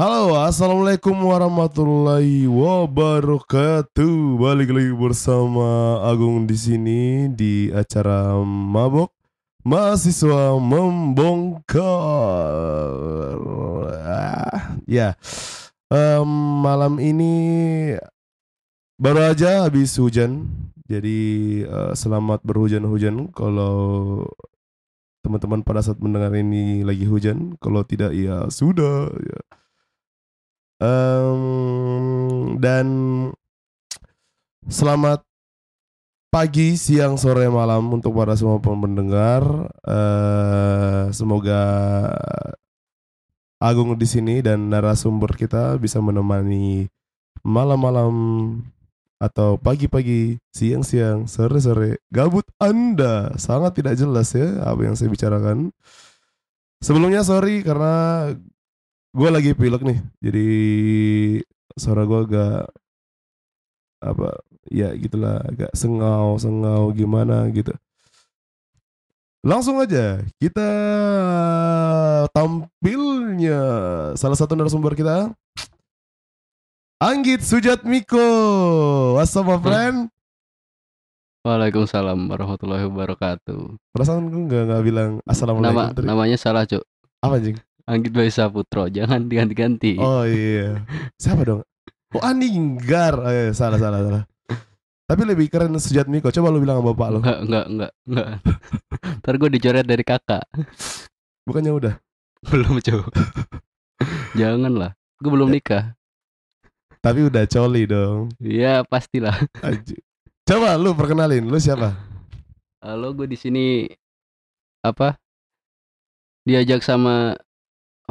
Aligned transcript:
Halo, 0.00 0.32
assalamualaikum 0.32 1.12
warahmatullahi 1.12 2.48
wabarakatuh. 2.48 4.40
Balik 4.40 4.72
lagi 4.72 4.96
bersama 4.96 6.00
Agung 6.08 6.48
di 6.48 6.56
sini 6.56 7.28
di 7.28 7.68
acara 7.68 8.32
mabok 8.40 9.12
mahasiswa 9.60 10.56
membongkar. 10.56 11.84
Ya, 14.88 15.20
Em, 15.92 16.30
malam 16.64 16.96
ini 16.96 17.36
baru 18.96 19.36
aja 19.36 19.68
habis 19.68 19.92
hujan. 20.00 20.48
Jadi 20.88 21.20
eh, 21.68 21.92
selamat 21.92 22.40
berhujan-hujan 22.40 23.36
kalau 23.36 24.24
teman-teman 25.20 25.60
pada 25.60 25.84
saat 25.84 26.00
mendengar 26.00 26.32
ini 26.40 26.88
lagi 26.88 27.04
hujan. 27.04 27.52
Kalau 27.60 27.84
tidak 27.84 28.16
ya 28.16 28.48
sudah. 28.48 29.12
Ya. 29.12 29.59
Em, 30.80 32.56
dan 32.56 32.86
selamat 34.64 35.20
pagi, 36.32 36.80
siang, 36.80 37.20
sore, 37.20 37.52
malam 37.52 37.92
untuk 37.92 38.16
para 38.16 38.32
semua 38.32 38.56
pendengar. 38.64 39.68
Eh, 39.84 41.12
semoga 41.12 41.60
Agung 43.60 43.92
di 44.00 44.08
sini 44.08 44.40
dan 44.40 44.72
narasumber 44.72 45.36
kita 45.36 45.76
bisa 45.76 46.00
menemani 46.00 46.88
malam-malam 47.44 48.12
atau 49.20 49.60
pagi-pagi, 49.60 50.40
siang-siang, 50.48 51.28
sore-sore, 51.28 52.00
gabut 52.08 52.48
Anda. 52.56 53.36
Sangat 53.36 53.76
tidak 53.76 54.00
jelas 54.00 54.32
ya 54.32 54.64
apa 54.64 54.80
yang 54.80 54.96
saya 54.96 55.12
bicarakan. 55.12 55.76
Sebelumnya 56.80 57.20
sorry 57.20 57.60
karena 57.60 58.32
gue 59.10 59.28
lagi 59.30 59.50
pilek 59.58 59.82
nih, 59.82 59.98
jadi 60.22 60.46
suara 61.74 62.06
gue 62.06 62.20
agak 62.30 62.70
apa 64.00 64.28
ya 64.70 64.94
gitulah 64.96 65.44
agak 65.44 65.70
sengau 65.74 66.38
sengau 66.38 66.94
gimana 66.94 67.44
gitu. 67.50 67.74
Langsung 69.40 69.80
aja 69.80 70.20
kita 70.36 70.68
tampilnya 72.30 73.60
salah 74.14 74.36
satu 74.36 74.52
narasumber 74.52 74.92
kita 74.92 75.32
Anggit 77.00 77.40
Sujatmiko. 77.40 78.20
What's 79.16 79.32
up 79.32 79.48
my 79.48 79.56
friend? 79.56 80.12
Waalaikumsalam 81.48 82.28
warahmatullahi 82.28 82.84
wabarakatuh. 82.92 83.80
Perasaan 83.96 84.28
gue 84.28 84.44
gak, 84.44 84.64
nggak 84.68 84.84
bilang 84.84 85.10
assalamualaikum 85.24 85.80
Nama 85.80 85.96
tadi. 85.96 86.04
namanya 86.04 86.36
salah, 86.36 86.68
Cuk. 86.68 86.84
Apa 87.24 87.40
anjing? 87.40 87.56
Anggit 87.90 88.14
Bayu 88.14 88.30
Saputro, 88.30 88.86
jangan 88.86 89.26
diganti-ganti. 89.26 89.98
Oh 89.98 90.22
iya. 90.22 90.86
Siapa 91.18 91.42
dong? 91.42 91.66
Oh 92.14 92.22
Aninggar. 92.22 93.18
Oh, 93.18 93.26
iya, 93.34 93.50
salah 93.50 93.82
salah 93.82 93.98
salah. 94.06 94.24
Tapi 95.10 95.26
lebih 95.26 95.50
keren 95.50 95.74
Sujatmiko. 95.74 96.30
Coba 96.30 96.54
lu 96.54 96.62
bilang 96.62 96.78
sama 96.78 96.94
bapak 96.94 97.08
lu. 97.10 97.18
Enggak, 97.18 97.38
enggak, 97.42 97.66
enggak, 97.66 97.92
enggak. 98.06 98.28
Ntar 99.18 99.34
gue 99.34 99.50
dicoret 99.50 99.86
dari 99.90 100.04
kakak. 100.06 100.46
Bukannya 101.42 101.72
udah. 101.74 101.94
Belum, 102.46 102.78
Cuk. 102.78 103.10
jangan 104.38 104.70
lah. 104.70 104.94
Gue 105.18 105.30
belum 105.34 105.50
nikah. 105.50 105.98
Tapi 107.02 107.26
udah 107.26 107.42
coli 107.50 107.90
dong. 107.90 108.30
Iya, 108.38 108.86
pastilah. 108.86 109.34
Anjing. 109.66 109.98
Coba 110.46 110.78
lu 110.78 110.94
perkenalin. 110.94 111.42
Lu 111.42 111.58
siapa? 111.58 111.98
Halo, 112.78 113.10
gue 113.10 113.26
di 113.26 113.34
sini 113.34 113.90
apa? 114.86 115.18
Diajak 116.46 116.86
sama 116.86 117.34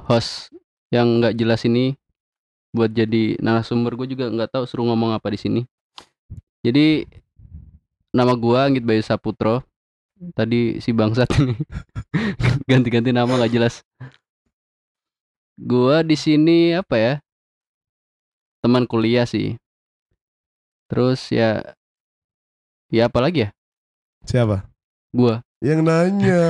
host 0.08 0.54
yang 0.90 1.20
nggak 1.20 1.36
jelas 1.36 1.64
ini 1.68 1.98
buat 2.72 2.94
jadi 2.94 3.38
narasumber. 3.42 3.98
Gue 3.98 4.08
juga 4.10 4.30
nggak 4.30 4.54
tahu 4.54 4.64
suruh 4.70 4.86
ngomong 4.90 5.14
apa 5.14 5.34
di 5.34 5.40
sini. 5.40 5.62
Jadi 6.60 7.08
nama 8.12 8.36
gua 8.36 8.68
Anggit 8.68 8.84
Bayu 8.84 9.00
Saputro. 9.00 9.64
Tadi 10.36 10.84
si 10.84 10.92
bangsat 10.92 11.32
ini 11.40 11.56
ganti-ganti 12.70 13.16
nama 13.16 13.32
nggak 13.40 13.54
jelas. 13.56 13.80
Gua 15.56 16.04
di 16.04 16.20
sini 16.20 16.76
apa 16.76 16.96
ya? 17.00 17.14
Teman 18.60 18.84
kuliah 18.84 19.24
sih. 19.24 19.56
Terus 20.92 21.32
ya 21.32 21.64
ya 22.92 23.08
apa 23.08 23.24
lagi 23.24 23.48
ya? 23.48 23.50
Siapa? 24.28 24.68
Gua. 25.16 25.40
Yang 25.64 25.82
nanya. 25.88 26.44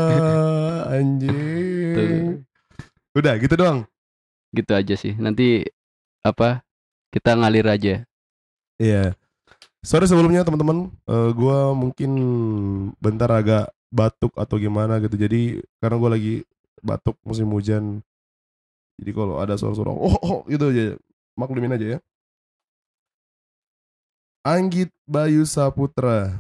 Anjing. 0.98 2.49
Udah 3.20 3.36
gitu 3.38 3.56
doang. 3.60 3.84
gitu 4.50 4.74
aja 4.74 4.98
sih 4.98 5.14
nanti 5.20 5.62
apa 6.26 6.66
kita 7.14 7.38
ngalir 7.38 7.68
aja 7.70 7.96
Iya. 8.80 9.12
Sorry 9.84 10.08
sebelumnya 10.08 10.48
teman-teman, 10.48 10.88
Eh 11.04 11.30
gua 11.36 11.76
mungkin 11.76 12.12
bentar 13.04 13.28
agak 13.28 13.76
batuk 13.92 14.32
atau 14.40 14.56
gimana 14.56 15.04
gitu. 15.04 15.20
Jadi 15.20 15.60
karena 15.84 15.96
gua 16.00 16.16
lagi 16.16 16.48
batuk 16.80 17.20
musim 17.28 17.52
hujan. 17.52 18.00
Jadi 19.00 19.12
kalau 19.12 19.40
ada 19.40 19.60
suara-suara 19.60 19.92
oh, 19.92 20.16
oh 20.24 20.38
gitu 20.48 20.72
aja, 20.72 20.96
maklumin 21.36 21.76
aja 21.76 21.86
ya. 21.96 22.00
Anggit 24.48 24.96
Bayu 25.04 25.44
Saputra, 25.44 26.40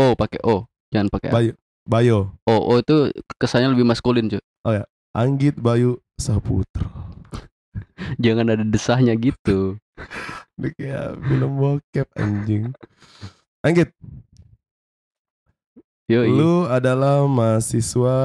oh 0.00 0.16
pakai 0.16 0.40
o 0.40 0.64
jangan 0.88 1.12
pakai 1.12 1.28
A. 1.28 1.34
Bayu, 1.36 1.52
Bayo, 1.84 2.18
oh 2.48 2.60
oh 2.72 2.76
itu 2.80 3.12
kesannya 3.36 3.76
lebih 3.76 3.84
maskulin 3.84 4.32
cuy 4.32 4.40
Anggit 5.14 5.54
Bayu 5.56 6.02
Saputra. 6.18 6.90
jangan 8.18 8.50
ada 8.50 8.64
desahnya 8.66 9.14
gitu. 9.14 9.78
Ini 10.58 10.68
kayak 10.74 11.08
film 11.22 11.50
bokep 11.58 12.08
anjing. 12.14 12.74
Anggit, 13.64 13.90
yo 16.04 16.20
lu 16.28 16.68
adalah 16.68 17.24
mahasiswa 17.24 18.18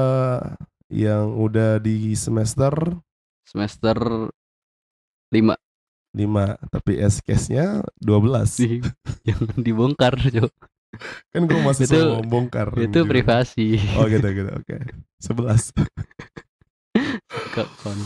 yang 0.92 1.32
udah 1.38 1.80
di 1.80 2.12
semester? 2.12 2.74
Semester 3.46 4.28
lima. 5.30 5.56
5 6.10 6.26
tapi 6.74 6.98
S-case-nya 7.06 7.86
12 8.02 8.42
sih 8.50 8.82
jangan 9.22 9.62
dibongkar 9.62 10.18
cuy 10.18 10.42
kan 11.30 11.46
gue 11.46 11.60
masih 11.62 11.86
Itu- 11.86 12.18
mau 12.18 12.26
bongkar 12.26 12.74
itu 12.82 13.06
privasi. 13.06 13.78
Oh 13.94 14.10
gitu 14.10 14.26
gitu. 14.26 14.50
Oke. 14.50 14.90
11 15.22 15.70
kapan 17.52 17.98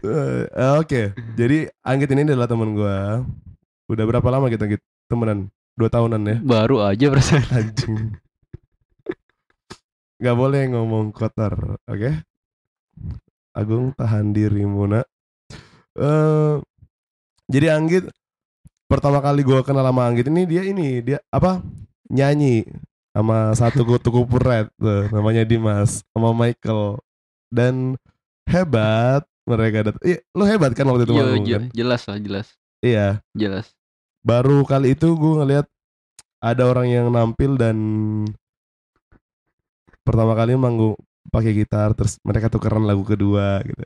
Eh, 0.00 0.48
oke. 0.80 1.12
Jadi 1.36 1.68
Anggit 1.84 2.08
ini 2.16 2.24
adalah 2.24 2.48
teman 2.48 2.72
gue 2.72 2.98
udah 3.90 4.04
berapa 4.08 4.28
lama 4.32 4.48
kita 4.48 4.64
Anggit 4.64 4.82
temenan? 5.10 5.52
Dua 5.76 5.92
tahunan 5.92 6.22
ya? 6.24 6.36
Baru 6.40 6.80
aja 6.80 7.06
perasaan. 7.12 7.44
Anjing. 7.60 8.16
Nggak 10.20 10.36
boleh 10.36 10.62
ngomong 10.72 11.12
kotor 11.12 11.76
oke? 11.84 12.10
Agung 13.52 13.92
tahan 13.92 14.32
dirimu 14.32 14.88
nak. 14.88 15.06
Eh, 16.00 16.56
jadi 17.52 17.76
Anggit 17.76 18.08
pertama 18.88 19.20
kali 19.20 19.44
gue 19.44 19.60
kenal 19.60 19.84
sama 19.84 20.08
Anggit 20.08 20.32
ini 20.32 20.48
dia 20.48 20.64
ini 20.64 21.04
dia 21.04 21.18
apa? 21.28 21.60
Nyanyi 22.08 22.64
sama 23.12 23.52
satu 23.52 23.84
kutu 23.84 24.08
kupuret 24.08 24.72
tuh 24.80 25.12
namanya 25.12 25.44
Dimas 25.44 26.00
sama 26.16 26.32
Michael. 26.32 26.96
Dan 27.50 27.98
hebat 28.50 29.22
mereka 29.46 29.78
datang. 29.84 30.02
Iya, 30.02 30.18
lu 30.30 30.44
hebat 30.44 30.72
kan 30.74 30.86
waktu 30.86 31.04
itu 31.04 31.12
yo 31.12 31.22
manggung 31.22 31.44
je- 31.44 31.54
kan? 31.56 31.64
jelas 31.72 32.02
lah 32.04 32.18
jelas 32.18 32.46
Iya, 32.80 33.06
jelas 33.32 33.66
baru 34.20 34.62
kali 34.62 34.92
itu 34.92 35.08
gue 35.10 35.32
ngeliat 35.34 35.66
ada 36.38 36.62
orang 36.64 36.86
yang 36.86 37.06
nampil 37.08 37.54
dan 37.54 37.76
pertama 40.00 40.32
kali 40.34 40.56
manggung 40.56 40.96
pakai 41.28 41.52
gitar 41.54 41.92
terus 41.92 42.16
mereka 42.20 42.48
tukeran 42.48 42.82
lagu 42.82 43.00
kedua 43.02 43.60
gitu. 43.62 43.84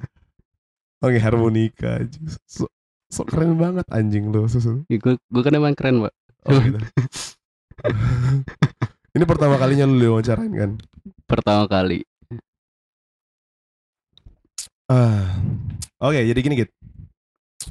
Pakai 0.97 1.21
harmonika 1.21 2.01
aja. 2.01 2.19
So, 2.47 2.71
so 3.07 3.23
keren 3.23 3.55
banget 3.55 3.85
anjing 3.91 4.31
lu 4.31 4.47
susu. 4.47 4.83
gue 4.87 5.15
gue 5.19 5.43
kan 5.43 5.53
emang 5.53 5.75
keren 5.75 6.01
pak 6.01 6.15
Oh 6.45 6.59
gitu. 6.59 6.79
Ini 9.15 9.25
pertama 9.25 9.55
kalinya 9.55 9.85
lu 9.85 9.97
diwawancarain 9.97 10.53
kan? 10.53 10.71
pertama 11.25 11.69
kali 11.69 12.01
Ah. 14.91 15.41
Oke, 16.03 16.21
jadi 16.21 16.39
gini 16.45 16.55
gitu. 16.67 16.73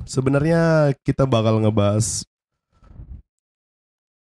Sebenarnya 0.10 0.94
kita 1.06 1.30
bakal 1.30 1.62
ngebahas 1.62 2.26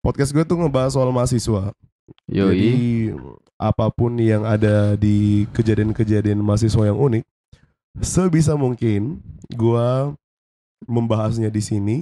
podcast 0.01 0.33
gue 0.35 0.43
tuh 0.43 0.59
ngebahas 0.59 0.91
soal 0.97 1.13
mahasiswa. 1.13 1.71
yo 2.27 2.51
Jadi 2.51 2.73
apa 3.61 3.93
pun 3.93 4.17
yang 4.17 4.41
ada 4.41 4.97
di 4.97 5.45
kejadian-kejadian 5.53 6.41
mahasiswa 6.41 6.89
yang 6.89 6.97
unik, 6.97 7.23
sebisa 8.01 8.57
mungkin 8.57 9.21
gua 9.53 10.17
membahasnya 10.89 11.53
di 11.53 11.61
sini. 11.61 11.97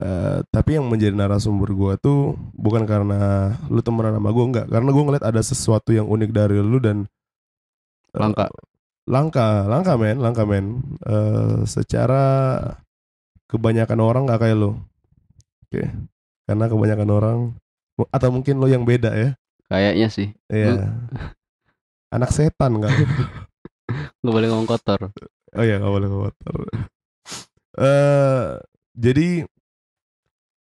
Eh, 0.00 0.40
tapi 0.48 0.80
yang 0.80 0.88
menjadi 0.88 1.12
narasumber 1.12 1.76
gua 1.76 1.92
tuh 2.00 2.32
bukan 2.56 2.88
karena 2.88 3.52
lu 3.68 3.84
temenan 3.84 4.16
sama 4.16 4.32
gua 4.32 4.44
enggak, 4.48 4.66
karena 4.72 4.88
gua 4.88 5.04
ngeliat 5.04 5.24
ada 5.28 5.42
sesuatu 5.44 5.92
yang 5.92 6.08
unik 6.08 6.30
dari 6.32 6.56
lu 6.56 6.80
dan 6.80 7.04
eh, 8.16 8.18
Langka. 8.18 8.48
Langka, 9.10 9.66
langka 9.66 9.98
men, 9.98 10.22
langka 10.22 10.46
men. 10.46 10.78
Eh, 11.02 11.66
secara 11.66 12.56
kebanyakan 13.50 13.98
orang 13.98 14.22
nggak 14.30 14.40
kayak 14.46 14.56
lo. 14.56 14.78
Oke. 15.66 15.90
Karena 16.46 16.64
kebanyakan 16.70 17.10
orang 17.10 17.38
atau 18.08 18.28
mungkin 18.30 18.62
lo 18.62 18.70
yang 18.70 18.86
beda 18.86 19.10
ya. 19.18 19.30
Kayaknya 19.66 20.08
sih. 20.08 20.28
Iya. 20.46 20.94
Anak 22.14 22.30
setan 22.30 22.78
kan. 22.78 22.90
Nggak 24.22 24.34
boleh 24.34 24.48
ngomong 24.50 24.68
kotor. 24.70 25.10
Oh 25.50 25.64
iya, 25.66 25.82
nggak 25.82 25.94
boleh 25.94 26.08
kotor. 26.10 26.58
Eh, 27.74 28.46
jadi 28.94 29.42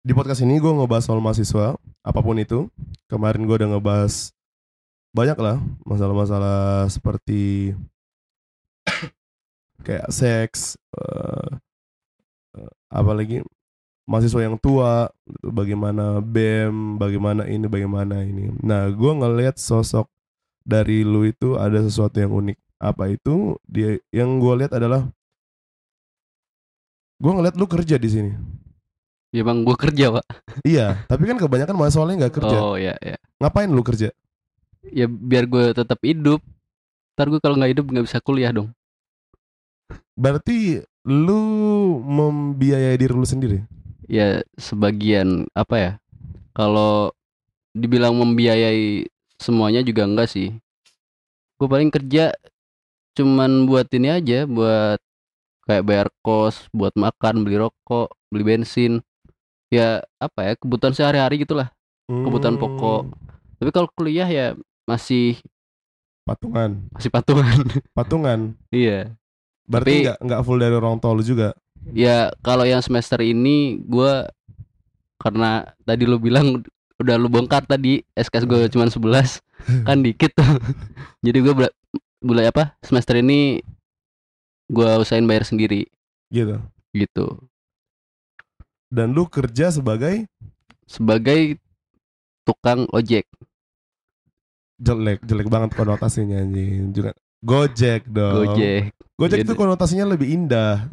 di 0.01 0.13
podcast 0.17 0.41
ini 0.41 0.57
gue 0.57 0.73
ngebahas 0.73 1.05
soal 1.05 1.21
mahasiswa, 1.21 1.77
apa 1.77 2.21
pun 2.25 2.41
itu. 2.41 2.73
Kemarin 3.11 3.45
gue 3.45 3.57
udah 3.59 3.77
ngebahas 3.77 4.33
banyak 5.13 5.39
lah 5.41 5.57
masalah-masalah 5.85 6.89
seperti 6.89 7.73
kayak 9.87 10.09
seks, 10.11 10.77
eh, 10.97 11.49
apalagi 12.91 13.45
mahasiswa 14.09 14.41
yang 14.41 14.57
tua, 14.57 15.13
bagaimana 15.45 16.25
BEM, 16.25 16.97
bagaimana 16.97 17.45
ini, 17.45 17.67
bagaimana 17.69 18.25
ini. 18.25 18.49
Nah, 18.65 18.89
gue 18.89 19.13
ngelihat 19.13 19.61
sosok 19.61 20.09
dari 20.65 21.05
lu 21.05 21.29
itu 21.29 21.61
ada 21.61 21.85
sesuatu 21.85 22.17
yang 22.17 22.33
unik. 22.33 22.59
Apa 22.81 23.13
itu? 23.13 23.61
Dia 23.69 24.01
yang 24.09 24.41
gue 24.41 24.65
lihat 24.65 24.73
adalah 24.73 25.05
gue 27.21 27.33
ngeliat 27.33 27.55
lu 27.61 27.69
kerja 27.69 28.01
di 28.01 28.09
sini. 28.09 28.33
Ya 29.29 29.45
bang, 29.45 29.61
gue 29.61 29.77
kerja 29.77 30.09
pak. 30.09 30.25
Iya, 30.65 31.05
tapi 31.05 31.29
kan 31.29 31.37
kebanyakan 31.37 31.77
mahasiswanya 31.77 32.17
nggak 32.25 32.35
kerja. 32.41 32.57
Oh 32.65 32.81
ya 32.81 32.97
ya. 33.05 33.21
Ngapain 33.45 33.69
lu 33.69 33.85
kerja? 33.85 34.09
Ya 34.89 35.05
biar 35.05 35.45
gue 35.45 35.77
tetap 35.77 36.01
hidup. 36.01 36.41
Ntar 37.13 37.29
gue 37.29 37.41
kalau 37.45 37.61
nggak 37.61 37.77
hidup 37.77 37.87
nggak 37.93 38.07
bisa 38.09 38.25
kuliah 38.25 38.57
dong. 38.57 38.73
Berarti 40.19 40.83
lu 41.07 41.43
membiayai 42.03 42.99
diri 42.99 43.15
lu 43.15 43.25
sendiri. 43.25 43.59
Ya 44.09 44.43
sebagian 44.57 45.47
apa 45.53 45.77
ya? 45.79 45.93
Kalau 46.57 47.13
dibilang 47.77 48.17
membiayai 48.17 49.07
semuanya 49.39 49.85
juga 49.85 50.05
enggak 50.09 50.29
sih. 50.33 50.53
Gue 51.59 51.69
paling 51.71 51.91
kerja 51.91 52.35
cuman 53.19 53.67
buat 53.67 53.87
ini 53.91 54.09
aja, 54.15 54.47
buat 54.47 54.99
kayak 55.67 55.85
bayar 55.85 56.09
kos, 56.23 56.71
buat 56.73 56.95
makan, 56.95 57.43
beli 57.45 57.59
rokok, 57.59 58.15
beli 58.31 58.45
bensin. 58.47 59.03
Ya 59.69 60.01
apa 60.17 60.41
ya 60.41 60.53
kebutuhan 60.57 60.97
sehari-hari 60.97 61.45
gitulah, 61.45 61.69
kebutuhan 62.09 62.57
Hmm, 62.57 62.63
pokok. 62.63 63.03
Tapi 63.61 63.71
kalau 63.75 63.89
kuliah 63.93 64.25
ya 64.25 64.47
masih 64.89 65.37
Patungan, 66.25 66.89
masih 66.93 67.11
patungan. 67.13 67.59
patungan. 67.97 68.41
iya. 68.73 69.18
Berarti 69.69 70.09
nggak 70.09 70.19
nggak 70.25 70.41
full 70.43 70.59
dari 70.59 70.75
orang 70.75 70.97
tua 70.97 71.13
lu 71.13 71.23
juga. 71.23 71.53
Ya 71.93 72.33
kalau 72.41 72.65
yang 72.65 72.81
semester 72.81 73.21
ini 73.21 73.79
gua 73.85 74.27
karena 75.21 75.69
tadi 75.85 76.09
lu 76.09 76.17
bilang 76.17 76.65
udah 76.99 77.15
lu 77.15 77.31
bongkar 77.31 77.63
tadi 77.63 78.03
SKS 78.17 78.45
gue 78.45 78.61
cuma 78.75 78.91
11 78.91 79.39
kan 79.87 80.01
dikit 80.01 80.33
tuh. 80.35 80.49
Jadi 81.23 81.39
gue 81.45 81.55
mulai 82.19 82.51
apa 82.51 82.75
semester 82.83 83.21
ini 83.21 83.63
gua 84.67 84.99
usahain 84.99 85.29
bayar 85.29 85.47
sendiri 85.47 85.87
Gitu. 86.29 86.59
gitu. 86.93 87.27
Dan 88.89 89.13
lu 89.13 89.29
kerja 89.29 89.69
sebagai 89.69 90.25
Sebagai 90.89 91.61
tukang 92.43 92.89
ojek. 92.91 93.29
jelek, 94.81 95.21
jelek 95.21 95.49
banget 95.53 95.77
konotasinya 95.77 96.41
anjing. 96.41 96.97
Juga 96.97 97.13
Gojek 97.39 98.07
dong. 98.07 98.35
Gojek. 98.55 98.91
Gojek 99.15 99.39
itu 99.43 99.53
konotasinya 99.55 100.07
lebih 100.07 100.31
indah, 100.31 100.87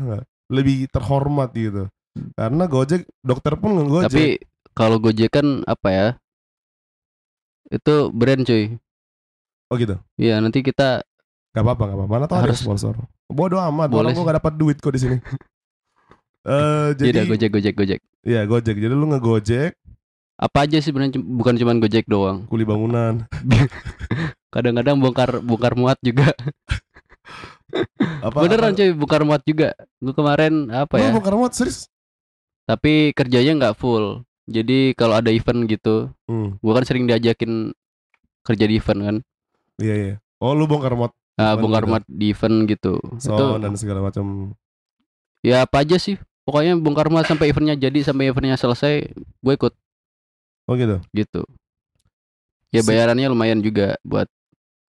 lebih 0.49 0.85
terhormat 0.89 1.49
gitu. 1.53 1.89
Karena 2.33 2.63
Gojek 2.65 3.05
dokter 3.21 3.53
pun 3.57 3.75
ngegojek. 3.75 4.09
Tapi 4.09 4.25
kalau 4.71 4.97
Gojek 4.97 5.29
kan 5.29 5.65
apa 5.65 5.89
ya? 5.89 6.07
Itu 7.67 8.13
brand 8.13 8.45
cuy. 8.45 8.77
oh 9.65 9.75
gitu. 9.81 9.97
Iya 10.15 10.37
nanti 10.37 10.61
kita 10.61 11.01
Gak 11.55 11.63
apa-apa, 11.63 11.83
gak 11.87 11.97
apa-apa. 11.97 12.11
Mana 12.11 12.25
tahu 12.27 12.37
ada 12.37 12.43
Harus- 12.51 12.61
sponsor. 12.61 12.93
Bodoh 13.25 13.57
amat, 13.57 13.89
Boleh 13.89 14.13
sih. 14.13 14.21
gak 14.21 14.37
dapat 14.37 14.53
duit 14.53 14.77
kok 14.77 14.93
di 14.93 15.01
sini. 15.01 15.17
Eh 16.45 16.93
jadi 16.93 17.09
jadi 17.09 17.21
Gojek 17.25 17.49
Gojek 17.57 17.73
Gojek. 17.73 17.99
Iya 18.21 18.45
Gojek. 18.45 18.77
Jadi 18.77 18.93
lu 18.93 19.09
ngegojek, 19.09 19.73
Apa 20.37 20.69
aja 20.69 20.77
sih 20.77 20.93
bukan 20.93 21.57
cuma 21.57 21.73
Gojek 21.81 22.05
doang. 22.05 22.45
kuli 22.45 22.61
bangunan. 22.61 23.25
Kadang-kadang 24.55 24.95
bongkar 24.97 25.43
bongkar 25.43 25.73
muat 25.75 25.99
juga. 25.99 26.31
Apa? 28.21 28.37
Beneran 28.39 28.71
apa- 28.71 28.77
cuy, 28.77 28.89
bongkar 28.93 29.21
muat 29.23 29.43
juga. 29.43 29.75
Gue 29.97 30.13
kemarin 30.13 30.71
apa 30.71 30.95
ya? 30.95 31.11
bongkar 31.11 31.35
muat 31.35 31.51
serius? 31.51 31.91
Tapi 32.63 33.11
kerjanya 33.11 33.51
nggak 33.53 33.75
full. 33.75 34.23
Jadi 34.45 34.93
kalau 34.93 35.11
ada 35.13 35.27
event 35.27 35.65
gitu, 35.65 36.13
Hmm, 36.23 36.55
gue 36.55 36.71
kan 36.71 36.85
sering 36.85 37.03
diajakin 37.03 37.73
kerja 38.41 38.65
di 38.65 38.75
event 38.75 39.01
kan. 39.01 39.17
iya 39.75 39.95
iya. 39.97 40.13
Oh 40.37 40.53
lu 40.53 40.63
bongkar 40.63 40.93
muat 40.93 41.11
Event 41.35 41.59
bongkar 41.59 41.83
gitu. 41.83 41.91
muat 41.91 42.03
di 42.07 42.25
event 42.31 42.57
gitu. 42.65 42.93
Itu 43.11 43.27
sound 43.27 43.59
dan 43.59 43.73
segala 43.75 43.99
macam. 44.01 44.55
ya 45.41 45.61
apa 45.61 45.83
aja 45.83 45.97
sih? 45.97 46.15
Pokoknya 46.41 46.73
bongkar 46.75 47.09
muat 47.09 47.25
sampai 47.25 47.49
eventnya 47.49 47.75
jadi 47.75 47.99
sampai 48.01 48.29
eventnya 48.29 48.55
selesai, 48.55 49.09
gue 49.11 49.53
ikut 49.53 49.73
Oh 50.65 50.73
gitu. 50.73 51.01
gitu. 51.11 51.41
Ya 52.71 52.81
bayarannya 52.81 53.27
lumayan 53.27 53.59
juga 53.59 53.97
buat 54.01 54.29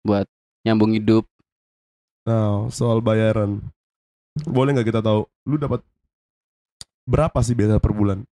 buat 0.05 0.27
nyambung 0.65 0.93
hidup. 0.97 1.25
Nah 2.29 2.69
soal 2.69 3.01
bayaran, 3.01 3.61
boleh 4.45 4.77
nggak 4.77 4.89
kita 4.89 5.01
tahu? 5.01 5.25
Lu 5.49 5.57
dapat 5.57 5.81
berapa 7.09 7.39
sih 7.43 7.57
biasa 7.57 7.81
per 7.81 7.93
bulan? 7.93 8.23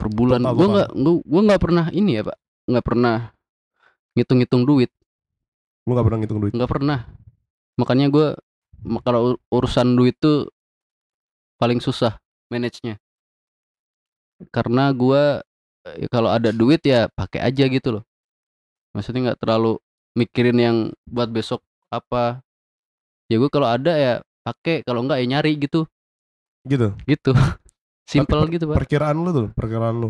per 0.00 0.08
bulan. 0.08 0.40
Total, 0.40 0.54
Gue 0.56 0.64
total. 0.64 0.74
nggak 0.74 0.88
gue 1.28 1.40
nggak 1.44 1.60
pernah 1.60 1.86
ini 1.92 2.10
ya 2.16 2.22
pak, 2.24 2.38
nggak 2.72 2.84
pernah 2.88 3.16
ngitung-ngitung 4.16 4.64
duit, 4.64 4.90
Lu 5.84 5.92
nggak 5.92 6.06
pernah 6.08 6.18
ngitung 6.24 6.40
duit? 6.40 6.52
nggak 6.56 6.70
pernah. 6.72 6.98
Makanya 7.76 8.06
gue 8.08 8.26
kalau 9.04 9.20
ur- 9.36 9.40
urusan 9.52 9.92
duit 9.92 10.16
tuh 10.16 10.48
paling 11.60 11.84
susah 11.84 12.16
manage-nya. 12.48 12.96
Karena 14.48 14.88
gue 14.96 15.44
eh, 15.84 16.08
kalau 16.08 16.32
ada 16.32 16.48
duit 16.48 16.80
ya 16.80 17.12
pakai 17.12 17.44
aja 17.44 17.68
gitu 17.68 18.00
loh. 18.00 18.04
Maksudnya 18.96 19.32
nggak 19.32 19.40
terlalu 19.44 19.76
mikirin 20.12 20.56
yang 20.56 20.76
buat 21.04 21.28
besok 21.28 21.60
apa. 21.88 22.40
Ya 23.26 23.36
gue 23.36 23.46
kalau 23.46 23.66
ada 23.66 23.92
ya 23.92 24.12
pakai, 24.40 24.82
kalau 24.82 25.02
enggak 25.02 25.20
ya 25.22 25.26
nyari 25.28 25.56
gitu, 25.56 25.84
Gitu. 26.62 26.92
gitu. 27.04 27.32
Simple 28.10 28.42
per- 28.42 28.50
gitu 28.50 28.64
pak. 28.66 28.76
Perkiraan 28.82 29.16
lu 29.16 29.30
tuh, 29.30 29.46
perkiraan 29.50 29.96
lu 29.96 30.08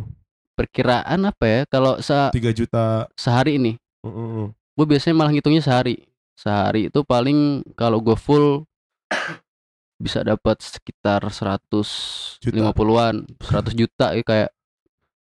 Perkiraan 0.57 1.21
apa 1.25 1.45
ya? 1.45 1.61
Kalau 1.67 2.01
se 2.01 2.13
3 2.13 2.53
juta. 2.53 3.09
sehari 3.15 3.57
ini 3.57 3.73
Mm, 4.01 4.09
mm, 4.09 4.47
gue 4.81 4.87
biasanya 4.89 5.15
malah 5.15 5.29
ngitungnya 5.29 5.61
sehari 5.61 6.09
sehari 6.33 6.89
itu 6.89 7.05
paling 7.05 7.61
kalau 7.77 8.01
gue 8.01 8.17
full 8.17 8.65
bisa 10.01 10.25
dapat 10.25 10.57
sekitar 10.57 11.21
150-an 11.29 13.29
100 13.37 13.77
juta 13.77 14.17
ya 14.17 14.25
kayak 14.25 14.51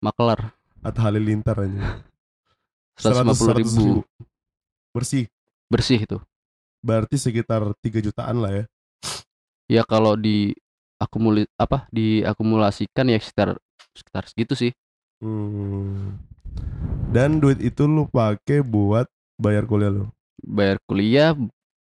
makelar 0.02 0.50
Atta 0.82 0.98
Halilintar 1.06 1.62
aja. 1.62 2.02
150 2.98 3.62
ribu 3.62 4.02
Bersih. 4.96 5.28
bersih 5.68 6.00
itu 6.00 6.18
Berarti 6.80 7.18
sekitar 7.18 7.66
3 7.82 8.00
jutaan 8.00 8.38
lah 8.40 8.52
ya. 8.54 8.64
ya 9.68 9.82
kalau 9.84 10.14
di 10.16 10.54
akumuli 10.96 11.44
apa 11.58 11.90
diakumulasikan 11.90 13.10
ya 13.10 13.20
sekitar 13.20 13.58
sekitar 13.92 14.24
segitu 14.26 14.54
sih 14.56 14.72
Hmm. 15.20 16.20
Dan 17.10 17.40
duit 17.40 17.58
itu 17.60 17.88
lu 17.88 18.04
pakai 18.06 18.60
buat 18.60 19.08
bayar 19.36 19.64
kuliah 19.64 19.90
lu. 19.90 20.06
bayar 20.38 20.78
kuliah 20.86 21.32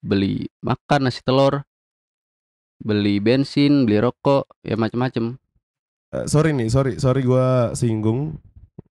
beli 0.01 0.49
makan 0.59 1.07
nasi 1.07 1.21
telur 1.21 1.61
beli 2.81 3.21
bensin 3.21 3.85
beli 3.85 4.01
rokok 4.01 4.49
ya 4.61 4.75
macem-macem 4.75 5.37
Eh, 6.11 6.27
sorry 6.27 6.51
nih, 6.51 6.67
sorry, 6.67 6.99
sorry 6.99 7.23
gua 7.23 7.71
singgung. 7.73 8.35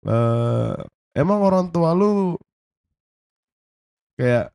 Eh 0.02 0.74
emang 1.14 1.40
orang 1.40 1.70
tua 1.70 1.94
lu 1.94 2.34
kayak 4.14 4.54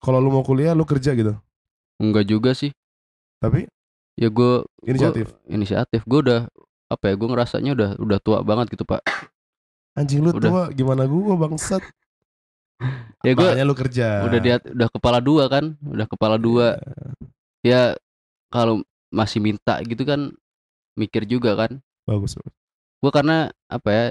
kalau 0.00 0.18
lu 0.18 0.30
mau 0.30 0.40
kuliah 0.40 0.72
lu 0.72 0.82
kerja 0.82 1.12
gitu. 1.12 1.36
enggak 1.96 2.24
juga 2.24 2.50
sih 2.52 2.72
Tapi 3.38 3.68
ya 4.16 4.28
gue 4.28 4.52
inisiatif. 4.84 5.28
Gua- 5.28 5.40
inisiatif 5.48 6.00
gue 6.04 6.20
udah 6.20 6.40
apa 6.88 7.04
ya 7.06 7.14
gue 7.14 7.28
ngerasanya 7.28 7.70
udah 7.72 7.90
udah 7.96 8.18
tua 8.18 8.38
banget 8.40 8.72
gitu 8.72 8.82
pak 8.82 9.00
Anjing 9.92 10.20
lu 10.20 10.32
udah. 10.32 10.40
tua 10.40 10.62
gimana 10.70 11.04
gua 11.04 11.34
bangsat. 11.36 11.82
ya 13.26 13.32
gue 13.32 13.48
lu 13.60 13.74
kerja. 13.74 14.24
udah 14.24 14.38
di 14.38 14.48
udah 14.72 14.88
kepala 14.88 15.18
dua 15.20 15.44
kan 15.46 15.76
udah 15.84 16.06
kepala 16.08 16.36
dua 16.36 16.80
ya 17.60 17.92
kalau 18.48 18.80
masih 19.08 19.38
minta 19.38 19.76
gitu 19.84 20.00
kan 20.02 20.32
mikir 20.96 21.24
juga 21.24 21.52
kan 21.54 21.76
Bagus. 22.08 22.40
gue 23.00 23.12
karena 23.12 23.52
apa 23.68 23.88
ya 23.88 24.04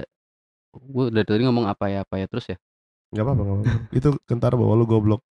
gue 0.70 1.04
dari 1.10 1.26
tadi 1.26 1.42
ngomong 1.42 1.66
apa 1.66 1.90
ya 1.90 2.06
apa 2.06 2.14
ya 2.16 2.26
terus 2.30 2.46
ya 2.46 2.56
Gak 3.10 3.20
apa-apa, 3.20 3.40
gak 3.40 3.56
apa-apa. 3.56 3.74
Itu 3.98 4.08
kentar 4.24 4.52
bahwa 4.54 4.74
lu 4.74 4.84
goblok. 4.84 5.22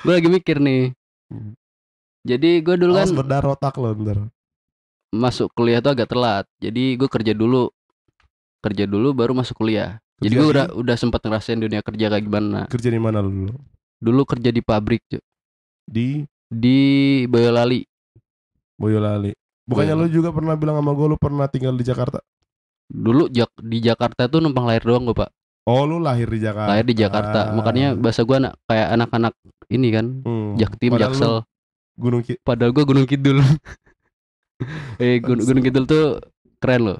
gue 0.00 0.12
lagi 0.12 0.28
mikir 0.28 0.58
nih 0.58 0.92
Hmm. 1.24 1.56
jadi 2.20 2.60
gue 2.60 2.76
dulu 2.76 2.92
kan 2.94 3.08
berdarah 3.16 3.50
otak 3.50 3.74
lo 3.74 3.96
ntar. 3.96 4.28
masuk 5.10 5.48
kuliah 5.50 5.80
tuh 5.80 5.96
agak 5.96 6.04
telat 6.06 6.44
jadi 6.58 6.94
gue 6.94 7.08
kerja 7.08 7.32
dulu 7.32 7.72
kerja 8.60 8.84
dulu 8.84 9.16
baru 9.16 9.32
masuk 9.32 9.56
kuliah 9.56 9.96
jadi 10.20 10.30
Kerja 10.30 10.36
gue 10.36 10.44
di- 10.44 10.52
udah 10.52 10.66
udah 10.76 10.96
sempat 10.96 11.24
ngerasain 11.24 11.56
dunia 11.56 11.80
kerja 11.80 12.06
kayak 12.06 12.22
gimana 12.22 12.68
Kerja 12.68 12.88
di 12.88 13.00
mana 13.00 13.18
lu 13.18 13.32
dulu? 13.32 13.54
dulu 13.96 14.22
kerja 14.26 14.50
di 14.50 14.60
pabrik 14.60 15.00
Cuk. 15.08 15.24
Di 15.82 16.28
di 16.44 16.78
Boyolali 17.24 17.80
Boyolali. 18.76 19.32
Bukannya 19.64 19.94
lu 19.94 20.04
Boyolali. 20.04 20.12
juga 20.12 20.28
pernah 20.30 20.54
bilang 20.54 20.76
sama 20.76 20.92
gue 20.92 21.06
lu 21.08 21.16
pernah 21.16 21.48
tinggal 21.48 21.72
di 21.72 21.82
Jakarta? 21.82 22.20
dulu 22.84 23.26
Jak- 23.28 23.58
di 23.58 23.80
Jakarta 23.80 24.28
tuh 24.28 24.38
numpang 24.38 24.68
lahir 24.68 24.84
doang 24.84 25.08
gue 25.08 25.16
pak 25.16 25.32
Oh 25.64 25.88
lu 25.88 25.96
lahir 25.96 26.28
di 26.28 26.44
Jakarta. 26.44 26.68
lahir 26.68 26.84
di 26.84 26.92
Jakarta 26.92 27.40
makanya 27.56 27.96
bahasa 27.96 28.20
gue 28.20 28.36
anak 28.36 28.52
kayak 28.68 28.88
anak-anak 29.00 29.32
ini 29.72 29.88
kan 29.88 30.06
Hmm. 30.20 30.60
Jaktim 30.60 30.92
Padahal 30.92 31.12
Jaksel 31.16 31.34
Gunung 31.96 32.22
Ki 32.22 32.34
padahal 32.44 32.70
gue 32.76 32.84
Gunung 32.84 33.06
Kidul 33.08 33.38
eh 35.02 35.18
Gun-. 35.24 35.40
Gunung 35.40 35.64
Kidul 35.64 35.84
tuh 35.88 36.20
keren 36.60 36.82
loh 36.84 36.98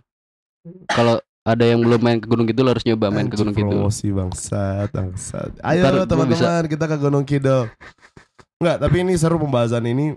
kalau 0.89 1.21
ada 1.45 1.61
yang 1.61 1.85
belum 1.85 2.01
main 2.01 2.17
ke 2.17 2.25
Gunung 2.25 2.49
Kidul 2.49 2.73
harus 2.73 2.89
nyoba 2.89 3.13
main 3.13 3.29
ke 3.29 3.37
Anjing, 3.37 3.41
Gunung 3.45 3.57
Kidul 3.57 3.77
promosi 3.85 4.09
bangsat, 4.09 4.89
bangsat. 4.97 5.61
Ayo 5.61 5.85
gua 5.85 6.09
teman-teman 6.09 6.65
kita 6.65 6.85
ke 6.89 6.97
Gunung 6.97 7.25
Kidul. 7.29 7.69
Enggak, 8.65 8.81
tapi 8.81 9.05
ini 9.05 9.13
seru 9.13 9.37
pembahasan 9.37 9.85
ini. 9.85 10.17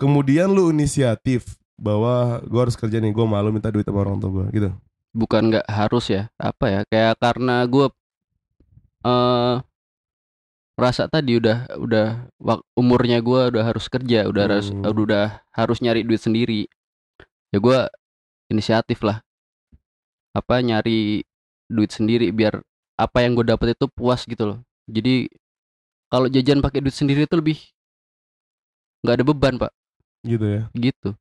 Kemudian 0.00 0.48
lu 0.48 0.72
inisiatif 0.72 1.58
bahwa 1.76 2.40
gue 2.46 2.60
harus 2.64 2.78
kerja 2.80 2.96
nih, 2.96 3.12
gue 3.12 3.26
malu 3.28 3.52
minta 3.52 3.68
duit 3.68 3.84
sama 3.84 4.06
orang 4.06 4.16
tua 4.16 4.30
gue, 4.30 4.46
gitu. 4.56 4.70
Bukan 5.16 5.42
nggak 5.52 5.66
harus 5.68 6.12
ya 6.12 6.28
apa 6.36 6.64
ya 6.68 6.80
kayak 6.88 7.14
karena 7.18 7.64
gue 7.64 7.86
eh 9.06 9.56
rasa 10.78 11.10
tadi 11.10 11.42
udah 11.42 11.66
udah 11.74 12.06
umurnya 12.78 13.18
gue 13.18 13.50
udah 13.50 13.64
harus 13.66 13.90
kerja 13.90 14.30
udah 14.30 14.42
harus 14.46 14.70
Hmm. 14.70 14.86
udah 14.86 15.42
harus 15.50 15.82
nyari 15.82 16.06
duit 16.06 16.22
sendiri. 16.22 16.70
Ya 17.50 17.58
gue 17.58 17.78
inisiatif 18.46 19.02
lah. 19.02 19.18
Apa 20.36 20.62
nyari 20.62 21.26
duit 21.66 21.90
sendiri 21.90 22.30
biar 22.30 22.62
apa 22.94 23.18
yang 23.26 23.34
gue 23.34 23.46
dapat 23.50 23.74
itu 23.74 23.90
puas 23.90 24.22
gitu 24.22 24.54
loh. 24.54 24.58
Jadi 24.86 25.26
kalau 26.08 26.30
jajan 26.30 26.62
pakai 26.62 26.78
duit 26.78 26.94
sendiri 26.94 27.26
itu 27.26 27.34
lebih 27.34 27.58
nggak 29.02 29.14
ada 29.18 29.24
beban 29.26 29.54
pak. 29.58 29.72
Gitu 30.22 30.46
ya. 30.46 30.62
gitu. 30.78 31.14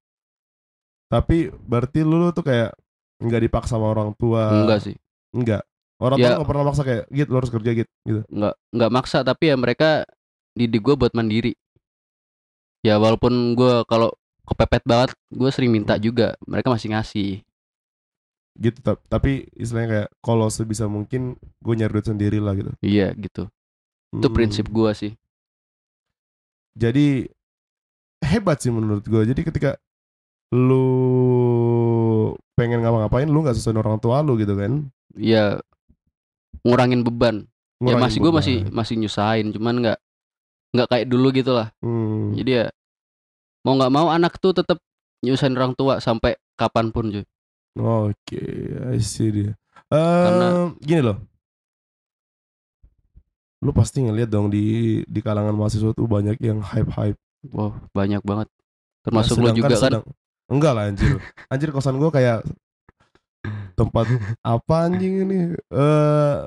Tapi 1.08 1.50
berarti 1.66 2.04
lu, 2.06 2.20
lu 2.20 2.30
tuh 2.30 2.46
kayak 2.46 2.78
nggak 3.20 3.42
dipaksa 3.44 3.74
sama 3.74 3.90
orang 3.90 4.14
tua. 4.14 4.64
enggak 4.64 4.80
sih 4.84 4.96
Enggak. 5.30 5.66
Orang 5.98 6.18
Ya. 6.18 6.30
tua 6.30 6.36
nggak 6.38 6.48
pernah 6.48 6.64
maksa 6.64 6.82
kayak, 6.82 7.04
gitu 7.10 7.28
lu 7.28 7.38
harus 7.38 7.50
kerja 7.50 7.72
gitu. 7.76 7.90
gitu. 8.04 8.22
nggak 8.28 8.56
nggak 8.72 8.92
maksa 8.92 9.18
tapi 9.22 9.44
ya 9.46 9.56
mereka 9.56 9.90
didik 10.54 10.82
gue 10.82 10.96
buat 10.96 11.12
mandiri 11.12 11.54
ya 12.80 12.96
walaupun 12.96 13.34
gue 13.54 13.82
kalau 13.84 14.14
kepepet 14.44 14.84
banget 14.84 15.10
gue 15.28 15.50
sering 15.50 15.70
minta 15.70 15.98
juga 15.98 16.38
mereka 16.44 16.70
masih 16.70 16.92
ngasih 16.92 17.32
Gitu. 18.56 18.82
tap- 18.82 19.06
Tapi 19.06 19.46
istilahnya 19.54 19.88
kayak 19.88 20.10
kalau 20.20 20.48
sebisa 20.48 20.86
mungkin 20.86 21.34
gue 21.60 21.74
nyari 21.74 21.94
duit 21.94 22.06
sendiri 22.06 22.38
lah 22.38 22.54
gitu. 22.54 22.74
iya 22.80 23.14
gitu 23.14 23.46
itu 24.10 24.24
Hmm. 24.24 24.34
prinsip 24.34 24.66
gue 24.68 24.92
sih 24.94 25.12
jadi 26.74 27.30
hebat 28.20 28.58
sih 28.58 28.70
menurut 28.70 29.02
gue 29.04 29.22
jadi 29.26 29.42
ketika 29.44 29.72
lu 30.50 30.90
pengen 32.58 32.82
ngapa-ngapain 32.82 33.30
lu 33.30 33.46
nggak 33.46 33.54
sesuai 33.54 33.78
orang 33.78 34.02
tua 34.02 34.26
lu 34.26 34.34
gitu 34.42 34.58
kan? 34.58 34.90
Ya 35.14 35.62
ngurangin 36.66 37.06
beban. 37.06 37.46
Ya 37.78 37.94
Ngurangin 37.94 38.02
masih 38.10 38.18
gue 38.20 38.32
masih 38.34 38.58
masih 38.74 38.96
nyusahin 38.98 39.54
cuman 39.54 39.76
nggak 39.86 40.00
nggak 40.74 40.88
kayak 40.90 41.06
dulu 41.08 41.30
gitu 41.30 41.54
lah. 41.54 41.70
Hmm. 41.86 42.34
jadi 42.34 42.52
ya 42.52 42.66
mau 43.62 43.78
nggak 43.78 43.94
mau 43.94 44.10
anak 44.10 44.42
tuh 44.42 44.58
tetap 44.58 44.82
nyusahin 45.22 45.54
orang 45.54 45.78
tua 45.78 46.02
sampai 46.02 46.34
kapan 46.58 46.90
pun 46.90 47.14
cuy. 47.14 47.26
Oke 47.78 48.42
I 48.90 48.98
see 48.98 49.30
dia. 49.30 49.52
Eh, 49.88 49.94
Karena- 49.94 50.74
gini 50.82 51.02
loh. 51.06 51.18
Lu 53.62 53.70
pasti 53.74 54.02
ngeliat 54.02 54.30
dong 54.30 54.50
di 54.50 55.02
di 55.06 55.20
kalangan 55.22 55.54
mahasiswa 55.54 55.94
tuh 55.94 56.06
banyak 56.10 56.38
yang 56.42 56.62
hype 56.62 56.90
hype 56.94 57.20
wow 57.54 57.74
banyak 57.94 58.22
banget. 58.26 58.50
Termasuk 59.06 59.38
lu 59.38 59.54
juga 59.54 59.78
kan 59.78 60.02
enggak 60.48 60.74
lah 60.74 60.84
anjir. 60.90 61.20
Anjir 61.52 61.70
kosan 61.72 62.00
gue 62.00 62.10
kayak 62.10 62.44
tempat 63.78 64.08
apa 64.42 64.76
anjing 64.88 65.24
ini? 65.24 65.38
Eh 65.72 66.38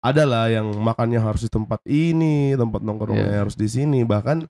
ada 0.00 0.24
lah 0.24 0.48
yang 0.48 0.72
makannya 0.80 1.20
harus 1.20 1.44
di 1.44 1.50
tempat 1.52 1.84
ini 1.84 2.56
tempat 2.56 2.80
nongkrongnya 2.80 3.36
Iya. 3.36 3.40
harus 3.44 3.54
di 3.54 3.68
sini. 3.68 4.00
Bahkan 4.02 4.48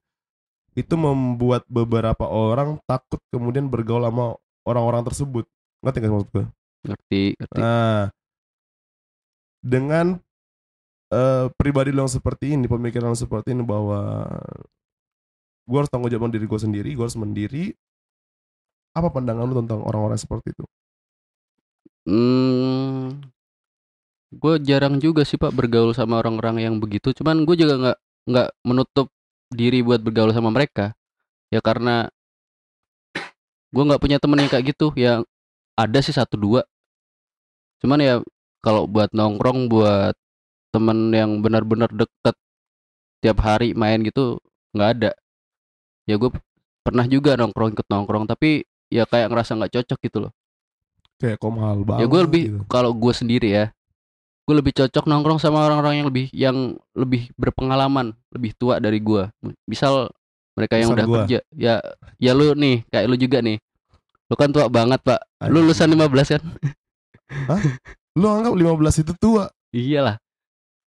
itu 0.78 0.94
membuat 0.94 1.66
beberapa 1.66 2.22
orang 2.30 2.78
takut 2.86 3.18
kemudian 3.34 3.66
bergaul 3.66 4.06
sama 4.06 4.38
orang-orang 4.62 5.02
tersebut. 5.02 5.44
Ngerti 5.82 5.96
nggak 5.98 6.12
maksud 6.14 6.30
gue 6.30 6.44
ngerti 6.80 7.22
ngerti. 7.36 7.60
Nah 7.60 8.08
dengan 9.60 10.16
eh, 11.12 11.46
pribadi 11.58 11.92
lo 11.92 12.06
yang 12.06 12.12
seperti 12.12 12.56
ini 12.56 12.64
pemikiran 12.64 13.12
lo 13.12 13.18
seperti 13.18 13.52
ini 13.52 13.60
bahwa 13.66 14.24
gue 15.68 15.76
harus 15.76 15.90
tanggung 15.92 16.08
jawab 16.08 16.32
diri 16.32 16.46
gue 16.48 16.60
sendiri 16.60 16.90
gue 16.96 17.04
harus 17.04 17.18
mendiri 17.20 17.74
apa 18.98 19.08
pandangan 19.14 19.46
lu 19.48 19.54
tentang 19.62 19.80
orang-orang 19.88 20.18
seperti 20.18 20.54
itu 20.54 20.64
Hmm, 22.08 23.20
gue 24.30 24.54
jarang 24.62 24.96
juga 25.02 25.22
sih 25.26 25.38
pak 25.38 25.52
bergaul 25.54 25.92
sama 25.94 26.18
orang-orang 26.22 26.56
yang 26.66 26.74
begitu. 26.82 27.10
Cuman 27.18 27.42
gue 27.46 27.56
juga 27.58 27.74
nggak 27.82 27.98
nggak 28.30 28.48
menutup 28.68 29.06
diri 29.50 29.82
buat 29.82 30.00
bergaul 30.02 30.32
sama 30.34 30.50
mereka. 30.54 30.94
Ya 31.54 31.60
karena 31.62 32.10
gue 33.74 33.82
nggak 33.86 34.02
punya 34.02 34.18
temen 34.22 34.38
yang 34.42 34.50
kayak 34.50 34.66
gitu. 34.74 34.86
Ya 34.98 35.22
ada 35.78 35.98
sih 36.02 36.14
satu 36.14 36.36
dua. 36.38 36.62
Cuman 37.80 37.98
ya 38.00 38.14
kalau 38.64 38.84
buat 38.88 39.10
nongkrong 39.12 39.68
buat 39.72 40.14
temen 40.74 41.10
yang 41.14 41.40
benar-benar 41.44 41.90
deket 41.92 42.36
tiap 43.22 43.38
hari 43.42 43.74
main 43.76 44.00
gitu 44.06 44.38
nggak 44.76 44.90
ada. 45.00 45.12
Ya 46.08 46.16
gue 46.20 46.30
pernah 46.84 47.06
juga 47.08 47.36
nongkrong 47.40 47.76
ikut 47.76 47.86
nongkrong 47.88 48.24
tapi 48.30 48.64
ya 48.90 49.06
kayak 49.06 49.30
ngerasa 49.30 49.56
nggak 49.56 49.72
cocok 49.80 49.98
gitu 50.02 50.18
loh. 50.26 50.32
kayak 51.20 51.36
komhal 51.38 51.84
banget 51.84 52.00
ya 52.02 52.06
gue 52.08 52.20
lebih 52.26 52.44
gitu. 52.48 52.58
kalau 52.66 52.90
gue 52.96 53.12
sendiri 53.12 53.48
ya 53.52 53.66
gue 54.48 54.54
lebih 54.56 54.72
cocok 54.74 55.04
nongkrong 55.06 55.38
sama 55.38 55.62
orang-orang 55.68 56.02
yang 56.02 56.06
lebih 56.08 56.26
yang 56.34 56.56
lebih 56.96 57.30
berpengalaman 57.38 58.16
lebih 58.34 58.56
tua 58.56 58.82
dari 58.82 58.98
gue 58.98 59.28
misal 59.68 60.10
mereka 60.60 60.74
yang 60.76 60.92
Misal 60.92 60.98
udah 60.98 61.06
gua. 61.06 61.16
kerja 61.24 61.38
ya 61.56 61.74
ya 62.20 62.32
lu 62.36 62.52
nih 62.52 62.84
kayak 62.92 63.06
lu 63.08 63.16
juga 63.16 63.38
nih. 63.40 63.56
Lu 64.30 64.34
kan 64.38 64.52
tua 64.52 64.68
banget 64.70 65.00
pak. 65.02 65.20
Lu 65.48 65.64
Anjing. 65.64 65.72
lulusan 65.72 65.88
15 65.90 66.34
kan? 66.36 66.42
Lu 68.14 68.26
anggap 68.30 68.52
15 68.54 69.02
itu 69.02 69.12
tua. 69.18 69.44
Iyalah. 69.72 70.16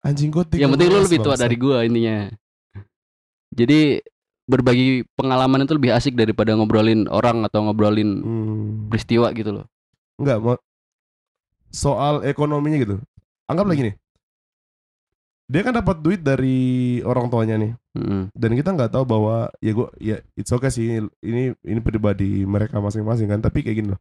Anjing 0.05 0.29
gue 0.29 0.45
yang 0.61 0.71
penting 0.77 0.91
lu 0.93 1.01
lebih 1.01 1.19
tua 1.25 1.35
dari 1.35 1.57
gue 1.57 1.79
intinya. 1.89 2.29
Jadi 3.55 4.03
berbagi 4.45 5.09
pengalaman 5.17 5.65
itu 5.65 5.73
lebih 5.73 5.97
asik 5.97 6.15
daripada 6.17 6.53
ngobrolin 6.53 7.09
orang 7.09 7.45
atau 7.49 7.65
ngobrolin 7.65 8.11
hmm. 8.21 8.93
peristiwa 8.93 9.33
gitu 9.33 9.51
loh 9.61 9.67
Enggak, 10.15 10.39
mau 10.39 10.57
soal 11.75 12.23
ekonominya 12.23 12.79
gitu. 12.79 12.97
Anggap 13.51 13.67
lagi 13.67 13.83
nih. 13.91 13.97
Dia 15.51 15.61
kan 15.61 15.75
dapat 15.77 16.01
duit 16.01 16.23
dari 16.25 17.03
orang 17.05 17.29
tuanya 17.29 17.59
nih. 17.61 17.73
Mm. 17.99 18.33
Dan 18.33 18.51
kita 18.57 18.73
nggak 18.73 18.95
tahu 18.95 19.05
bahwa 19.05 19.51
ya 19.61 19.73
gua 19.75 19.91
ya 20.01 20.17
it's 20.39 20.55
okay 20.55 20.71
sih 20.73 21.03
ini 21.21 21.53
ini 21.53 21.81
pribadi 21.85 22.47
mereka 22.47 22.81
masing-masing 22.81 23.29
kan, 23.29 23.43
tapi 23.43 23.61
kayak 23.61 23.77
gini 23.83 23.89
loh. 23.93 24.01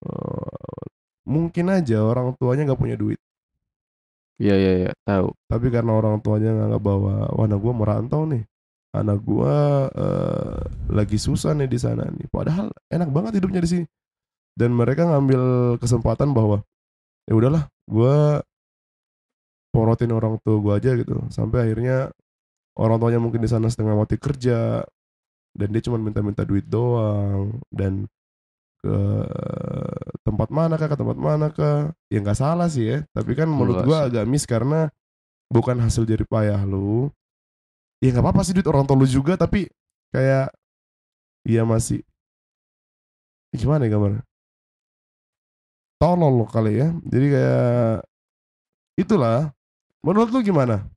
Eh, 0.00 0.80
mungkin 1.28 1.66
aja 1.68 2.00
orang 2.00 2.32
tuanya 2.40 2.64
nggak 2.64 2.80
punya 2.80 2.96
duit, 2.96 3.20
iya 4.40 4.56
iya 4.56 4.72
iya 4.88 4.90
tahu 5.04 5.36
tapi 5.52 5.68
karena 5.68 5.92
orang 5.92 6.16
tuanya 6.24 6.56
nganggap 6.56 6.80
bahwa 6.80 7.14
wah 7.36 7.44
anak 7.44 7.60
gua 7.60 7.74
merantau 7.76 8.24
nih. 8.24 8.42
Anak 8.90 9.22
gua 9.22 9.86
eh, 9.94 10.58
lagi 10.90 11.18
susah 11.18 11.54
nih 11.54 11.70
di 11.70 11.78
sana 11.78 12.06
nih. 12.10 12.26
Padahal 12.26 12.74
enak 12.90 13.10
banget 13.14 13.38
hidupnya 13.38 13.62
di 13.62 13.70
sini. 13.70 13.86
Dan 14.54 14.74
mereka 14.74 15.06
ngambil 15.06 15.76
kesempatan 15.78 16.34
bahwa 16.34 16.66
ya 17.30 17.38
udahlah, 17.38 17.70
gua 17.86 18.42
porotin 19.70 20.10
orang 20.10 20.42
tua 20.42 20.58
gua 20.58 20.82
aja 20.82 20.98
gitu. 20.98 21.14
Sampai 21.30 21.70
akhirnya 21.70 22.10
orang 22.74 22.98
tuanya 22.98 23.20
mungkin 23.22 23.42
di 23.44 23.50
sana 23.50 23.70
setengah 23.70 23.94
mati 23.94 24.18
kerja 24.18 24.82
dan 25.54 25.68
dia 25.74 25.82
cuma 25.82 25.98
minta-minta 25.98 26.46
duit 26.46 26.66
doang 26.66 27.58
dan 27.74 28.06
ke 28.80 28.96
tempat 30.24 30.48
mana 30.48 30.80
kah 30.80 30.88
ke 30.88 30.96
tempat 30.96 31.18
mana 31.18 31.52
kah 31.52 31.92
ya 32.08 32.18
nggak 32.22 32.38
salah 32.38 32.70
sih 32.70 32.86
ya 32.88 32.98
tapi 33.12 33.36
kan 33.36 33.50
menurut 33.50 33.84
gua 33.84 34.08
agak 34.08 34.24
miss 34.24 34.48
karena 34.48 34.88
bukan 35.52 35.76
hasil 35.82 36.08
jerih 36.08 36.24
payah 36.24 36.62
lu 36.64 37.12
ya 38.00 38.08
nggak 38.12 38.24
apa-apa 38.24 38.42
sih 38.44 38.56
duit 38.56 38.68
orang 38.68 38.84
tua 38.88 38.96
lu 38.96 39.06
juga 39.08 39.36
tapi 39.36 39.68
kayak 40.12 40.52
iya 41.46 41.62
masih. 41.64 42.00
Gimana 43.54 43.86
ya 43.86 43.96
gambar 43.96 44.24
tolol 46.00 46.32
lo 46.42 46.46
kali 46.48 46.80
ya. 46.80 46.88
Jadi 47.04 47.26
kayak 47.28 48.08
itulah. 48.96 49.52
Menurut 50.00 50.32
lu 50.32 50.40
gimana? 50.40 50.88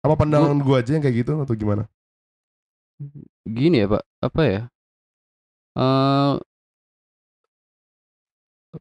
Apa 0.00 0.16
pandangan 0.16 0.56
gua 0.64 0.80
aja 0.80 0.96
yang 0.96 1.04
kayak 1.04 1.20
gitu 1.20 1.36
atau 1.36 1.52
gimana? 1.52 1.84
gini 3.44 3.84
ya 3.84 3.86
pak. 3.92 4.02
Apa 4.24 4.42
ya? 4.48 4.62
Eh 5.76 6.34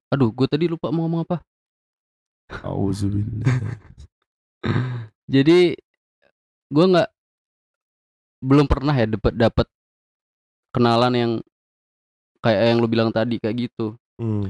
aduh 0.10 0.33
gue 0.33 0.48
tadi 0.50 0.65
lupa 0.72 0.89
mau 0.89 1.05
ngomong 1.05 1.27
apa. 1.27 1.38
Auzubillah. 2.63 3.43
jadi 5.33 5.75
gue 6.74 6.86
nggak 6.89 7.10
belum 8.42 8.65
pernah 8.65 8.92
ya 8.92 9.06
dapat 9.08 9.34
dapat 9.34 9.68
kenalan 10.74 11.13
yang 11.13 11.32
kayak 12.42 12.62
yang 12.74 12.77
lu 12.82 12.89
bilang 12.89 13.10
tadi 13.10 13.38
kayak 13.38 13.70
gitu 13.70 13.94
Hmm. 14.13 14.46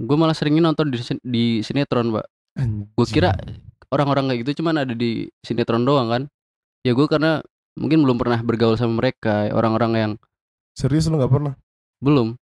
gue 0.00 0.16
malah 0.16 0.32
seringin 0.32 0.64
nonton 0.64 0.88
di, 0.88 0.96
di 1.20 1.44
sinetron 1.60 2.08
pak 2.08 2.24
gue 2.96 3.06
kira 3.06 3.36
orang-orang 3.88 4.32
kayak 4.32 4.40
gitu 4.44 4.64
cuman 4.64 4.80
ada 4.80 4.96
di 4.96 5.28
sinetron 5.44 5.84
doang 5.84 6.08
kan 6.08 6.22
ya 6.80 6.96
gue 6.96 7.04
karena 7.04 7.44
mungkin 7.76 8.00
belum 8.00 8.16
pernah 8.16 8.40
bergaul 8.40 8.74
sama 8.74 8.96
mereka 8.96 9.52
orang-orang 9.52 9.92
yang 9.94 10.12
Serius 10.72 11.04
lu 11.06 11.18
nggak 11.18 11.30
pernah? 11.30 11.54
belum 12.00 12.38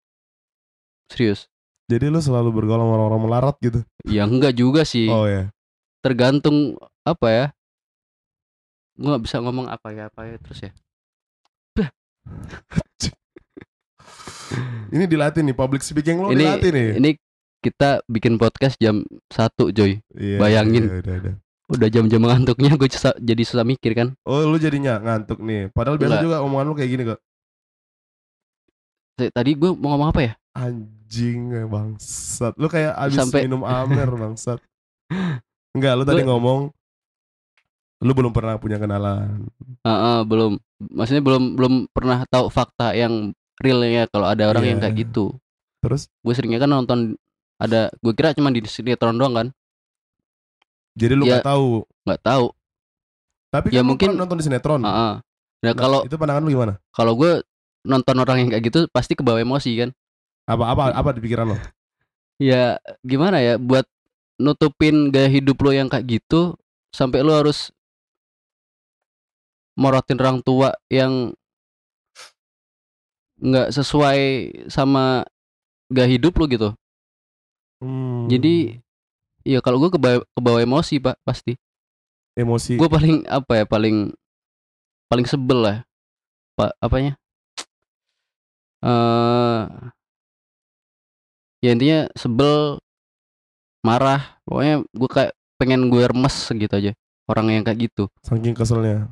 serius 1.07 1.47
Jadi 1.87 2.09
lu 2.09 2.19
selalu 2.19 2.51
bergaul 2.51 2.81
sama 2.81 2.93
orang-orang 2.97 3.23
melarat 3.23 3.57
gitu? 3.61 3.81
ya 4.03 4.25
enggak 4.27 4.57
juga 4.57 4.83
sih 4.83 5.07
Oh 5.07 5.29
ya. 5.31 5.47
tergantung 6.03 6.75
apa 7.07 7.27
ya 7.31 7.47
gue 8.93 9.07
nggak 9.07 9.23
bisa 9.23 9.37
ngomong 9.39 9.67
apa 9.67 9.89
ya 9.91 10.07
apa 10.07 10.21
ya 10.25 10.37
terus 10.39 10.61
ya 10.61 10.71
Ini 14.93 15.09
dilatih 15.09 15.41
nih 15.41 15.57
public 15.57 15.81
speaking 15.81 16.21
lu 16.21 16.29
ini 16.31 16.45
dilatih 16.45 16.71
nih. 16.71 16.89
ini 17.01 17.11
kita 17.59 18.05
bikin 18.05 18.37
podcast 18.37 18.77
jam 18.77 19.01
satu 19.27 19.73
Joy 19.73 19.97
Iya, 20.13 20.37
bayangin. 20.37 20.85
iya, 20.85 21.01
udah, 21.01 21.15
udah. 21.17 21.35
udah 21.73 21.89
jam-jam 21.89 22.21
ngantuknya 22.21 22.77
gue 22.77 22.89
jadi 23.17 23.43
susah 23.43 23.65
mikir 23.65 23.97
kan 23.97 24.13
Oh 24.29 24.45
lu 24.45 24.61
jadinya 24.61 25.01
ngantuk 25.01 25.41
nih. 25.41 25.73
Padahal 25.73 25.97
biasa 25.97 26.13
Enggak. 26.13 26.25
juga 26.29 26.37
omongan 26.45 26.67
lu 26.67 26.75
kayak 26.77 26.91
gini 26.91 27.03
kok. 27.07 27.21
Tadi 29.25 29.51
gue 29.55 29.71
mau 29.73 29.97
ngomong 29.97 30.09
apa 30.11 30.21
ya 30.21 30.33
Anjing 30.53 31.41
eh, 31.55 31.65
bangsat. 31.65 32.53
Lu 32.61 32.69
kayak 32.69 32.93
abis 32.93 33.17
Sampai- 33.17 33.49
minum 33.49 33.65
amer 33.65 34.11
bangsat. 34.21 34.61
Enggak, 35.73 35.93
lu 35.97 36.05
tadi 36.05 36.21
Gua- 36.21 36.37
ngomong 36.37 36.61
lu 38.03 38.13
belum 38.13 38.31
pernah 38.31 38.59
punya 38.59 38.77
kenalan. 38.77 39.47
Heeh, 39.81 40.19
belum 40.27 40.59
maksudnya 40.91 41.23
belum 41.23 41.55
belum 41.55 41.75
pernah 41.89 42.27
tahu 42.27 42.51
fakta 42.51 42.93
yang 42.93 43.31
realnya 43.63 44.11
kalau 44.11 44.27
ada 44.27 44.51
orang 44.51 44.65
yang 44.67 44.79
Iya. 44.79 44.85
kayak 44.85 44.97
gitu 45.01 45.39
Terus 45.79 46.11
gue 46.19 46.35
seringnya 46.35 46.59
kan 46.59 46.67
nonton 46.69 47.15
ada 47.57 47.91
gue 47.97 48.13
kira 48.13 48.35
cuma 48.35 48.51
di 48.51 48.59
sinetron 48.65 49.15
doang 49.15 49.31
kan 49.33 49.47
jadi 50.93 51.15
lu 51.15 51.25
Ya. 51.25 51.39
nggak 51.39 51.47
tahu. 51.47 51.67
nggak 52.03 52.21
tahu 52.21 52.47
Tapi 53.53 53.69
Ya, 53.69 53.81
kan 53.81 53.85
mungkin- 53.85 54.17
nonton 54.17 54.37
di 54.37 54.45
sinetron. 54.45 54.81
Heeh. 54.81 55.13
nah 55.63 55.63
Nah, 55.63 55.75
kalau 55.77 56.01
itu 56.03 56.17
pandangan 56.17 56.43
lu 56.43 56.51
gimana? 56.51 56.75
kalau 56.91 57.15
gue 57.15 57.45
nonton 57.83 58.17
orang 58.17 58.37
yang 58.41 58.49
kayak 58.51 58.65
gitu 58.67 58.79
pasti 58.89 59.13
kebawa 59.13 59.39
emosi 59.39 59.71
kan 59.77 59.91
Apa 60.43 60.65
apa 60.69 60.83
apa 60.91 61.11
di 61.13 61.21
pikiran 61.21 61.51
lo? 61.51 61.57
ya 62.41 62.75
gimana 63.03 63.39
ya 63.39 63.55
buat 63.57 63.87
nutupin 64.37 65.07
gaya 65.09 65.29
hidup 65.29 65.55
lo 65.57 65.71
yang 65.71 65.87
kayak 65.87 66.19
gitu 66.19 66.59
sampai 66.91 67.21
lo 67.21 67.31
harus 67.33 67.71
morotin 69.79 70.21
orang 70.21 70.39
tua 70.45 70.77
yang 70.93 71.33
nggak 73.43 73.75
sesuai 73.75 74.21
sama 74.71 75.27
gaya 75.91 76.09
hidup 76.09 76.39
lo 76.39 76.47
gitu. 76.47 76.71
Hmm, 77.83 78.31
jadi 78.31 78.79
ya 79.43 79.59
kalau 79.59 79.83
gue 79.83 79.91
kebawa, 79.91 80.23
kebawa 80.39 80.59
emosi 80.63 81.03
pak 81.03 81.19
pasti. 81.27 81.59
Emosi. 82.33 82.81
gue 82.81 82.89
paling 82.89 83.29
apa 83.29 83.61
ya 83.61 83.65
paling 83.69 84.15
paling 85.11 85.27
sebel 85.29 85.59
lah. 85.61 85.77
Pak 86.57 86.73
apanya? 86.81 87.19
Eh 88.81 89.63
ya 91.63 91.71
intinya 91.75 92.11
sebel 92.19 92.83
marah 93.87 94.39
pokoknya 94.43 94.83
gue 94.83 95.11
kayak 95.11 95.33
pengen 95.59 95.87
gue 95.91 96.03
remes 96.03 96.35
gitu 96.51 96.75
aja 96.75 96.93
orang 97.31 97.47
yang 97.51 97.65
kayak 97.67 97.91
gitu. 97.91 98.07
Saking 98.23 98.55
keselnya. 98.55 99.11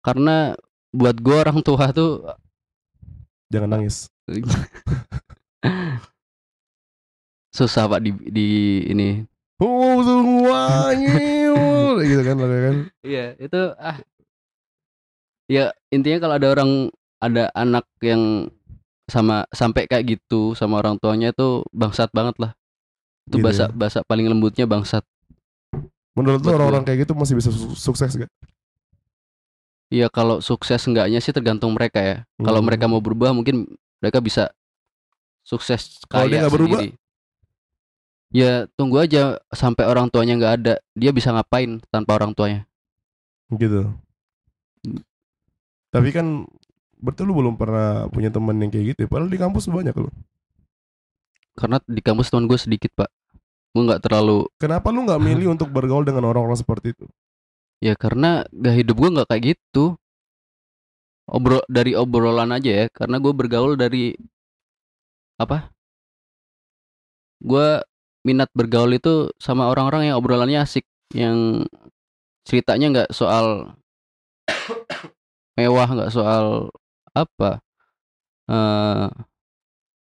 Karena 0.00 0.56
buat 0.90 1.16
gue 1.16 1.36
orang 1.36 1.60
tua 1.60 1.92
tuh 1.92 2.24
Jangan 3.50 3.70
nangis. 3.72 4.06
susah 7.50 7.84
pak 7.84 8.00
di 8.00 8.10
di 8.30 8.48
ini 8.86 9.26
semuanya 10.00 11.18
gitu 12.08 12.22
kan 12.22 12.36
lagu 12.38 12.56
kan. 12.56 12.76
iya 13.02 13.34
itu 13.36 13.60
ah 13.76 13.98
ya 15.44 15.74
intinya 15.90 16.18
kalau 16.22 16.34
ada 16.38 16.48
orang 16.48 16.70
ada 17.18 17.44
anak 17.52 17.84
yang 18.00 18.48
sama 19.10 19.44
sampai 19.50 19.90
kayak 19.90 20.16
gitu 20.16 20.54
sama 20.54 20.78
orang 20.78 20.94
tuanya 20.96 21.34
itu 21.34 21.66
bangsat 21.74 22.08
banget 22.14 22.38
lah 22.38 22.52
itu 23.26 23.36
Gitu 23.36 23.44
bahasa 23.44 23.64
ya. 23.66 23.74
bahasa 23.74 23.98
paling 24.06 24.30
lembutnya 24.30 24.64
bangsat 24.64 25.02
Menurut 26.14 26.42
lu 26.42 26.50
Buat 26.50 26.56
orang-orang 26.56 26.82
kayak 26.82 26.98
gitu 27.04 27.12
masih 27.14 27.34
bisa 27.34 27.50
su- 27.50 27.74
sukses 27.74 28.14
gak? 28.14 28.30
Ya 29.90 30.06
kalau 30.06 30.38
sukses 30.38 30.78
enggaknya 30.86 31.18
sih 31.18 31.34
tergantung 31.34 31.74
mereka 31.74 31.98
ya 31.98 32.16
kalau 32.38 32.62
Hmm. 32.62 32.68
mereka 32.70 32.86
mau 32.86 33.02
berubah 33.02 33.34
mungkin 33.34 33.66
mereka 33.98 34.22
bisa 34.22 34.48
sukses 35.42 35.98
Kalau 36.06 36.24
dia 36.24 36.38
kaya 36.38 36.42
nggak 36.46 36.54
berubah? 36.54 36.80
sendiri 36.80 36.96
ya 38.30 38.52
tunggu 38.72 39.02
aja 39.02 39.22
sampai 39.50 39.84
orang 39.84 40.06
tuanya 40.06 40.38
nggak 40.38 40.54
ada 40.56 40.74
dia 40.94 41.10
bisa 41.10 41.30
ngapain 41.30 41.82
tanpa 41.90 42.14
orang 42.14 42.30
tuanya 42.30 42.62
Gitu. 43.50 43.82
Tapi 45.90 46.14
kan 46.14 46.46
berarti 46.96 47.26
lu 47.26 47.34
belum 47.34 47.58
pernah 47.58 48.06
punya 48.06 48.30
teman 48.30 48.54
yang 48.56 48.70
kayak 48.70 48.94
gitu. 48.94 49.00
ya? 49.02 49.08
Padahal 49.10 49.26
di 49.26 49.40
kampus 49.40 49.66
banyak 49.66 49.90
lu. 49.96 50.06
karena 51.58 51.82
di 51.82 51.98
kampus 51.98 52.30
teman 52.30 52.46
gue 52.46 52.54
sedikit 52.56 52.88
pak 52.94 53.10
gue 53.74 53.82
nggak 53.82 54.06
terlalu 54.06 54.46
Kenapa 54.56 54.88
lu 54.88 55.02
nggak 55.02 55.18
milih 55.18 55.50
untuk 55.50 55.68
bergaul 55.68 56.06
dengan 56.06 56.24
orang-orang 56.24 56.56
seperti 56.56 56.94
itu? 56.94 57.04
Ya 57.80 57.96
karena 57.96 58.44
gak 58.52 58.76
hidup 58.76 58.96
gue 59.00 59.10
nggak 59.16 59.28
kayak 59.32 59.44
gitu. 59.56 59.96
Obrol 61.30 61.64
dari 61.70 61.96
obrolan 61.96 62.52
aja 62.52 62.84
ya, 62.84 62.86
karena 62.90 63.16
gue 63.22 63.32
bergaul 63.32 63.78
dari 63.78 64.12
apa? 65.40 65.70
Gue 67.40 67.80
minat 68.26 68.52
bergaul 68.52 68.92
itu 68.92 69.32
sama 69.40 69.70
orang-orang 69.72 70.12
yang 70.12 70.20
obrolannya 70.20 70.60
asik, 70.60 70.84
yang 71.16 71.64
ceritanya 72.44 72.86
nggak 72.92 73.10
soal 73.16 73.72
mewah, 75.56 75.88
nggak 75.88 76.12
soal 76.12 76.68
apa, 77.14 77.62
eh 78.50 79.08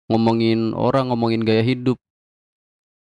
ngomongin 0.08 0.72
orang, 0.72 1.12
ngomongin 1.12 1.44
gaya 1.44 1.60
hidup. 1.66 1.98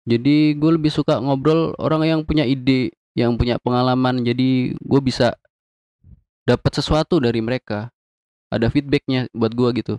Jadi 0.09 0.57
gue 0.57 0.71
lebih 0.75 0.91
suka 0.91 1.21
ngobrol 1.21 1.77
orang 1.77 2.01
yang 2.03 2.21
punya 2.25 2.43
ide, 2.49 2.96
yang 3.17 3.33
punya 3.33 3.57
pengalaman 3.57 4.21
jadi 4.21 4.49
gue 4.71 5.01
bisa 5.01 5.33
dapat 6.43 6.71
sesuatu 6.71 7.17
dari 7.17 7.41
mereka 7.41 7.89
ada 8.47 8.69
feedbacknya 8.69 9.27
buat 9.33 9.51
gue 9.51 9.71
gitu 9.75 9.95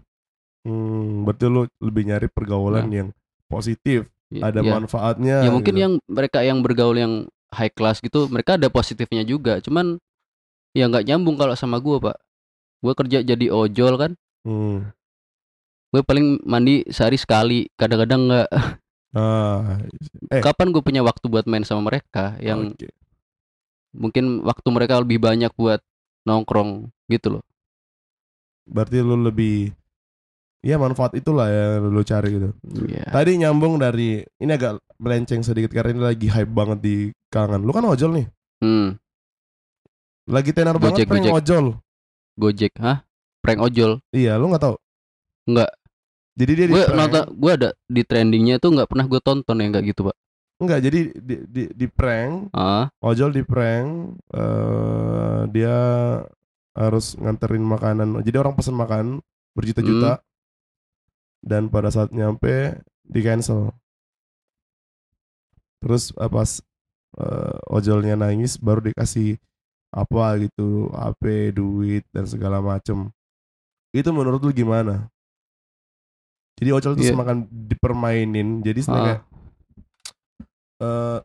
Hmm, 0.63 1.25
berarti 1.25 1.47
lu 1.47 1.65
lebih 1.79 2.03
nyari 2.05 2.29
pergaulan 2.29 2.91
yang 2.91 3.09
positif, 3.47 4.05
Y- 4.29 4.43
ada 4.43 4.61
ya, 4.61 4.75
manfaatnya. 4.75 5.41
ya 5.41 5.49
mungkin 5.49 5.73
gitu. 5.73 5.81
yang 5.81 5.93
mereka 6.05 6.43
yang 6.43 6.61
bergaul 6.61 6.93
yang 6.93 7.15
high 7.49 7.71
class 7.71 7.99
gitu 7.99 8.29
mereka 8.29 8.55
ada 8.55 8.69
positifnya 8.69 9.23
juga 9.23 9.57
cuman 9.59 9.97
ya 10.71 10.85
nggak 10.85 11.07
nyambung 11.07 11.35
kalau 11.35 11.55
sama 11.55 11.79
gue 11.79 11.97
pak 11.99 12.19
gue 12.79 12.93
kerja 12.95 13.19
jadi 13.25 13.47
ojol 13.49 13.95
kan 13.97 14.13
Hmm. 14.45 14.93
gue 15.89 16.03
paling 16.03 16.43
mandi 16.43 16.85
sehari 16.87 17.17
sekali 17.17 17.71
kadang-kadang 17.73 18.29
nggak 18.29 18.49
Ah, 19.11 19.81
Eh. 20.29 20.45
kapan 20.45 20.69
gue 20.69 20.85
punya 20.85 21.01
waktu 21.01 21.25
buat 21.25 21.49
main 21.49 21.65
sama 21.65 21.89
mereka 21.89 22.37
yang 22.39 22.77
oke. 22.77 22.93
Mungkin 23.99 24.41
waktu 24.41 24.69
mereka 24.71 25.03
lebih 25.03 25.19
banyak 25.19 25.51
buat 25.53 25.83
nongkrong 26.25 26.87
gitu 27.11 27.39
loh 27.39 27.43
Berarti 28.65 29.01
lu 29.01 29.17
lebih 29.19 29.73
ya 30.61 30.77
manfaat 30.77 31.17
itulah 31.17 31.49
yang 31.49 31.89
lu 31.89 32.05
cari 32.05 32.37
gitu. 32.37 32.53
ya 32.85 33.01
Tadi 33.09 33.41
nyambung 33.41 33.81
dari 33.81 34.21
ini 34.21 34.51
agak 34.51 34.77
melenceng 35.01 35.41
sedikit 35.41 35.73
karena 35.73 35.97
ini 35.97 36.03
lagi 36.05 36.27
hype 36.29 36.53
banget 36.53 36.79
di 36.79 36.97
kalangan. 37.29 37.65
Lu 37.65 37.73
kan 37.73 37.87
ojol 37.87 38.13
nih. 38.13 38.27
hmm, 38.61 38.89
Lagi 40.29 40.53
tenar 40.53 40.77
banget 40.77 41.01
Gojek, 41.01 41.09
prank 41.09 41.25
Gojek. 41.25 41.39
ojol. 41.41 41.67
gojek 42.37 42.73
hah 42.79 43.01
prank 43.41 43.59
ojol 43.59 44.05
Iya, 44.13 44.37
lu 44.37 44.53
nggak 44.53 44.61
tahu. 44.63 44.77
Nggak. 45.49 45.71
Jadi 46.39 46.53
dia 46.55 46.67
di 46.69 46.73
gue 46.77 46.85
nonton 46.93 47.23
gue 47.35 47.51
ada 47.51 47.71
di 47.89 48.03
trendingnya 48.05 48.61
tuh 48.61 48.71
nggak 48.77 48.89
pernah 48.93 49.07
gue 49.09 49.21
tonton 49.25 49.57
yang 49.59 49.73
kayak 49.73 49.91
gitu 49.91 50.07
pak 50.07 50.17
Enggak, 50.59 50.83
jadi 50.83 51.01
di, 51.15 51.35
di, 51.47 51.63
di 51.71 51.87
prank, 51.87 52.51
ah 52.51 52.91
ojol 52.99 53.31
di 53.31 53.43
prank 53.43 54.19
eh 54.35 55.41
dia 55.55 55.77
harus 56.75 57.15
nganterin 57.15 57.63
makanan. 57.63 58.19
Jadi 58.23 58.37
orang 58.37 58.55
pesan 58.55 58.75
makan 58.75 59.23
berjuta-juta. 59.55 60.19
Dan 61.39 61.71
pada 61.71 61.89
saat 61.89 62.11
nyampe 62.11 62.75
di 63.03 63.21
cancel. 63.23 63.71
Terus 65.79 66.11
eh, 66.13 66.27
pas 66.27 66.51
eh, 67.17 67.57
ojolnya 67.71 68.19
nangis 68.19 68.59
baru 68.59 68.83
dikasih 68.83 69.39
apa 69.89 70.37
gitu 70.37 70.91
HP 70.93 71.55
duit 71.55 72.05
dan 72.13 72.29
segala 72.29 72.61
macem 72.61 73.09
itu 73.89 74.13
menurut 74.13 74.45
lu 74.45 74.53
gimana 74.53 75.09
jadi 76.61 76.77
ojol 76.77 76.93
itu 76.93 77.09
Iya. 77.09 77.17
semakin 77.17 77.49
dipermainin 77.49 78.61
jadi 78.61 78.85
sebenarnya 78.85 79.17
Ah, 79.17 79.28
eh, 80.83 81.19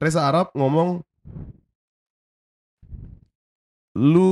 Reza 0.00 0.24
Arab 0.24 0.52
ngomong 0.56 1.04
lu 4.00 4.30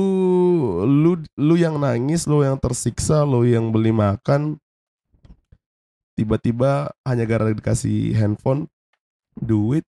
lu 0.87 1.19
lu 1.35 1.55
yang 1.59 1.77
nangis 1.77 2.25
lu 2.25 2.41
yang 2.41 2.57
tersiksa 2.57 3.27
lu 3.27 3.43
yang 3.43 3.69
beli 3.75 3.91
makan 3.91 4.57
tiba-tiba 6.15 6.91
hanya 7.05 7.23
gara 7.23 7.51
dikasih 7.51 8.15
handphone 8.17 8.67
duit 9.39 9.87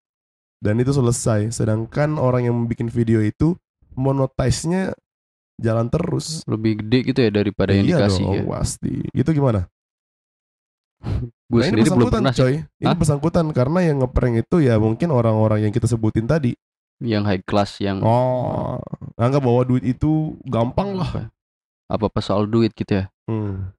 dan 0.64 0.80
itu 0.80 0.94
selesai. 0.96 1.52
Sedangkan 1.52 2.16
orang 2.16 2.48
yang 2.48 2.56
bikin 2.70 2.88
video 2.88 3.20
itu 3.20 3.58
monetize-nya 3.98 4.96
jalan 5.60 5.92
terus. 5.92 6.46
Lebih 6.48 6.86
gede 6.86 7.00
gitu 7.12 7.20
ya 7.20 7.32
daripada 7.34 7.76
yang 7.76 7.84
iya 7.84 7.98
dikasih 8.00 8.24
dong 8.24 8.36
ya. 8.38 8.44
pasti. 8.48 8.96
Itu 9.12 9.36
gimana 9.36 9.68
Gue 11.52 11.60
Nah, 11.60 11.68
ini 11.68 11.84
sendiri 11.84 11.90
belum 11.92 12.08
bersangkutan, 12.08 12.22
pernah 12.22 12.34
coy 12.38 12.54
ini 12.62 12.86
Hah? 12.88 12.96
bersangkutan 12.96 13.46
karena 13.52 13.80
yang 13.84 13.98
ngeprank 14.06 14.36
itu 14.48 14.56
ya 14.64 14.76
mungkin 14.78 15.10
orang-orang 15.12 15.68
yang 15.68 15.74
kita 15.74 15.90
sebutin 15.90 16.30
tadi 16.30 16.54
yang 17.02 17.26
high 17.26 17.42
class 17.42 17.82
yang 17.82 18.00
oh 18.06 18.78
anggap 19.18 19.42
bahwa 19.42 19.66
duit 19.66 19.82
itu 19.84 20.38
gampang 20.46 20.94
lah 20.96 21.34
apa 21.92 22.04
apa 22.08 22.20
soal 22.24 22.48
duit 22.48 22.72
gitu 22.72 23.04
ya. 23.04 23.06
Hmm. 23.28 23.74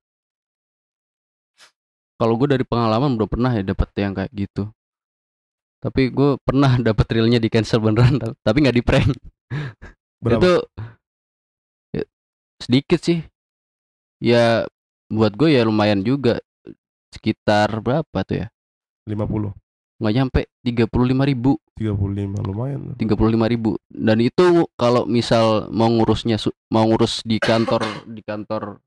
Kalau 2.20 2.35
gue 2.38 2.48
dari 2.54 2.62
pengalaman 2.66 3.16
belum 3.18 3.30
pernah 3.30 3.50
ya 3.50 3.64
dapet 3.64 3.88
yang 3.98 4.12
kayak 4.14 4.30
gitu. 4.37 4.68
Tapi 5.82 6.12
gue 6.14 6.38
pernah 6.44 6.76
dapet 6.92 7.06
realnya 7.08 7.40
di 7.40 7.48
cancel 7.48 7.80
beneran 7.80 8.20
ta- 8.20 8.37
tapi 8.44 8.62
nggak 8.62 8.76
di 8.76 8.85
prank. 8.85 9.11
berapa 10.22 10.38
Itu 10.38 10.52
ya, 11.96 12.04
sedikit 12.61 13.00
sih. 13.00 13.24
Ya 14.22 14.68
buat 15.11 15.35
gue 15.35 15.56
ya 15.56 15.66
lumayan 15.66 16.04
juga 16.06 16.38
sekitar 17.12 17.68
berapa 17.85 18.18
tuh 18.25 18.37
ya? 18.42 18.46
50 19.07 19.53
Nggak 20.03 20.14
nyampe 20.18 20.40
35 20.66 21.31
ribu. 21.31 21.62
35 21.79 22.42
lumayan. 22.42 22.81
loh. 22.90 22.96
35 22.98 23.53
ribu. 23.55 23.79
Dan 23.87 24.18
itu 24.18 24.66
kalau 24.75 25.07
misal 25.07 25.70
mau 25.70 25.87
ngurusnya 25.87 26.42
mau 26.75 26.83
ngurus 26.90 27.22
di 27.22 27.38
kantor 27.38 27.87
di 28.11 28.18
kantor 28.27 28.83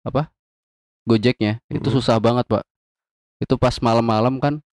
apa? 0.00 0.32
Gojeknya 1.04 1.60
itu 1.68 1.92
susah 1.92 2.16
banget 2.16 2.48
pak. 2.48 2.64
Itu 3.36 3.60
pas 3.60 3.76
malam-malam 3.84 4.40
kan 4.40 4.64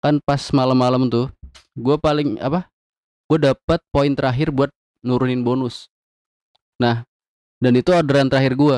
kan 0.00 0.24
pas 0.24 0.40
malam-malam 0.56 1.12
tuh 1.12 1.28
gue 1.76 1.96
paling 2.00 2.40
apa 2.40 2.72
gue 3.28 3.52
dapat 3.52 3.84
poin 3.92 4.12
terakhir 4.16 4.48
buat 4.48 4.72
nurunin 5.04 5.44
bonus. 5.44 5.92
Nah 6.80 7.04
dan 7.60 7.72
itu 7.76 7.92
orderan 7.92 8.32
terakhir 8.32 8.56
gue 8.56 8.76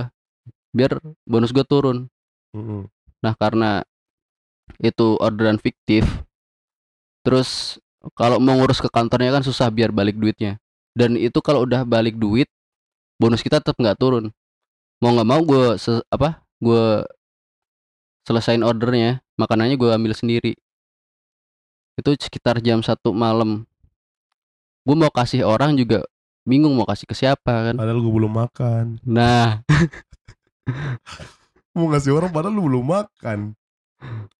biar 0.74 0.98
bonus 1.22 1.54
gue 1.54 1.62
turun. 1.62 2.10
Mm-mm. 2.50 2.90
Nah, 3.24 3.32
karena 3.36 3.84
itu 4.82 5.16
orderan 5.22 5.56
fiktif, 5.56 6.04
terus 7.22 7.80
kalau 8.14 8.38
mau 8.38 8.54
ngurus 8.58 8.82
ke 8.82 8.90
kantornya 8.90 9.34
kan 9.34 9.42
susah 9.42 9.70
biar 9.72 9.90
balik 9.90 10.18
duitnya. 10.18 10.60
Dan 10.96 11.16
itu 11.20 11.38
kalau 11.44 11.68
udah 11.68 11.84
balik 11.84 12.16
duit, 12.16 12.48
bonus 13.20 13.44
kita 13.44 13.60
tetap 13.60 13.76
nggak 13.76 13.98
turun. 14.00 14.32
Mau 15.00 15.12
nggak 15.12 15.28
mau 15.28 15.40
gue 15.44 15.76
apa? 16.08 16.40
Gue 16.56 17.04
selesain 18.24 18.62
ordernya, 18.64 19.20
makanannya 19.36 19.76
gue 19.76 19.90
ambil 19.92 20.12
sendiri. 20.16 20.52
Itu 21.96 22.16
sekitar 22.16 22.60
jam 22.64 22.80
satu 22.80 23.12
malam. 23.12 23.68
Gue 24.86 24.96
mau 24.96 25.12
kasih 25.12 25.44
orang 25.44 25.76
juga 25.76 26.06
bingung 26.46 26.78
mau 26.78 26.86
kasih 26.86 27.10
ke 27.10 27.14
siapa 27.18 27.50
kan. 27.50 27.74
padahal 27.74 27.98
gue 27.98 28.12
belum 28.14 28.32
makan 28.38 29.02
Nah, 29.02 29.66
mau 31.76 31.92
ngasih 31.92 32.16
orang 32.16 32.32
padahal 32.32 32.56
lu 32.56 32.64
belum 32.64 32.84
makan 32.88 33.52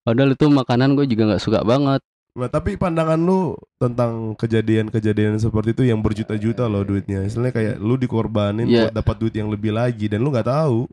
padahal 0.03 0.33
itu 0.33 0.46
makanan 0.49 0.96
gue 0.96 1.05
juga 1.05 1.33
nggak 1.33 1.42
suka 1.44 1.61
banget. 1.61 2.01
nah 2.33 2.49
tapi 2.49 2.77
pandangan 2.77 3.16
lu 3.16 3.53
tentang 3.77 4.37
kejadian-kejadian 4.37 5.37
seperti 5.37 5.72
itu 5.72 5.83
yang 5.85 6.01
berjuta-juta 6.01 6.64
loh 6.68 6.85
duitnya 6.85 7.25
istilahnya 7.25 7.53
kayak 7.53 7.75
lu 7.77 7.96
dikorbanin 7.96 8.64
Iya. 8.64 8.88
buat 8.88 8.94
dapat 8.96 9.16
duit 9.20 9.35
yang 9.37 9.49
lebih 9.49 9.72
lagi 9.72 10.09
dan 10.09 10.25
lu 10.25 10.33
nggak 10.33 10.49
tahu 10.49 10.88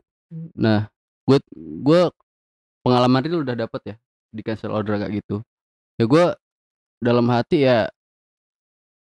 Nah, 0.58 0.90
gue 1.24 1.38
gue 1.54 2.00
pengalaman 2.82 3.22
itu 3.22 3.38
udah 3.40 3.54
dapet 3.54 3.80
ya 3.86 3.96
di 4.34 4.42
cancel 4.42 4.74
order 4.74 4.98
kayak 4.98 5.22
gitu. 5.22 5.46
Ya 5.94 6.10
gue 6.10 6.24
dalam 6.98 7.22
hati 7.30 7.62
ya 7.62 7.86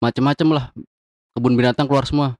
macem-macem 0.04 0.52
lah 0.52 0.76
kebun 1.32 1.56
binatang 1.56 1.88
keluar 1.88 2.04
semua. 2.04 2.36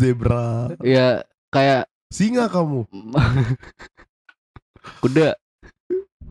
zebra 0.00 0.72
Ya 0.80 1.28
kayak 1.52 1.88
singa 2.16 2.48
kamu 2.48 2.88
kuda, 5.04 5.36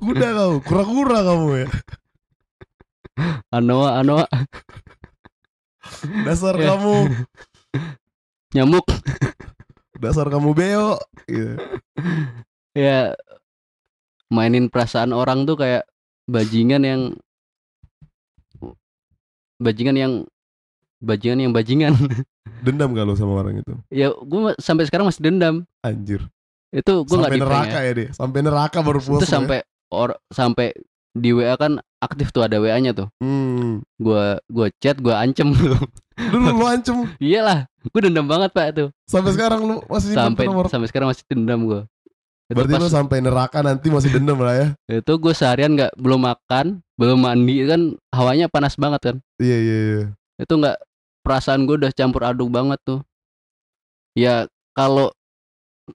kuda 0.01 0.27
kamu 0.33 0.55
kura-kura 0.65 1.19
kamu 1.21 1.47
ya 1.61 1.67
anoa, 3.53 4.01
anoa, 4.01 4.25
dasar 6.25 6.57
Ya. 6.57 6.73
kamu 6.75 6.95
nyamuk. 8.57 8.85
dasar 9.95 10.27
kamu 10.27 10.51
beo 10.51 10.99
gitu. 11.29 11.55
Ya 12.75 13.15
mainin 14.27 14.67
perasaan 14.67 15.15
orang 15.15 15.47
tuh 15.47 15.55
kayak 15.55 15.87
bajingan 16.27 16.83
yang 16.83 17.01
bajingan 19.55 19.95
yang 19.95 20.13
bajingan 21.05 21.39
yang 21.45 21.53
bajingan. 21.53 21.93
dendam 22.65 22.97
lu 22.97 23.13
sama 23.13 23.45
orang 23.45 23.61
itu 23.61 23.73
ya 23.93 24.09
gue 24.09 24.57
sampai 24.57 24.89
sekarang 24.89 25.05
masih 25.05 25.21
dendam. 25.21 25.55
anjir 25.85 26.25
Itu 26.73 27.05
gue 27.05 27.15
nggak 27.15 27.37
neraka 27.37 27.79
ya. 27.79 27.87
ya 27.87 27.91
deh 27.93 28.07
sampai 28.11 28.39
neraka 28.41 28.77
baru 28.81 28.97
puas 28.97 29.21
Itu 29.21 29.25
lu 29.25 29.29
ya. 29.29 29.33
sampai 29.37 29.57
or 29.93 30.17
sampai 30.33 30.73
di 31.15 31.31
WA 31.31 31.55
kan 31.55 31.79
aktif 32.03 32.35
tuh 32.35 32.43
ada 32.43 32.59
WA-nya 32.59 32.91
tuh. 32.91 33.07
hmm. 33.23 33.81
gua 34.03 34.35
gua 34.51 34.67
chat 34.83 34.99
gua 34.99 35.23
ancem 35.23 35.55
tuh 35.55 35.79
dulu 36.19 36.47
lu 36.59 36.65
ancem 36.67 37.07
iyalah 37.23 37.63
gua 37.87 38.01
dendam 38.03 38.27
banget 38.27 38.51
pak 38.51 38.75
tuh 38.75 38.89
sampai 39.07 39.31
sekarang 39.31 39.63
lu 39.63 39.75
masih 39.87 40.11
sampai 40.11 40.43
nomor 40.43 40.67
sampai 40.67 40.91
sekarang 40.91 41.07
masih 41.07 41.23
dendam 41.31 41.63
gua 41.63 41.81
itu 42.51 42.59
berarti 42.59 42.73
pas 42.75 42.81
lu 42.83 42.89
sampai 42.91 43.17
neraka 43.23 43.63
nanti 43.63 43.87
masih 43.87 44.11
dendam 44.11 44.37
lah 44.43 44.53
ya 44.59 44.67
itu 45.01 45.13
gua 45.15 45.31
seharian 45.31 45.71
nggak 45.79 45.95
belum 45.95 46.19
makan 46.19 46.83
belum 46.99 47.17
mandi 47.23 47.55
kan 47.63 47.81
hawanya 48.11 48.51
panas 48.51 48.75
banget 48.75 49.01
kan 49.01 49.15
iya 49.39 49.55
iya 49.55 49.77
iya 49.79 50.03
itu 50.35 50.51
nggak 50.51 50.75
perasaan 51.25 51.65
gua 51.65 51.81
udah 51.81 51.91
campur 51.91 52.21
aduk 52.21 52.53
banget 52.53 52.77
tuh. 52.85 53.01
Ya 54.13 54.45
kalau 54.77 55.09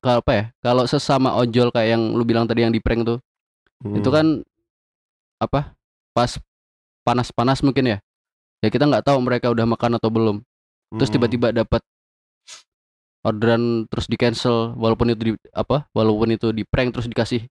kalau 0.02 0.18
apa 0.20 0.32
ya 0.34 0.44
kalau 0.60 0.82
sesama 0.84 1.38
ojol 1.38 1.70
kayak 1.70 1.94
yang 1.94 2.02
lu 2.14 2.22
bilang 2.22 2.46
tadi 2.46 2.66
yang 2.66 2.74
di 2.74 2.82
prank 2.82 3.06
tuh 3.06 3.18
Hmm. 3.80 3.96
itu 3.96 4.12
kan 4.12 4.26
apa 5.40 5.72
pas 6.12 6.36
panas-panas 7.00 7.64
mungkin 7.64 7.96
ya 7.96 7.98
ya 8.60 8.68
kita 8.68 8.84
nggak 8.84 9.08
tahu 9.08 9.16
mereka 9.24 9.48
udah 9.48 9.64
makan 9.64 9.96
atau 9.96 10.12
belum. 10.12 10.36
Terus 11.00 11.08
Hmm. 11.08 11.16
tiba-tiba 11.16 11.48
dapat 11.54 11.80
orderan 13.24 13.88
terus 13.88 14.04
di 14.04 14.16
cancel 14.20 14.76
walaupun 14.76 15.12
itu 15.12 15.22
di 15.22 15.32
apa 15.52 15.88
walaupun 15.92 16.36
itu 16.36 16.52
di 16.52 16.64
prank 16.68 16.92
terus 16.92 17.08
dikasih 17.08 17.48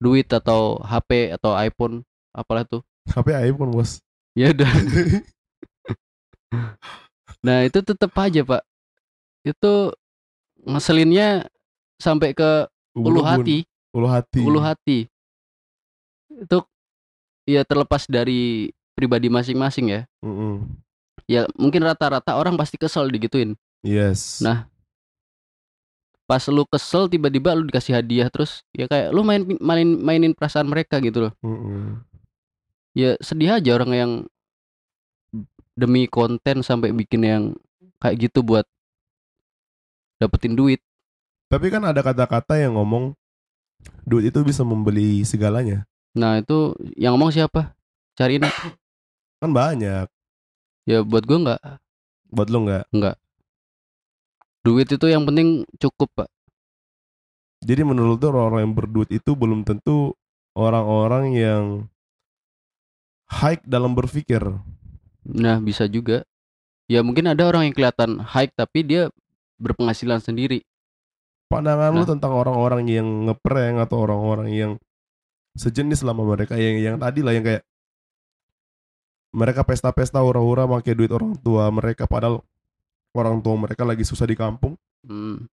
duit 0.00 0.28
atau 0.32 0.80
HP 0.80 1.36
atau 1.36 1.52
iPhone 1.56 2.04
apalah 2.32 2.64
tuh. 2.64 2.80
HP 3.12 3.52
iPhone 3.52 3.72
bos. 3.72 4.00
Ya 4.32 4.56
udah 4.56 4.68
nah 7.40 7.64
itu 7.64 7.80
tetap 7.80 8.12
aja 8.18 8.44
pak. 8.44 8.62
Itu 9.46 9.94
ngeselinnya 10.66 11.48
sampai 11.96 12.36
ke 12.36 12.68
ulu 12.96 13.24
hati. 13.24 13.64
Ulu 13.96 14.06
hati. 14.06 14.40
Ulu 14.44 14.60
hati. 14.60 14.98
Itu 16.30 16.64
ya 17.48 17.64
terlepas 17.66 18.06
dari 18.06 18.70
pribadi 18.94 19.32
masing-masing 19.32 19.86
ya. 19.90 20.02
Mm-mm. 20.20 20.68
ya 21.30 21.46
mungkin 21.54 21.86
rata-rata 21.86 22.34
orang 22.34 22.58
pasti 22.58 22.74
kesel 22.74 23.06
digituin. 23.06 23.54
Yes. 23.86 24.42
Nah, 24.42 24.66
pas 26.26 26.42
lu 26.50 26.66
kesel 26.66 27.06
tiba-tiba 27.06 27.54
lu 27.54 27.70
dikasih 27.70 27.96
hadiah 27.96 28.26
terus 28.28 28.66
ya 28.74 28.90
kayak 28.90 29.14
lu 29.14 29.22
main 29.22 29.46
mainin 29.62 29.98
mainin 30.02 30.32
perasaan 30.34 30.66
mereka 30.66 30.98
gitu 30.98 31.30
loh. 31.30 31.32
Mm-mm. 31.40 32.02
ya 32.90 33.14
sedih 33.22 33.54
aja 33.54 33.70
orang 33.78 33.90
yang 33.94 34.12
demi 35.80 36.04
konten 36.04 36.60
sampai 36.60 36.92
bikin 36.92 37.24
yang 37.24 37.42
kayak 37.96 38.28
gitu 38.28 38.44
buat 38.44 38.68
dapetin 40.20 40.52
duit. 40.52 40.84
Tapi 41.48 41.72
kan 41.72 41.82
ada 41.88 42.04
kata-kata 42.04 42.60
yang 42.60 42.76
ngomong 42.76 43.16
duit 44.04 44.28
itu 44.28 44.44
bisa 44.44 44.60
membeli 44.60 45.24
segalanya. 45.24 45.88
Nah 46.12 46.38
itu 46.38 46.76
yang 47.00 47.16
ngomong 47.16 47.32
siapa? 47.32 47.72
Cariin 48.14 48.44
kan 49.40 49.50
banyak. 49.50 50.06
Ya 50.84 51.00
buat 51.00 51.24
gua 51.24 51.38
nggak. 51.40 51.62
Buat 52.30 52.48
lo 52.52 52.58
nggak? 52.68 53.16
Duit 54.60 54.88
itu 54.92 55.06
yang 55.08 55.24
penting 55.24 55.64
cukup 55.80 56.12
pak. 56.12 56.28
Jadi 57.64 57.82
menurut 57.84 58.20
lo 58.20 58.26
orang-orang 58.32 58.68
yang 58.68 58.76
berduit 58.76 59.10
itu 59.10 59.32
belum 59.32 59.64
tentu 59.64 60.12
orang-orang 60.52 61.24
yang 61.32 61.64
high 63.28 63.60
dalam 63.64 63.96
berpikir. 63.96 64.42
Nah, 65.30 65.62
bisa 65.62 65.86
juga. 65.86 66.26
Ya 66.90 67.06
mungkin 67.06 67.30
ada 67.30 67.46
orang 67.46 67.70
yang 67.70 67.74
kelihatan 67.76 68.18
high 68.18 68.50
tapi 68.50 68.82
dia 68.82 69.02
berpenghasilan 69.62 70.18
sendiri. 70.18 70.66
Pandangan 71.46 71.94
lu 71.94 72.02
Nah. 72.02 72.10
tentang 72.14 72.32
orang-orang 72.34 72.82
yang 72.90 73.06
ngeprank 73.30 73.78
atau 73.86 74.02
orang-orang 74.02 74.48
yang 74.50 74.72
sejenis 75.54 76.02
sama 76.02 76.22
mereka 76.22 76.54
yang 76.58 76.78
yang 76.78 76.96
tadi 76.98 77.22
lah 77.26 77.34
yang 77.34 77.42
kayak 77.42 77.62
mereka 79.34 79.62
pesta-pesta 79.62 80.18
hura-hura 80.22 80.66
pakai 80.66 80.94
duit 80.94 81.10
orang 81.10 81.34
tua 81.38 81.70
mereka 81.70 82.06
padahal 82.06 82.42
orang 83.14 83.38
tua 83.42 83.54
mereka 83.58 83.82
lagi 83.86 84.02
susah 84.02 84.26
di 84.26 84.34
kampung. 84.34 84.74
Hmm. 85.06 85.46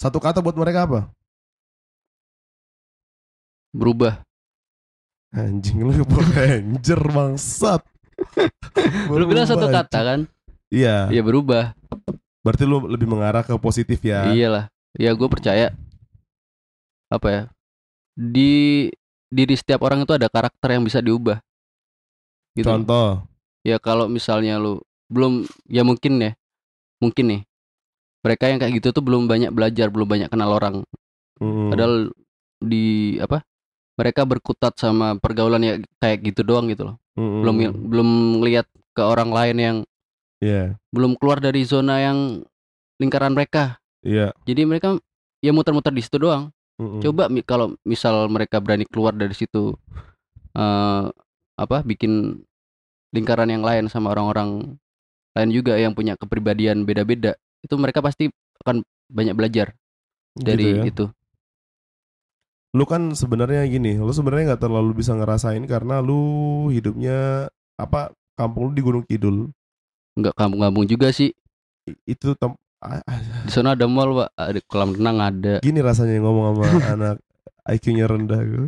Satu 0.00 0.20
kata 0.20 0.40
buat 0.40 0.56
mereka 0.56 0.88
apa? 0.88 1.00
Berubah. 3.72 4.24
Anjing 5.30 5.84
lu 5.84 6.04
Power 6.10 6.26
Ranger 6.36 7.00
bangsat. 7.12 7.80
Lu 9.10 9.24
bilang 9.26 9.46
satu 9.48 9.66
kata 9.68 9.98
kan? 10.00 10.20
Iya. 10.70 11.10
Ya 11.10 11.22
berubah. 11.24 11.74
Berarti 12.40 12.64
lu 12.64 12.86
lebih 12.88 13.10
mengarah 13.10 13.44
ke 13.44 13.52
positif 13.60 14.00
ya. 14.00 14.30
Iyalah. 14.30 14.70
Ya 14.96 15.12
gue 15.12 15.28
percaya. 15.28 15.74
Apa 17.10 17.28
ya? 17.28 17.42
Di 18.14 18.86
diri 19.30 19.54
setiap 19.54 19.86
orang 19.86 20.02
itu 20.02 20.12
ada 20.14 20.30
karakter 20.30 20.68
yang 20.74 20.82
bisa 20.86 21.02
diubah. 21.02 21.42
Gitu. 22.54 22.66
Contoh. 22.66 23.26
Ya 23.62 23.76
kalau 23.76 24.08
misalnya 24.08 24.56
lu 24.56 24.80
belum 25.10 25.44
ya 25.68 25.82
mungkin 25.82 26.22
ya. 26.22 26.32
Mungkin 27.00 27.24
nih. 27.28 27.42
Mereka 28.20 28.52
yang 28.52 28.58
kayak 28.60 28.84
gitu 28.84 28.92
tuh 28.92 29.00
belum 29.00 29.24
banyak 29.24 29.48
belajar, 29.48 29.88
belum 29.88 30.04
banyak 30.04 30.28
kenal 30.28 30.52
orang. 30.52 30.84
Mm. 31.40 31.72
Padahal 31.72 31.94
di 32.60 33.16
apa? 33.16 33.40
Mereka 33.96 34.28
berkutat 34.28 34.76
sama 34.76 35.16
pergaulan 35.16 35.64
ya 35.64 35.74
kayak 36.00 36.20
gitu 36.28 36.44
doang 36.44 36.68
gitu 36.68 36.92
loh. 36.92 36.99
Mm-mm. 37.18 37.40
Belum 37.42 37.56
belum 37.90 38.08
ngelihat 38.42 38.66
ke 38.94 39.02
orang 39.02 39.30
lain 39.30 39.56
yang 39.58 39.76
Iya. 40.40 40.72
belum 40.88 41.20
keluar 41.20 41.36
dari 41.36 41.60
zona 41.68 42.00
yang 42.00 42.40
lingkaran 42.96 43.36
mereka. 43.36 43.76
Iya. 44.00 44.32
Jadi 44.48 44.64
mereka 44.64 44.96
ya 45.44 45.52
muter-muter 45.52 45.92
di 45.92 46.00
situ 46.00 46.16
doang. 46.16 46.48
Mm-mm. 46.80 47.04
Coba 47.04 47.28
kalau 47.44 47.76
misal 47.84 48.24
mereka 48.32 48.56
berani 48.56 48.88
keluar 48.88 49.12
dari 49.12 49.36
situ 49.36 49.76
eh 50.56 51.04
apa 51.60 51.84
bikin 51.84 52.40
lingkaran 53.12 53.52
yang 53.52 53.60
lain 53.60 53.86
sama 53.92 54.16
orang-orang 54.16 54.80
lain 55.36 55.50
juga 55.52 55.76
yang 55.76 55.92
punya 55.92 56.16
kepribadian 56.16 56.82
beda-beda, 56.88 57.36
itu 57.62 57.74
mereka 57.76 58.00
pasti 58.02 58.32
akan 58.64 58.82
banyak 59.12 59.34
belajar 59.36 59.76
dari 60.34 60.80
Gitu 60.80 60.80
ya. 60.80 60.90
itu. 60.90 61.04
Lu 62.70 62.84
kan 62.84 63.10
sebenarnya 63.12 63.66
gini, 63.66 63.94
lu 63.94 64.10
sebenarnya 64.10 64.54
nggak 64.54 64.62
terlalu 64.62 64.94
bisa 64.96 65.12
ngerasain 65.12 65.62
karena 65.64 65.98
lu 65.98 66.22
hidupnya 66.68 67.50
apa 67.74 68.10
kampung 68.34 68.70
lu 68.70 68.72
di 68.72 68.82
Gunung 68.82 69.02
Kidul. 69.02 69.50
Nggak 70.14 70.34
kampung-kampung 70.34 70.86
juga 70.86 71.10
sih. 71.10 71.34
I- 71.84 71.98
Itu 72.08 72.34
tem 72.34 72.54
Di 73.44 73.52
sana 73.52 73.76
ada 73.76 73.84
mall, 73.84 74.16
Pak. 74.16 74.28
Ada 74.32 74.60
kolam 74.64 74.96
renang 74.96 75.20
ada. 75.20 75.60
gini 75.60 75.80
rasanya 75.80 76.16
ngomong 76.18 76.44
sama 76.48 76.64
anak 76.94 77.16
IQ-nya 77.68 78.08
rendah 78.08 78.40
gue. 78.40 78.66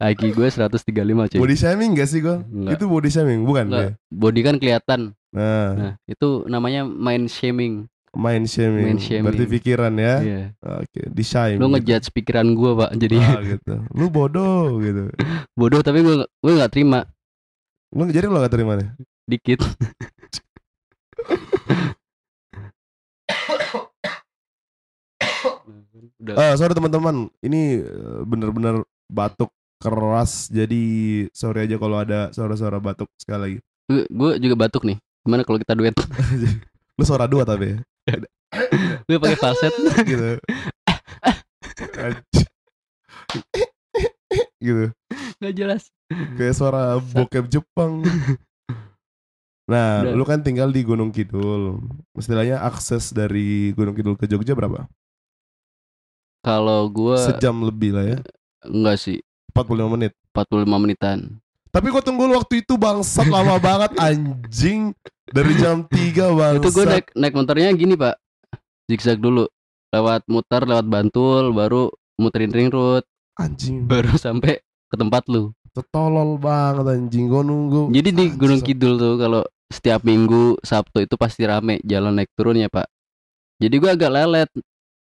IQ 0.00 0.34
gue 0.34 0.48
135, 0.48 0.90
cuy. 1.30 1.38
Body 1.38 1.54
shaming 1.54 1.92
gak 1.92 2.08
sih 2.08 2.18
gue? 2.18 2.40
Itu 2.66 2.88
body 2.88 3.06
shaming 3.06 3.44
bukan 3.44 3.68
Enggak. 3.68 3.84
ya? 3.84 3.90
Body 4.08 4.40
kan 4.40 4.56
kelihatan. 4.56 5.00
Nah, 5.30 5.70
Nah, 5.70 5.92
itu 6.04 6.42
namanya 6.48 6.82
mind 6.82 7.28
shaming. 7.28 7.86
Mind 8.16 8.46
shaming. 8.50 8.86
Mind 8.94 9.02
shaming. 9.02 9.24
Berarti 9.26 9.44
pikiran 9.46 9.92
ya. 9.94 10.14
Iya. 10.22 10.42
Oke, 10.82 11.00
di 11.10 11.24
shame. 11.24 11.58
Lu 11.58 11.70
gitu. 11.70 11.74
ngejudge 11.78 12.08
pikiran 12.10 12.46
gua, 12.58 12.70
Pak. 12.86 12.90
Jadi 12.98 13.16
Ah, 13.22 13.40
gitu. 13.54 13.74
Lu 13.94 14.06
bodoh 14.10 14.78
gitu. 14.82 15.10
bodoh 15.58 15.80
tapi 15.82 16.02
gue 16.02 16.24
gue 16.24 16.52
nggak 16.56 16.72
terima 16.72 17.06
Lu 17.90 18.06
jadi 18.06 18.30
lu 18.30 18.38
gak 18.38 18.54
terima 18.54 18.78
nih? 18.78 18.86
dikit. 19.26 19.62
Udah. 26.20 26.34
Ah, 26.36 26.52
sorry 26.58 26.76
teman-teman, 26.76 27.32
ini 27.40 27.80
eh, 27.80 28.20
bener-bener 28.28 28.84
batuk 29.08 29.48
keras. 29.80 30.52
Jadi 30.52 30.82
sorry 31.32 31.64
aja 31.64 31.80
kalau 31.80 31.96
ada 31.96 32.28
suara-suara 32.30 32.76
batuk 32.76 33.08
sekali 33.16 33.40
lagi. 33.40 33.58
Gue 34.12 34.36
juga 34.38 34.54
batuk 34.68 34.84
nih. 34.84 35.00
Gimana 35.24 35.42
kalau 35.42 35.58
kita 35.58 35.72
duet? 35.74 35.96
Lu 36.98 37.04
suara 37.08 37.24
dua 37.24 37.48
tapi 37.48 37.74
ya. 37.74 37.78
Gue 39.06 39.18
pakai 39.18 39.38
falset. 39.38 39.72
gitu. 40.04 40.38
Gitu. 44.60 44.84
Gak 45.40 45.54
jelas. 45.56 45.82
Kayak 46.36 46.54
suara 46.54 46.98
bokep 47.00 47.48
Jepang. 47.48 48.04
Nah, 49.70 50.02
Udah. 50.02 50.14
lu 50.18 50.24
kan 50.26 50.42
tinggal 50.42 50.66
di 50.68 50.82
Gunung 50.82 51.14
Kidul. 51.14 51.78
Istilahnya 52.18 52.58
akses 52.58 53.14
dari 53.14 53.70
Gunung 53.70 53.94
Kidul 53.94 54.18
ke 54.18 54.26
Jogja 54.26 54.52
berapa? 54.52 54.90
Kalau 56.42 56.90
gue 56.90 57.14
Sejam 57.20 57.62
lebih 57.62 57.94
lah 57.94 58.04
ya. 58.16 58.18
enggak 58.66 58.96
sih 58.98 59.20
45 59.54 59.94
menit. 59.94 60.12
45 60.34 60.82
menitan. 60.82 61.18
Tapi 61.70 61.86
gua 61.86 62.02
tunggu 62.02 62.26
lu 62.26 62.34
waktu 62.34 62.66
itu 62.66 62.74
bangsat 62.74 63.30
lama 63.30 63.54
banget 63.62 63.94
anjing. 63.94 64.90
Dari 65.30 65.54
jam 65.54 65.86
3 65.86 66.34
bangsat. 66.34 66.62
Itu 66.66 66.70
gue 66.74 66.84
naik 66.90 67.06
naik 67.14 67.34
motornya 67.38 67.70
gini 67.70 67.94
pak. 67.94 68.18
Zigzag 68.90 69.22
dulu. 69.22 69.46
Lewat 69.90 70.26
muter, 70.26 70.62
lewat 70.62 70.86
Bantul, 70.86 71.50
baru 71.50 71.90
muterin 72.14 72.50
ring 72.50 72.68
road, 72.68 73.06
Anjing. 73.34 73.86
baru 73.90 74.14
sampai 74.14 74.58
ke 74.60 74.96
tempat 74.96 75.26
lu. 75.26 75.54
Tolol 75.70 76.34
banget 76.36 76.82
anjing. 76.90 77.30
Gua 77.30 77.40
nunggu. 77.40 77.88
Jadi 77.88 78.10
di 78.10 78.26
Anjing, 78.26 78.36
Gunung 78.36 78.60
Kidul 78.60 78.94
tuh 78.96 79.14
kalau 79.16 79.42
setiap 79.66 80.02
minggu 80.02 80.58
Sabtu 80.60 80.98
itu 81.00 81.14
pasti 81.14 81.46
rame 81.46 81.78
jalan 81.82 82.10
naik 82.12 82.34
turunnya 82.34 82.66
pak. 82.66 82.90
Jadi 83.56 83.74
gua 83.78 83.94
agak 83.94 84.10
lelet 84.10 84.50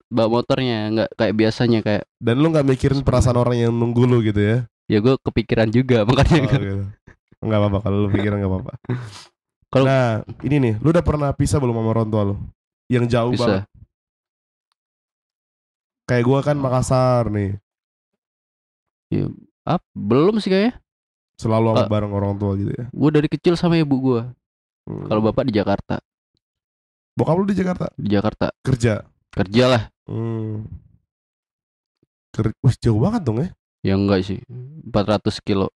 bawa 0.06 0.30
motornya 0.32 0.78
nggak 0.91 1.10
kayak 1.13 1.34
biasanya 1.34 1.80
kayak 1.82 2.04
Dan 2.17 2.38
lu 2.38 2.50
nggak 2.50 2.65
mikirin 2.65 3.02
perasaan 3.02 3.38
orang 3.38 3.58
yang 3.60 3.74
nunggu 3.74 4.06
lu 4.06 4.21
gitu 4.21 4.38
ya? 4.38 4.58
ya 4.86 5.02
gue 5.02 5.17
kepikiran 5.17 5.65
juga 5.69 6.02
makanya 6.08 6.38
Oh, 6.38 6.45
kan. 6.45 6.60
gitu. 6.62 6.84
Nggak 7.41 7.58
apa-apa 7.60 7.78
kalau 7.82 7.98
lu 8.06 8.10
pikiran 8.10 8.38
nggak 8.38 8.52
apa-apa. 8.52 8.74
Kalau- 9.74 9.88
nah 9.89 10.08
ini 10.39 10.56
nih, 10.62 10.74
lu 10.78 10.88
udah 10.89 11.02
pernah 11.02 11.30
pisah 11.30 11.58
belum 11.58 11.74
sama 11.74 11.89
orang 11.89 12.08
tua 12.08 12.21
lu? 12.24 12.36
Yang 12.88 13.06
jauh 13.12 13.32
bisa 13.34 13.43
banget. 13.43 13.62
Kayak 16.06 16.24
gua 16.24 16.39
kan 16.41 16.54
Makassar 16.56 17.28
nih, 17.28 17.58
ah 19.63 19.82
belum 19.91 20.38
sih 20.38 20.48
kayaknya 20.48 20.78
selalu 21.36 21.74
sama 21.74 21.82
Ah. 21.82 21.89
bareng 21.89 22.13
orang 22.13 22.34
tua 22.36 22.54
gitu 22.54 22.72
ya. 22.72 22.86
gue 22.88 23.10
dari 23.12 23.28
kecil 23.28 23.54
sama 23.56 23.76
ibu 23.76 23.96
gue 23.98 24.22
Hmm. 24.86 25.10
kalau 25.10 25.22
bapak 25.24 25.50
di 25.50 25.54
Jakarta 25.54 25.98
bokap 27.12 27.36
lu 27.36 27.46
di 27.46 27.58
Jakarta 27.58 27.89
di 27.96 28.08
Jakarta 28.08 28.54
kerja. 28.62 29.02
kerja 29.30 29.63
lah 29.65 29.84
Hmm. 30.06 30.70
Ker 32.30 32.54
Wih, 32.62 32.76
jauh 32.78 33.00
banget 33.00 33.22
dong 33.24 33.39
ya. 33.39 33.50
ya 33.82 33.94
enggak 33.96 34.22
sih 34.22 34.39
400 34.86 35.41
kilo 35.41 35.74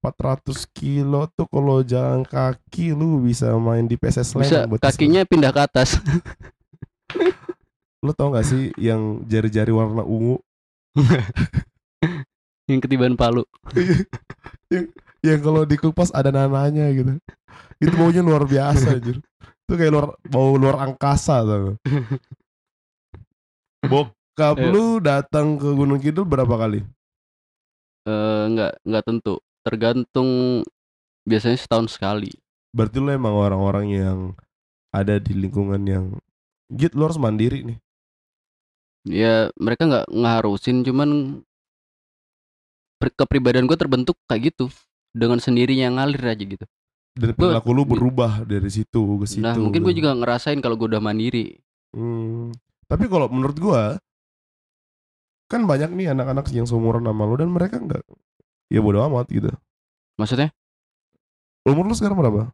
400 0.00 0.46
kilo 0.70 1.26
tuh 1.28 1.46
kalau 1.46 1.82
jalan 1.82 2.22
kaki 2.22 2.90
lu 2.90 3.18
bisa 3.20 3.50
main 3.56 3.84
di 3.84 3.94
PSS 3.94 4.32
bisa 4.32 4.62
Sleman 4.62 4.70
buat 4.70 4.80
kakinya 4.80 5.22
pindah 5.24 5.50
ke 5.50 5.60
atas 5.60 5.98
Lu 8.02 8.10
tau 8.12 8.34
gak 8.34 8.46
sih 8.46 8.74
yang 8.78 9.22
jari-jari 9.30 9.70
warna 9.70 10.02
ungu 10.02 10.42
yang 12.70 12.80
ketiban 12.82 13.14
Palu 13.14 13.46
yang 15.26 15.38
kalau 15.38 15.62
dikupas 15.62 16.10
ada 16.10 16.34
nananya 16.34 16.90
gitu. 16.90 17.14
Itu 17.78 17.94
baunya 17.94 18.26
luar 18.26 18.42
biasa 18.42 18.98
anjir. 18.98 19.22
Itu 19.64 19.78
kayak 19.78 19.92
luar 19.94 20.06
bau 20.26 20.58
luar 20.58 20.82
angkasa 20.82 21.46
tau. 21.46 21.78
Bokap 23.90 24.56
Ayo. 24.58 24.70
lu 24.70 24.86
datang 25.02 25.58
ke 25.58 25.68
Gunung 25.70 26.02
Kidul 26.02 26.26
berapa 26.26 26.54
kali? 26.58 26.82
eh 28.02 28.42
enggak 28.50 28.82
enggak 28.82 29.04
tentu 29.06 29.38
tergantung 29.62 30.58
biasanya 31.22 31.54
setahun 31.54 31.94
sekali 31.94 32.34
Berarti 32.72 32.96
lu 32.98 33.12
emang 33.12 33.36
orang-orang 33.36 33.86
yang 33.92 34.18
ada 34.90 35.20
di 35.20 35.36
lingkungan 35.36 35.84
yang 35.84 36.04
Git 36.72 36.96
lu 36.96 37.04
harus 37.04 37.20
mandiri 37.20 37.68
nih. 37.68 37.78
Ya 39.04 39.50
mereka 39.56 39.82
nggak 39.84 40.06
ngarusin 40.08 40.82
cuman 40.82 41.40
per- 42.96 43.14
kepribadian 43.16 43.66
gue 43.66 43.74
terbentuk 43.74 44.14
kayak 44.24 44.52
gitu 44.52 44.70
dengan 45.10 45.36
sendirinya 45.36 45.98
ngalir 45.98 46.22
aja 46.22 46.44
gitu 46.44 46.66
Dan 47.12 47.36
perilaku 47.36 47.70
lu 47.70 47.84
berubah 47.84 48.40
dari 48.42 48.68
situ 48.68 49.20
ke 49.20 49.26
situ. 49.28 49.42
nah 49.42 49.52
mungkin 49.52 49.82
gue 49.82 49.90
gitu. 49.90 50.00
juga 50.00 50.16
ngerasain 50.16 50.58
kalau 50.58 50.76
gue 50.76 50.88
udah 50.88 51.02
mandiri 51.02 51.58
Hmm. 51.92 52.56
Tapi 52.88 53.04
kalau 53.04 53.28
menurut 53.28 53.52
gua 53.56 54.00
kan 55.44 55.68
banyak 55.68 55.92
nih 55.92 56.08
anak-anak 56.08 56.48
yang 56.48 56.64
seumuran 56.64 57.04
sama 57.04 57.28
lu 57.28 57.36
dan 57.36 57.52
mereka 57.52 57.76
nggak 57.76 58.00
ya 58.68 58.80
bodo 58.80 59.04
amat 59.04 59.28
gitu. 59.28 59.52
maksudnya 60.16 60.48
Umur 61.62 61.84
lu 61.84 61.92
sekarang 61.92 62.16
berapa? 62.16 62.48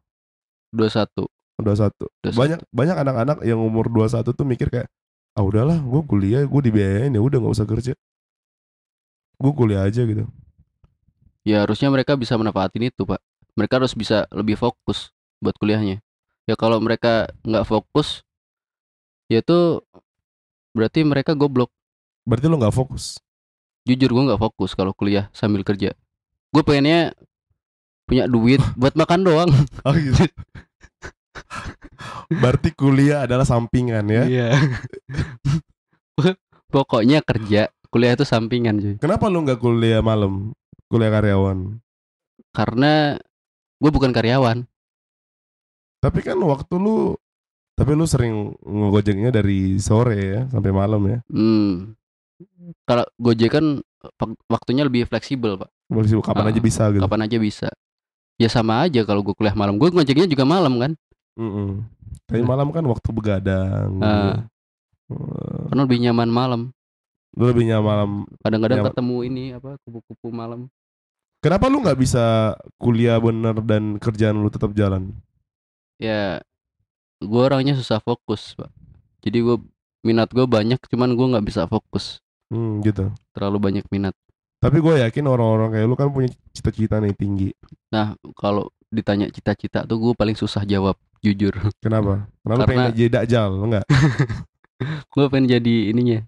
21 0.74 1.30
21. 1.62 2.34
21. 2.34 2.34
Banyak 2.34 2.60
banyak 2.68 2.96
anak-anak 2.98 3.38
yang 3.46 3.62
umur 3.62 3.86
21 3.86 4.26
tuh 4.26 4.42
mikir 4.42 4.68
kayak 4.68 4.90
ah 5.36 5.44
udahlah 5.44 5.78
gue 5.80 6.02
kuliah 6.04 6.42
gue 6.44 6.60
dibiayain 6.62 7.12
ya 7.12 7.20
udah 7.20 7.38
nggak 7.40 7.54
usah 7.56 7.66
kerja. 7.68 7.92
Gue 9.38 9.52
kuliah 9.54 9.86
aja 9.86 10.02
gitu. 10.02 10.26
ya 11.46 11.64
harusnya 11.64 11.88
mereka 11.88 12.12
bisa 12.12 12.36
manfaatin 12.36 12.92
itu 12.92 13.08
pak 13.08 13.24
mereka 13.56 13.80
harus 13.80 13.96
bisa 13.96 14.28
lebih 14.28 14.60
fokus 14.60 15.14
buat 15.40 15.56
kuliahnya 15.56 16.04
ya 16.44 16.54
kalau 16.60 16.76
mereka 16.76 17.24
nggak 17.40 17.64
fokus 17.64 18.20
ya 19.32 19.40
itu 19.40 19.80
berarti 20.76 21.08
mereka 21.08 21.32
goblok 21.32 21.72
Berarti 22.28 22.44
lu 22.44 22.60
nggak 22.60 22.76
fokus. 22.76 23.16
jujur 23.88 24.12
gue 24.12 24.24
nggak 24.28 24.42
fokus 24.42 24.76
kalau 24.76 24.92
kuliah 24.92 25.32
sambil 25.32 25.64
kerja 25.64 25.96
gue 26.52 26.62
pengennya 26.62 27.16
punya 28.04 28.28
duit 28.28 28.60
buat 28.80 28.92
makan 28.92 29.24
doang 29.24 29.50
Oh 29.88 29.96
gitu. 29.96 30.28
Berarti 32.42 32.70
kuliah 32.70 33.24
adalah 33.24 33.42
sampingan 33.42 34.04
ya. 34.06 34.22
iya 34.24 34.48
pokoknya 36.68 37.22
kerja 37.22 37.72
kuliah 37.88 38.12
itu 38.12 38.22
sampingan 38.22 38.76
cuy 38.76 38.94
Kenapa 38.98 39.26
lu 39.26 39.40
nggak 39.40 39.56
kuliah 39.56 40.00
malam? 40.00 40.52
Kuliah 40.86 41.08
karyawan. 41.10 41.80
karena 42.48 43.16
gue 43.78 43.90
bukan 43.90 44.10
karyawan 44.10 44.64
Tapi 45.98 46.20
kan 46.20 46.38
waktu 46.38 46.74
lu 46.74 47.14
tapi 47.72 47.94
lu 47.94 48.04
sering 48.04 48.58
ngegojeknya 48.58 49.30
dari 49.30 49.78
sore 49.78 50.18
ya 50.18 50.40
sampai 50.48 50.70
malam 50.70 51.02
ya. 51.06 51.18
hmm. 51.28 51.94
kalau 52.82 53.06
gojek 53.16 53.50
kan 53.50 53.78
wak- 54.14 54.40
waktunya 54.48 54.82
lebih 54.82 55.04
fleksibel 55.04 55.54
pak 55.56 55.70
Boleh 55.86 56.10
kapan 56.18 56.44
Ah, 56.44 56.50
aja 56.50 56.60
bisa 56.60 56.84
gitu. 56.90 57.00
kapan 57.00 57.24
aja 57.24 57.38
bisa 57.38 57.68
ya 58.34 58.46
sama 58.46 58.82
aja 58.82 59.02
kalau 59.02 59.22
gue 59.22 59.32
kuliah 59.32 59.54
malam 59.54 59.76
gue 59.76 59.88
ngojeknya 59.88 60.26
juga 60.26 60.42
malam 60.42 60.74
kan 60.76 60.92
Mm-mm. 61.38 61.86
Tapi 62.26 62.42
malam 62.42 62.68
kan 62.68 62.82
waktu 62.82 63.08
begadang. 63.10 63.88
gitu. 63.94 64.28
Eh, 65.08 65.62
karena 65.70 65.82
lebih 65.86 65.98
nyaman 66.02 66.28
malam 66.28 66.60
lebih 67.32 67.64
nyaman 67.64 67.84
malam. 67.86 68.10
kadang-kadang 68.42 68.78
Nyaman. 68.82 68.90
ketemu 68.92 69.16
ini 69.24 69.44
apa 69.54 69.70
kupu-kupu 69.86 70.28
malam 70.28 70.66
Kenapa 71.38 71.70
lu 71.70 71.78
nggak 71.78 71.96
bisa 71.96 72.24
kuliah 72.76 73.16
bener 73.16 73.54
dan 73.62 73.94
kerjaan 73.96 74.36
lu 74.36 74.50
tetap 74.50 74.74
jalan? 74.74 75.14
ya 75.96 76.38
gue 77.18 77.40
orangnya 77.40 77.74
susah 77.74 77.98
fokus 77.98 78.54
pak 78.54 78.70
jadi 79.18 79.38
gue 79.40 79.56
minat 80.00 80.30
gue 80.30 80.44
banyak 80.44 80.78
cuman 80.84 81.10
gue 81.10 81.26
nggak 81.32 81.46
bisa 81.46 81.64
fokus 81.64 82.20
Hmm, 82.48 82.80
gitu. 82.80 83.08
terlalu 83.32 83.58
banyak 83.60 83.86
minat 83.88 84.14
Tapi 84.58 84.78
gue 84.78 84.94
yakin 85.00 85.24
orang-orang 85.24 85.68
kayak 85.70 85.86
lu 85.86 85.94
kan 85.94 86.08
punya 86.08 86.28
cita-cita 86.50 86.98
nih 86.98 87.12
tinggi. 87.12 87.50
nah 87.88 88.12
kalau 88.34 88.68
ditanya 88.88 89.26
cita-cita 89.28 89.82
tuh 89.82 89.96
gue 89.96 90.12
paling 90.12 90.34
susah 90.34 90.62
jawab 90.62 90.94
jujur. 91.20 91.54
Kenapa? 91.82 92.26
Karena 92.42 92.54
lu 92.54 92.62
Karena- 92.62 92.68
pengen 92.68 92.92
jadi 92.94 93.10
dakjal, 93.10 93.50
enggak? 93.58 93.84
gue 95.12 95.24
pengen 95.28 95.46
jadi 95.50 95.74
ininya. 95.90 96.20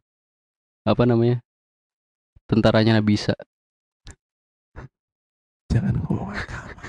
Apa 0.83 1.07
namanya? 1.07 1.38
Tentaranya 2.50 2.98
Nabisa. 2.98 3.35
Jangan 5.70 6.03
ngomong 6.03 6.35
agama. 6.35 6.87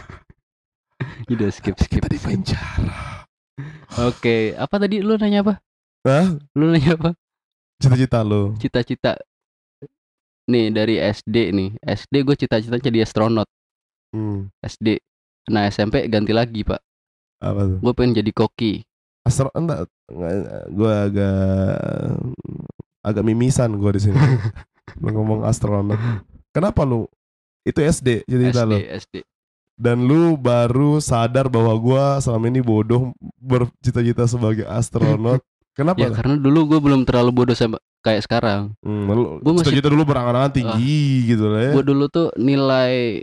udah 1.32 1.50
skip 1.54 1.78
skip 1.78 2.02
Kita 2.02 2.10
di 2.10 2.18
penjara. 2.18 3.24
oke 4.02 4.58
apa 4.58 4.76
tadi 4.78 5.06
lu 5.06 5.16
nanya 5.16 5.46
apa? 5.46 5.54
Hah? 6.02 6.34
lu 6.58 6.74
nanya 6.74 6.98
apa? 6.98 7.10
Cita-cita 7.78 8.26
lu. 8.26 8.58
cita-cita. 8.58 9.14
Nih 10.50 10.74
dari 10.74 10.98
SD 10.98 11.54
nih. 11.54 11.70
SD 11.80 12.26
gue 12.26 12.36
cita-citanya 12.36 12.82
jadi 12.82 13.00
astronot. 13.06 13.48
Hmm, 14.12 14.50
SD 14.60 14.98
nah 15.50 15.66
SMP 15.66 16.06
ganti 16.06 16.34
lagi 16.38 16.62
pak 16.62 16.78
apa 17.42 17.62
tuh? 17.66 17.78
gue 17.80 17.94
pengen 17.94 18.14
jadi 18.16 18.32
koki 18.32 18.86
Astro 19.22 19.50
enggak, 19.52 19.86
gue 20.68 20.92
agak 20.92 21.38
agak 23.02 23.24
mimisan 23.24 23.76
gue 23.76 23.92
di 23.92 24.02
sini. 24.02 24.18
ngomong 25.00 25.42
astronot. 25.44 25.98
Kenapa 26.50 26.82
lu? 26.82 27.06
Itu 27.62 27.80
SD 27.80 28.26
cita-cita 28.26 28.62
SD 28.62 28.68
lu. 28.68 28.78
SD 28.98 29.16
Dan 29.74 29.98
lu 30.04 30.34
baru 30.36 30.98
sadar 30.98 31.48
bahwa 31.48 31.74
gue 31.76 32.04
selama 32.20 32.46
ini 32.48 32.62
bodoh 32.62 33.14
bercita-cita 33.38 34.26
sebagai 34.26 34.66
astronot. 34.66 35.42
Kenapa? 35.78 35.98
ya 35.98 36.10
karena 36.10 36.36
dulu 36.36 36.68
gue 36.68 36.80
belum 36.82 37.06
terlalu 37.06 37.32
bodoh 37.32 37.54
sama 37.54 37.80
kayak 38.02 38.22
sekarang 38.22 38.76
Hmm, 38.82 39.08
lu 39.08 39.40
Gua 39.40 39.54
masih- 39.56 39.72
cita-cita 39.72 39.88
dulu 39.88 40.04
berangan-angan 40.04 40.52
tinggi 40.52 41.00
gitu 41.28 41.48
lah 41.48 41.62
ya. 41.62 41.72
gue 41.72 41.84
dulu 41.86 42.06
tuh 42.08 42.28
nilai 42.36 43.22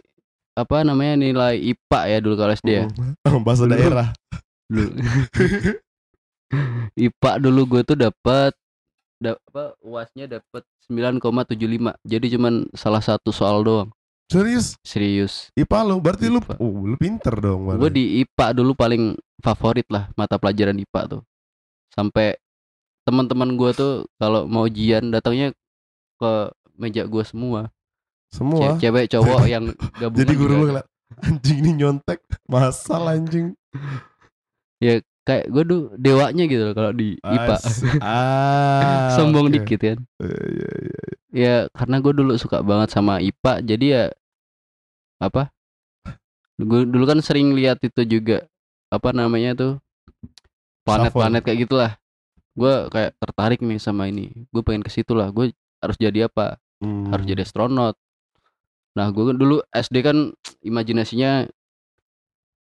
apa 0.59 0.83
namanya 0.83 1.15
nilai 1.15 1.55
IPA 1.71 2.01
ya 2.05 2.19
dulu 2.19 2.35
kalau 2.35 2.53
SD 2.53 2.69
ya 2.69 2.85
Hmm. 2.91 3.47
Bahasa 3.47 3.63
Dulu. 3.63 3.73
daerah. 3.73 4.09
dulu 4.67 4.91
IPA 6.99 7.31
dulu 7.39 7.61
gue 7.69 7.83
tuh 7.85 7.97
dapat 7.97 8.53
da, 9.19 9.37
apa 9.37 9.77
uasnya 9.81 10.27
dapat 10.31 10.63
9,75 10.89 11.55
jadi 12.03 12.27
cuman 12.35 12.55
salah 12.73 13.01
satu 13.01 13.31
soal 13.31 13.61
doang 13.63 13.91
Serius? 14.29 14.77
serius 14.83 15.49
IPA 15.55 15.79
lu 15.85 15.97
berarti 15.99 16.29
lu 16.29 16.37
IPA. 16.39 16.55
uh, 16.57 16.75
lu 16.85 16.97
pinter 16.97 17.35
dong 17.35 17.65
gue 17.71 17.91
di 17.91 18.05
IPA 18.23 18.47
dulu 18.55 18.73
paling 18.75 19.17
favorit 19.39 19.89
lah 19.89 20.09
mata 20.15 20.37
pelajaran 20.37 20.77
IPA 20.77 21.17
tuh 21.17 21.23
sampai 21.89 22.37
teman-teman 23.05 23.57
gue 23.57 23.71
tuh 23.73 23.93
kalau 24.17 24.45
mau 24.45 24.65
ujian 24.65 25.09
datangnya 25.09 25.57
ke 26.19 26.33
meja 26.77 27.05
gue 27.05 27.25
semua 27.25 27.73
Semua. 28.29 28.77
Ce- 28.77 28.85
cewek 28.85 29.09
cowok 29.09 29.43
yang 29.45 29.65
gabungan 29.97 30.21
Jadi 30.21 30.33
guru 30.35 30.55
ngeliat 30.63 30.87
anjing 31.19 31.59
ini 31.59 31.71
nyontek 31.75 32.21
masal 32.45 33.09
anjing. 33.09 33.57
kayak 35.29 35.45
gue 35.53 35.61
tuh 35.61 35.81
dewanya 36.01 36.49
gitu 36.49 36.63
loh 36.65 36.73
kalau 36.73 36.89
di 36.89 37.21
IPA 37.21 37.53
As- 37.53 37.85
ah, 38.01 39.13
sombong 39.21 39.53
oke. 39.53 39.61
dikit 39.61 39.77
kan 39.83 39.99
Iya, 40.25 40.41
iya, 40.49 40.71
iya. 40.81 41.01
ya 41.29 41.57
karena 41.69 42.01
gue 42.01 42.13
dulu 42.17 42.33
suka 42.41 42.65
banget 42.65 42.89
sama 42.89 43.21
IPA 43.21 43.53
jadi 43.61 43.87
ya 43.87 44.05
apa 45.21 45.53
gue 46.57 46.81
dulu 46.89 47.05
kan 47.05 47.21
sering 47.21 47.53
lihat 47.53 47.77
itu 47.85 48.09
juga 48.09 48.49
apa 48.89 49.13
namanya 49.13 49.53
tuh 49.53 49.73
planet-planet 50.83 51.45
kayak 51.45 51.69
gitulah 51.69 51.93
gue 52.57 52.75
kayak 52.89 53.13
tertarik 53.21 53.61
nih 53.61 53.77
sama 53.77 54.09
ini 54.09 54.33
gue 54.49 54.63
pengen 54.65 54.81
ke 54.81 54.89
situ 54.89 55.13
lah 55.13 55.29
gue 55.29 55.53
harus 55.79 55.97
jadi 55.97 56.25
apa 56.25 56.57
Hmm. 56.79 57.11
harus 57.11 57.27
jadi 57.27 57.43
astronot 57.43 57.99
nah 58.93 59.09
gue 59.09 59.33
dulu 59.33 59.61
SD 59.69 59.97
kan 60.01 60.17
imajinasinya 60.61 61.47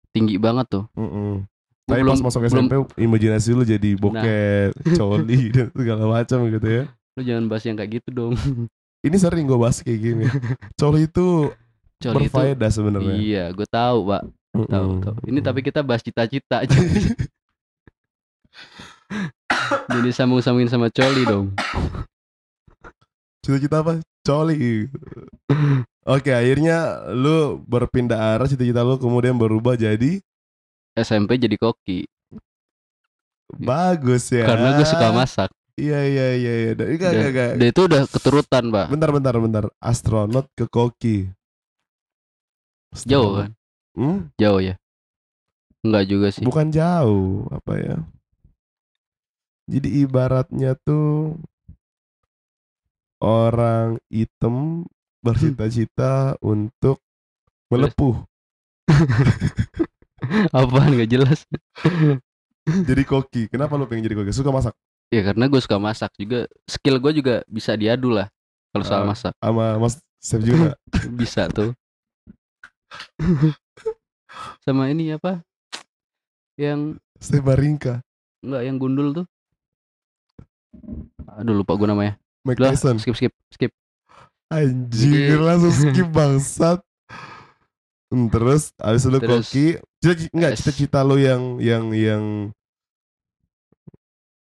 tinggi 0.09 0.35
banget 0.35 0.65
tuh 0.69 0.85
Mm-mm. 0.93 1.45
Gua 1.83 1.95
Tapi 1.95 2.05
pas 2.07 2.21
masuk 2.21 2.39
belum- 2.39 2.51
SMP 2.51 2.73
imajinasi 2.99 3.49
lu 3.51 3.63
jadi 3.63 3.89
bokep, 3.95 4.71
coli 4.99 5.49
dan 5.49 5.67
segala 5.71 6.05
macam 6.07 6.45
gitu 6.47 6.67
ya. 6.67 6.83
lu 7.11 7.21
jangan 7.23 7.45
bahas 7.45 7.63
yang 7.63 7.75
kayak 7.75 7.91
gitu 7.95 8.09
dong 8.11 8.33
Ini 8.99 9.15
sering 9.15 9.47
gue 9.47 9.55
bahas 9.55 9.79
kayak 9.79 9.95
gini. 9.97 10.25
Coli 10.75 11.07
itu 11.07 11.49
Coli 11.97 12.13
itu 12.19 12.29
berfaedah 12.29 12.69
sebenarnya. 12.69 13.15
iya 13.15 13.43
gue 13.49 13.63
tahu 13.65 14.05
pak 14.07 14.21
tahu 14.65 14.87
Mm-mm. 14.91 15.01
tahu 15.01 15.15
ini 15.25 15.39
tapi 15.39 15.59
kita 15.61 15.79
bahas 15.79 15.99
cita-cita 15.99 16.61
aja 16.61 16.73
jadi 19.89 20.09
sambung-sambungin 20.11 20.67
sama 20.67 20.89
coli 20.89 21.23
dong 21.23 21.53
cita-cita 23.41 23.79
apa? 23.79 24.01
Coli. 24.21 24.85
Oke, 26.03 26.31
akhirnya 26.31 26.77
lu 27.09 27.37
berpindah 27.61 28.35
arah 28.35 28.45
cita-cita 28.45 28.81
lu 28.81 28.97
kemudian 28.97 29.33
berubah 29.33 29.73
jadi 29.73 30.19
SMP 30.93 31.37
jadi 31.37 31.55
koki 31.55 32.05
bagus 33.51 34.29
ya. 34.29 34.45
karena 34.45 34.77
gue 34.77 34.85
suka 34.85 35.09
masak 35.09 35.49
Iya 35.73 35.99
iya 36.03 36.27
iya 36.35 36.53
iya. 36.59 36.71
Enggak 36.75 36.83
Dan- 36.83 37.15
enggak 37.15 37.29
enggak. 37.29 37.51
dan 37.55 37.67
itu 37.67 37.81
udah 37.81 38.01
keturutan 38.05 38.63
pak 38.67 38.85
Bentar 38.89 39.09
bentar 39.09 39.33
bentar. 39.33 39.63
Astronot 39.79 40.45
ke 40.51 40.67
koki. 40.67 41.31
jauh 43.05 43.31
kan 43.37 43.49
Hmm? 43.95 44.27
jauh 44.35 44.59
ya 44.59 44.75
enggak 45.79 46.03
juga 46.05 46.27
sih 46.29 46.43
Bukan 46.43 46.69
jauh, 46.69 47.47
apa 47.49 47.73
ya? 47.75 47.95
Jadi 49.65 50.03
ibaratnya 50.03 50.75
tuh 50.75 51.37
orang 53.19 53.99
hitam 54.07 54.87
bercita-cita 55.19 56.39
untuk 56.39 56.99
melepuh. 57.67 58.23
apaan 60.51 60.91
nggak 60.95 61.09
jelas 61.09 61.43
jadi 62.89 63.03
koki. 63.03 63.47
Kenapa 63.47 63.79
lu 63.79 63.87
pengen 63.87 64.03
jadi 64.03 64.17
koki? 64.19 64.31
Suka 64.31 64.51
masak 64.51 64.75
ya 65.09 65.25
karena 65.25 65.49
gue 65.49 65.57
suka 65.57 65.81
masak 65.81 66.13
juga 66.15 66.45
skill 66.69 67.01
gue 67.01 67.11
juga 67.17 67.41
bisa 67.49 67.73
diadu 67.73 68.13
lah 68.13 68.29
kalau 68.69 68.85
soal 68.85 69.03
Ah. 69.03 69.09
masak 69.09 69.33
sama 69.41 69.65
Mas 69.77 69.97
Chef 70.21 70.41
juga. 70.43 70.77
bisa 71.19 71.49
tuh 71.49 71.73
sama 74.61 74.89
ini 74.89 75.13
apa 75.13 75.41
yang 76.59 76.99
Chef 77.17 77.41
Baringka, 77.41 78.05
enggak 78.45 78.61
yang 78.63 78.77
gundul 78.77 79.07
tuh 79.13 79.25
aduh 81.25 81.55
lupa 81.57 81.73
gue 81.73 81.87
namanya 81.89 82.13
Mike 82.47 82.59
Udah, 82.59 82.71
Tyson. 82.73 82.95
skip 82.99 83.15
skip 83.15 83.33
skip 83.51 83.71
Anjir 84.49 85.37
langsung 85.47 85.69
skip 85.71 86.07
bangsat. 86.09 86.79
Hmm, 88.09 88.25
Terus 88.33 88.73
abis 88.81 89.05
itu 89.05 89.09
lu 89.13 89.19
koki, 89.21 89.65
cita 90.01 90.13
enggak 90.33 90.51
cita-cita 90.57 90.99
lu 91.05 91.21
yang 91.21 91.61
yang 91.61 91.93
yang 91.93 92.23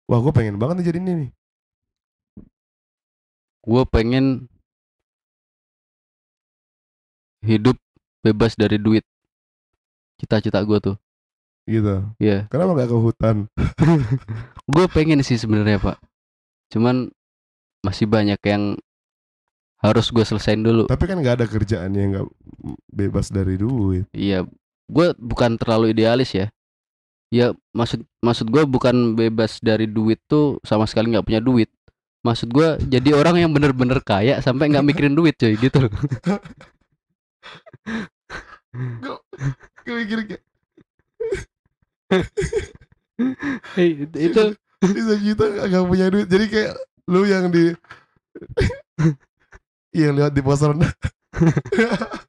Wah, 0.08 0.24
gue 0.24 0.32
pengen 0.32 0.56
banget 0.56 0.80
nih 0.80 0.86
jadi 0.88 0.98
ini 1.04 1.12
nih. 1.12 1.30
gue 3.68 3.82
pengen 3.92 4.48
hidup 7.44 7.76
bebas 8.24 8.56
dari 8.56 8.80
duit 8.80 9.04
cita-cita 10.16 10.64
gue 10.64 10.78
tuh 10.80 10.96
Gitu. 11.68 12.00
Iya 12.16 12.48
Kenapa 12.48 12.72
nggak 12.72 12.88
ke 12.88 12.96
hutan? 12.96 13.36
gue 14.72 14.86
pengen 14.88 15.20
sih 15.20 15.36
sebenarnya 15.36 15.76
pak 15.76 16.00
cuman 16.72 17.12
masih 17.82 18.06
banyak 18.10 18.40
yang 18.42 18.74
harus 19.78 20.10
gue 20.10 20.24
selesain 20.26 20.58
dulu 20.58 20.90
Tapi 20.90 21.04
kan 21.06 21.16
nggak 21.22 21.36
ada 21.38 21.46
kerjaan 21.46 21.94
yang 21.94 22.08
nggak 22.18 22.26
bebas 22.90 23.30
dari 23.30 23.54
duit. 23.54 24.10
iya 24.10 24.42
gue 24.88 25.06
bukan 25.14 25.54
terlalu 25.60 25.94
idealis 25.94 26.34
ya 26.34 26.46
ya 27.28 27.52
maksud 27.76 28.02
maksud 28.24 28.48
gue 28.48 28.64
bukan 28.64 29.12
bebas 29.14 29.60
dari 29.60 29.84
duit 29.84 30.18
tuh 30.26 30.56
sama 30.64 30.88
sekali 30.88 31.12
nggak 31.12 31.28
punya 31.28 31.44
duit 31.44 31.68
maksud 32.24 32.48
gue 32.50 32.80
jadi 32.88 33.14
orang 33.14 33.36
yang 33.46 33.50
bener-bener 33.52 34.00
kaya 34.00 34.40
sampai 34.40 34.72
nggak 34.72 34.86
mikirin 34.88 35.14
duit 35.14 35.36
coy 35.36 35.54
gitu 35.54 35.86
Gue 39.84 39.94
mikir 40.04 40.18
kayak 40.28 40.42
Hei, 43.76 43.88
itu, 44.06 44.16
itu 44.16 44.42
bisa 44.80 45.14
kita 45.18 45.44
nggak 45.68 45.84
punya 45.84 46.06
duit. 46.08 46.26
Jadi 46.30 46.44
kayak 46.48 46.74
lu 47.08 47.24
yang 47.24 47.48
di 47.48 47.72
yang 49.98 50.12
lewat 50.14 50.32
di 50.32 50.42
pos 50.44 50.60
rendah. 50.60 50.92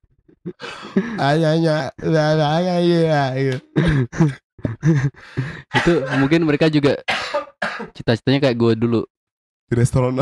Ayahnya, 1.20 1.92
ayahnya, 2.00 3.24
iya. 3.36 3.58
itu 5.76 5.92
mungkin 6.18 6.48
mereka 6.48 6.72
juga 6.72 6.96
cita-citanya 7.94 8.48
kayak 8.48 8.58
gue 8.58 8.74
dulu 8.80 9.02
Di 9.68 9.76
restoran 9.78 10.16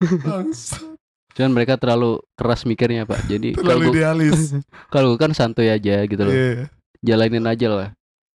Bangsat, 0.00 0.82
cuman 1.36 1.52
mereka 1.52 1.76
terlalu 1.76 2.18
keras 2.34 2.64
mikirnya 2.64 3.04
pak 3.04 3.22
jadi 3.28 3.54
kalau 3.54 3.62
Terlalu 3.62 3.84
gue 3.84 3.92
idealis. 3.94 4.40
kalau 4.88 5.06
gue 5.14 5.20
kan 5.20 5.32
santuy 5.36 5.68
aja 5.70 6.02
gitu 6.04 6.22
loh 6.24 6.32
Iya. 6.34 6.66
jalanin 7.04 7.46
aja 7.46 7.68
lah 7.70 7.88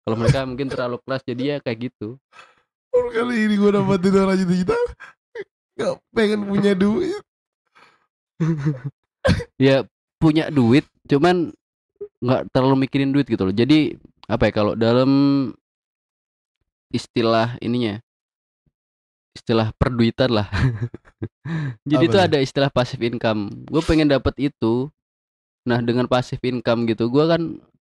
kalau 0.03 0.15
mereka 0.19 0.39
mungkin 0.45 0.67
terlalu 0.69 0.99
keras 1.01 1.23
jadi 1.25 1.43
ya 1.43 1.57
kayak 1.63 1.89
gitu 1.89 2.19
Baru 2.93 3.09
kali 3.09 3.35
ini 3.49 3.55
gue 3.57 3.69
dapetin 3.73 4.13
orang 4.21 4.37
cita-cita 4.37 4.77
Gak 5.73 5.97
pengen 6.13 6.45
punya 6.45 6.77
duit. 6.77 7.21
Ya 9.55 9.87
punya 10.19 10.51
duit 10.51 10.83
cuman 11.07 11.55
nggak 12.19 12.43
terlalu 12.51 12.83
mikirin 12.83 13.15
duit 13.15 13.23
gitu 13.23 13.47
loh. 13.47 13.55
Jadi 13.55 13.95
apa 14.27 14.47
ya 14.47 14.51
kalau 14.51 14.75
dalam 14.75 15.11
istilah 16.91 17.55
ininya 17.63 18.03
istilah 19.31 19.71
perduitan 19.79 20.27
lah. 20.27 20.51
Jadi 21.87 22.03
itu 22.03 22.19
ada 22.19 22.35
istilah 22.43 22.67
passive 22.67 22.99
income. 23.07 23.47
Gue 23.63 23.79
pengen 23.79 24.11
dapat 24.11 24.35
itu. 24.43 24.91
Nah 25.63 25.79
dengan 25.79 26.03
passive 26.11 26.43
income 26.43 26.83
gitu 26.91 27.07
gue 27.07 27.23
kan 27.23 27.41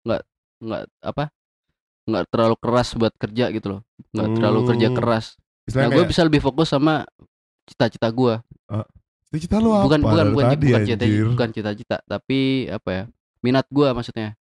nggak 0.08 0.22
nggak 0.64 0.82
apa 1.04 1.28
nggak 2.08 2.24
terlalu 2.32 2.56
keras 2.56 2.88
buat 2.96 3.12
kerja 3.20 3.44
gitu 3.52 3.66
loh. 3.76 3.80
Nggak 4.16 4.28
terlalu 4.40 4.60
kerja 4.64 4.88
Hmm. 4.88 4.96
keras. 4.96 5.26
Nah 5.36 5.64
Istilahnya 5.68 5.88
gue 5.92 5.96
kayak, 6.00 6.10
bisa 6.10 6.22
lebih 6.24 6.40
fokus 6.40 6.68
sama 6.72 7.04
cita-cita 7.68 8.08
gue 8.08 8.34
cita-cita 9.28 9.60
lu 9.60 9.76
apa 9.76 9.84
bukan 9.84 10.00
bukan 10.00 10.26
bukan 10.32 10.46
tadi 10.56 10.66
bukan 10.72 10.82
cita 10.88 11.04
bukan 11.28 11.48
cita-cita 11.52 11.96
tapi 12.08 12.64
apa 12.72 12.88
ya 12.88 13.02
minat 13.44 13.66
gua 13.70 13.92
maksudnya. 13.94 14.34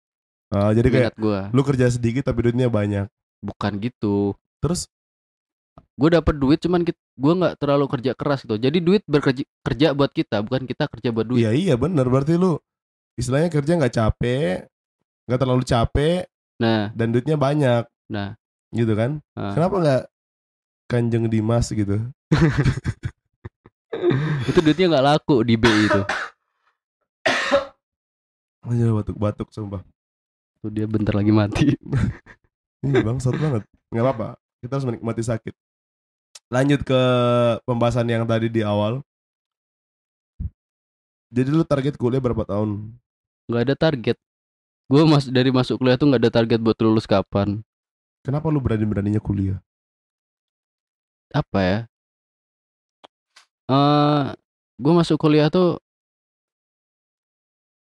Ah, 0.48 0.70
Jadi 0.70 0.88
kayak 0.88 1.02
minat 1.10 1.16
gua. 1.18 1.40
lu 1.50 1.62
kerja 1.66 1.90
sedikit 1.90 2.30
tapi 2.30 2.46
duitnya 2.48 2.70
banyak. 2.70 3.10
Bukan 3.42 3.82
gitu. 3.82 4.32
Terus? 4.62 4.86
Gue 5.96 6.12
dapet 6.12 6.38
duit 6.38 6.62
cuman 6.62 6.86
gua 7.18 7.32
nggak 7.34 7.54
terlalu 7.60 7.84
kerja 7.90 8.12
keras 8.14 8.46
gitu. 8.46 8.56
Jadi 8.56 8.78
duit 8.80 9.02
bekerja 9.04 9.42
kerja 9.66 9.88
buat 9.92 10.12
kita 10.14 10.40
bukan 10.46 10.64
kita 10.64 10.86
kerja 10.86 11.08
buat 11.10 11.26
duit. 11.28 11.42
Iya 11.44 11.50
iya 11.52 11.74
bener. 11.74 12.06
Berarti 12.06 12.38
lu 12.38 12.56
Istilahnya 13.16 13.48
kerja 13.48 13.80
nggak 13.80 13.94
capek 13.96 14.68
nggak 15.26 15.40
terlalu 15.42 15.64
capek 15.66 16.28
nah. 16.62 16.90
Dan 16.92 17.12
duitnya 17.12 17.36
banyak. 17.38 17.84
Nah. 18.10 18.34
Gitu 18.74 18.92
kan? 18.92 19.22
Ah. 19.32 19.54
Kenapa 19.54 19.76
nggak 19.80 20.02
Kanjeng 20.86 21.26
Dimas 21.30 21.70
gitu? 21.70 22.02
Itu 24.50 24.58
duitnya 24.62 24.92
nggak 24.92 25.06
laku 25.06 25.42
di 25.42 25.58
BI 25.58 25.90
itu. 25.90 26.02
Anjir 28.66 28.94
batuk-batuk 28.94 29.50
sumpah. 29.50 29.82
Tuh 30.62 30.70
dia 30.70 30.86
bentar 30.86 31.14
lagi 31.14 31.34
mati. 31.34 31.74
Ini 32.86 33.02
bangsat 33.02 33.34
banget. 33.34 33.66
Nggak 33.90 34.04
apa-apa. 34.06 34.28
Kita 34.62 34.78
harus 34.78 34.86
menikmati 34.86 35.22
sakit. 35.26 35.54
Lanjut 36.46 36.86
ke 36.86 37.00
Pembahasan 37.66 38.06
yang 38.06 38.22
tadi 38.22 38.46
di 38.46 38.62
awal. 38.62 39.02
Jadi 41.34 41.50
lu 41.50 41.66
target 41.66 41.98
kuliah 41.98 42.22
berapa 42.22 42.46
tahun? 42.46 42.94
nggak 43.46 43.62
ada 43.62 43.74
target 43.78 44.16
gue 44.86 45.02
mas 45.02 45.26
dari 45.26 45.50
masuk 45.50 45.82
kuliah 45.82 45.98
tuh 45.98 46.06
nggak 46.06 46.22
ada 46.22 46.32
target 46.32 46.62
buat 46.62 46.78
lulus 46.78 47.04
kapan. 47.04 47.60
Kenapa 48.22 48.50
lu 48.50 48.58
berani-beraninya 48.58 49.22
kuliah? 49.22 49.58
apa 51.34 51.58
ya? 51.60 51.78
Eh 53.66 54.24
gue 54.78 54.92
masuk 54.94 55.18
kuliah 55.18 55.50
tuh 55.50 55.82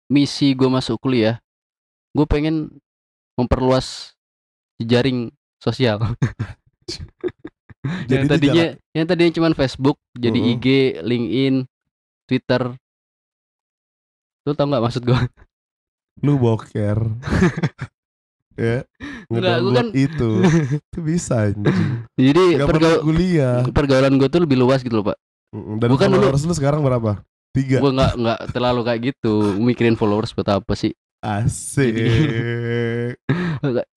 misi 0.07 0.55
gue 0.55 0.70
masuk 0.70 1.03
kuliah 1.03 1.43
gue 2.14 2.24
pengen 2.24 2.70
memperluas 3.34 4.14
jejaring 4.78 5.34
sosial. 5.59 5.99
Yang 8.11 8.22
itu 8.24 8.30
tadinya 8.30 8.66
yang 8.95 9.07
tadinya 9.07 9.32
cuman 9.37 9.53
Facebook 9.55 9.99
jadi 10.14 10.39
Mhm. 10.39 10.49
IG 10.59 10.66
LinkedIn 11.07 11.55
Twitter. 12.26 12.62
Lu 14.47 14.55
tau 14.55 14.66
nggak 14.66 14.84
maksud 14.87 15.03
gue 15.03 15.14
lu 16.21 16.37
boker 16.37 16.99
ya. 18.57 18.85
Enggak, 19.27 19.61
ngedownload 19.61 19.77
kan- 19.77 19.93
itu. 19.93 20.31
Itu 20.81 20.99
bisa 21.01 21.35
anjing. 21.45 21.91
Jadi 22.14 22.43
nggak 22.57 22.69
pergau- 22.69 22.99
perlu 22.99 23.07
kuliah. 23.07 23.57
pergaulan 23.69 24.14
gue 24.14 24.29
tuh 24.29 24.41
lebih 24.41 24.57
luas 24.57 24.81
gitu 24.81 24.95
loh 24.95 25.07
pak. 25.07 25.19
Dan 25.53 25.89
Gua 25.89 25.99
kan 25.99 26.09
dulu- 26.09 26.25
followers 26.25 26.43
lu 26.43 26.55
sekarang 26.55 26.81
berapa? 26.81 27.21
Tiga? 27.53 27.81
Gue 27.81 27.91
nggak 27.91 28.12
nggak 28.14 28.41
terlalu 28.51 28.81
kayak 28.83 29.01
gitu. 29.07 29.35
Mikirin 29.57 29.95
followers 29.95 30.31
buat 30.31 30.49
apa 30.51 30.73
sih? 30.73 30.93
Asik. 31.19 31.97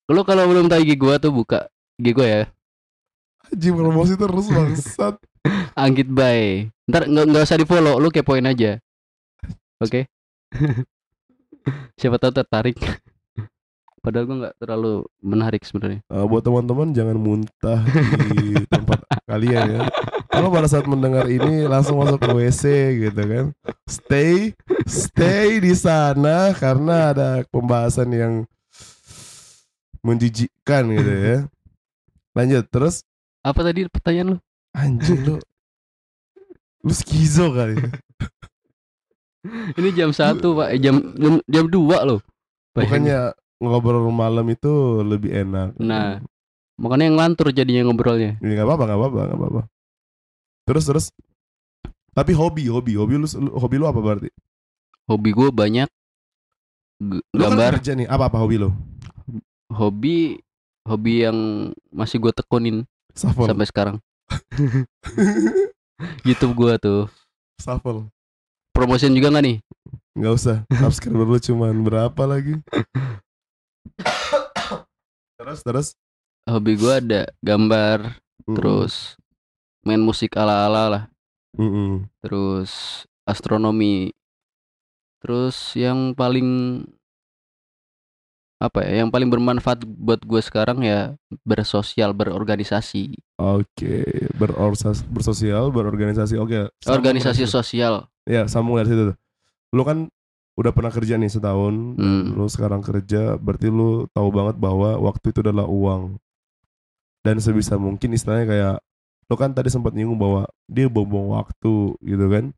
Lu 0.10 0.24
kalau 0.24 0.44
belum 0.46 0.66
tahu 0.66 0.82
IG 0.82 0.98
gue 0.98 1.16
tuh 1.20 1.30
buka 1.30 1.68
IG 1.96 2.08
gue 2.10 2.26
ya. 2.26 2.44
Anjing 3.46 3.76
promosi 3.76 4.14
terus 4.16 4.48
bangsat. 4.48 5.16
Anggit 5.74 6.08
Bay. 6.08 6.68
Ntar 6.86 7.06
nggak 7.06 7.26
nggak 7.28 7.44
usah 7.44 7.56
di 7.56 7.66
follow, 7.66 7.96
lu 7.96 8.10
kepoin 8.10 8.44
aja. 8.44 8.80
Oke. 9.78 10.08
Siapa 12.00 12.18
tahu 12.18 12.32
tertarik. 12.32 12.78
Padahal 14.00 14.26
gua 14.26 14.38
nggak 14.48 14.56
terlalu 14.64 14.94
menarik 15.20 15.62
sebenarnya. 15.68 16.00
Eh, 16.08 16.26
buat 16.26 16.40
teman-teman 16.40 16.96
jangan 16.96 17.18
muntah 17.20 17.84
di 18.32 18.56
tempat 18.74 19.04
kalian 19.30 19.66
ya 19.78 19.82
kalau 20.26 20.50
pada 20.50 20.66
saat 20.66 20.90
mendengar 20.90 21.30
ini 21.30 21.70
langsung 21.70 22.02
masuk 22.02 22.18
ke 22.18 22.30
WC 22.34 22.64
gitu 22.98 23.22
kan 23.30 23.46
stay 23.86 24.58
stay 24.90 25.62
di 25.62 25.78
sana 25.78 26.50
karena 26.58 27.14
ada 27.14 27.30
pembahasan 27.54 28.10
yang 28.10 28.34
menjijikkan 30.02 30.90
gitu 30.90 31.14
ya 31.14 31.38
lanjut 32.34 32.66
terus 32.74 33.06
Apa 33.40 33.64
tadi 33.64 33.88
pertanyaan 33.88 34.36
lu? 34.36 34.38
Anjing 34.76 35.20
lu 35.24 35.36
Lu 36.82 36.94
skizo 36.96 37.54
kali 37.54 37.78
Ini 39.72 39.90
jam 39.92 40.10
satu 40.10 40.54
pak, 40.56 40.68
eh, 40.72 40.80
jam 40.80 40.96
jam 41.16 41.34
jam 41.44 41.66
dua 41.66 42.04
loh. 42.04 42.20
Bukannya 42.72 43.34
ngobrol 43.58 44.08
malam 44.08 44.48
itu 44.48 44.72
lebih 45.02 45.36
enak 45.36 45.76
Nah. 45.76 46.24
makanya 46.76 47.06
yang 47.06 47.16
ngelantur 47.16 47.52
jadinya 47.52 47.84
ngobrolnya. 47.84 48.40
Ya 48.40 48.52
gak 48.56 48.66
apa-apa 48.66 48.84
gak 48.86 48.98
apa-apa 48.98 49.18
gak 49.20 49.36
apa-apa 49.36 49.62
Terus 50.64 50.84
terus 50.86 51.06
Tapi 52.10 52.32
hobi 52.32 52.68
hobi 52.68 52.96
Hobi 52.96 53.16
lu, 53.18 53.28
hobi 53.52 53.76
lu 53.76 53.86
apa 53.86 54.00
berarti? 54.00 54.30
Hobi 55.06 55.30
gue 55.30 55.50
banyak 55.50 55.90
G- 57.00 57.24
Lu 57.30 57.42
kan 57.42 57.52
gambar. 57.54 57.72
kerja 57.78 57.92
nih 57.94 58.08
Apa-apa 58.08 58.38
hobi 58.38 58.56
lu? 58.58 58.70
Hobi 59.70 60.40
hobi 60.84 61.14
yang 61.22 61.38
masih 61.90 62.18
gue 62.18 62.32
tekunin 62.32 62.88
Shuffle 63.12 63.46
sampai 63.46 63.66
sekarang. 63.66 63.96
YouTube 66.24 66.56
gue 66.56 66.74
tuh. 66.80 67.02
Shuffle 67.58 68.08
Promotion 68.80 69.12
juga 69.12 69.28
nggak 69.28 69.44
nih? 69.44 69.58
Gak 70.16 70.34
usah 70.40 70.58
Subscriber 70.72 71.28
lu 71.28 71.36
cuman 71.36 71.84
berapa 71.84 72.22
lagi 72.24 72.64
Terus 75.36 75.60
terus 75.68 75.88
Hobi 76.48 76.80
gue 76.80 76.94
ada 76.96 77.28
gambar, 77.44 78.16
Mm-mm. 78.48 78.56
terus 78.56 79.20
main 79.84 80.00
musik 80.00 80.34
ala-ala 80.40 80.84
lah. 80.88 81.04
Mm-mm. 81.60 82.08
terus 82.24 83.04
astronomi 83.28 84.16
terus 85.20 85.76
yang 85.76 86.16
paling 86.16 86.82
apa 88.60 88.84
ya 88.84 89.02
yang 89.02 89.10
paling 89.10 89.32
bermanfaat 89.32 89.88
buat 89.88 90.20
gue 90.20 90.42
sekarang 90.44 90.84
ya 90.84 91.16
bersosial 91.48 92.12
berorganisasi 92.12 93.16
Oke 93.40 94.04
Berorsas, 94.36 95.00
Bersosial 95.08 95.72
Berorganisasi 95.72 96.36
Oke 96.36 96.68
sambung 96.84 97.00
organisasi 97.00 97.48
sosial 97.48 98.12
Ya 98.30 98.46
sambung 98.46 98.78
dari 98.78 98.94
situ 98.94 99.04
tuh. 99.10 99.18
Lu 99.74 99.82
kan 99.82 100.06
udah 100.54 100.70
pernah 100.70 100.94
kerja 100.94 101.18
nih 101.18 101.34
setahun, 101.34 101.98
Hmm. 101.98 102.38
lu 102.38 102.46
sekarang 102.46 102.86
kerja, 102.86 103.42
berarti 103.42 103.74
lu 103.74 104.06
tahu 104.14 104.30
banget 104.30 104.62
bahwa 104.62 105.02
waktu 105.02 105.34
itu 105.34 105.42
adalah 105.42 105.66
uang. 105.66 106.22
Dan 107.26 107.42
sebisa 107.42 107.80
mungkin 107.82 108.14
istilahnya 108.14 108.46
kayak 108.46 108.76
lu 109.32 109.36
kan 109.40 109.50
tadi 109.58 109.74
sempat 109.74 109.98
nyinggung 109.98 110.22
bahwa 110.22 110.46
dia 110.70 110.86
buang 110.86 111.34
waktu 111.34 111.98
gitu 112.06 112.26
kan. 112.30 112.54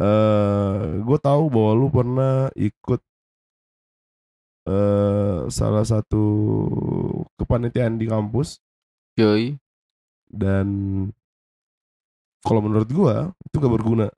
Eh, 0.00 0.76
gue 1.04 1.18
tahu 1.20 1.52
bahwa 1.52 1.72
lu 1.76 1.86
pernah 1.92 2.48
ikut 2.56 3.04
eh 4.62 5.38
salah 5.50 5.82
satu 5.82 6.24
kepanitiaan 7.36 7.98
di 7.98 8.06
kampus. 8.06 8.58
Yoi. 9.16 9.58
dan 10.32 10.66
kalau 12.40 12.64
menurut 12.64 12.88
gua 12.88 13.30
itu 13.44 13.56
gak 13.60 13.68
berguna. 13.70 14.08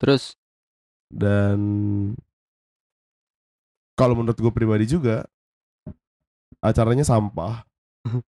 Terus? 0.00 0.34
Dan 1.12 1.60
kalau 3.92 4.16
menurut 4.16 4.34
gue 4.34 4.48
pribadi 4.50 4.88
juga 4.88 5.28
acaranya 6.58 7.04
sampah. 7.04 7.62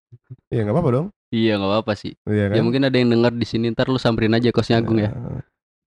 Ya 0.54 0.62
nggak 0.62 0.76
apa-apa 0.76 0.90
dong. 0.94 1.06
Iya 1.34 1.58
nggak 1.58 1.70
apa-apa 1.72 1.92
sih. 1.98 2.14
Iya 2.28 2.52
kan? 2.52 2.54
Ya 2.54 2.62
mungkin 2.62 2.86
ada 2.86 2.94
yang 2.94 3.10
dengar 3.10 3.32
di 3.34 3.42
sini 3.42 3.74
ntar 3.74 3.90
lu 3.90 3.98
samperin 3.98 4.36
aja 4.36 4.54
kosnya 4.54 4.78
Agung 4.78 5.02
ya. 5.02 5.10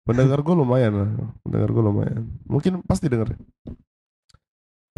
pendengar 0.04 0.44
gue 0.44 0.56
lumayan 0.58 0.92
lah. 0.92 1.10
Pendengar 1.46 1.70
gue 1.72 1.84
lumayan. 1.86 2.22
Mungkin 2.50 2.84
pasti 2.84 3.08
denger 3.08 3.32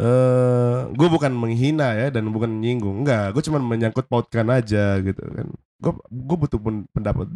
eh 0.00 0.78
gue 0.96 1.08
bukan 1.12 1.32
menghina 1.36 1.92
ya 2.00 2.08
dan 2.14 2.24
bukan 2.32 2.50
menyinggung. 2.56 3.04
Enggak 3.04 3.36
gue 3.36 3.42
cuma 3.46 3.58
menyangkut 3.60 4.06
pautkan 4.08 4.48
aja 4.48 4.96
gitu 5.04 5.20
kan. 5.20 5.46
Gue 5.82 5.92
gue 6.08 6.36
butuh 6.40 6.60
pen- 6.60 6.88
pendapat 6.94 7.26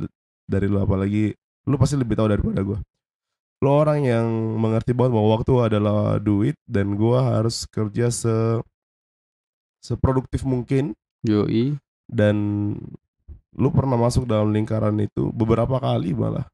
dari 0.49 0.67
lu 0.69 0.81
apalagi 0.81 1.37
lu 1.69 1.77
pasti 1.81 1.97
lebih 1.97 2.17
tahu 2.17 2.29
daripada 2.33 2.61
gue 2.61 2.79
lu 3.65 3.71
orang 3.73 4.05
yang 4.05 4.29
mengerti 4.61 4.93
banget 4.93 5.17
bahwa 5.17 5.29
waktu 5.41 5.53
adalah 5.57 6.21
duit 6.21 6.53
dan 6.69 7.01
gue 7.01 7.17
harus 7.17 7.65
kerja 7.65 8.13
se 8.13 8.61
seproduktif 9.81 10.45
mungkin. 10.45 10.97
Yoi. 11.25 11.81
dan 12.05 12.37
lu 13.57 13.69
pernah 13.73 13.97
masuk 13.97 14.29
dalam 14.29 14.53
lingkaran 14.53 14.93
itu 15.01 15.33
beberapa 15.33 15.81
kali 15.81 16.13
malah. 16.13 16.45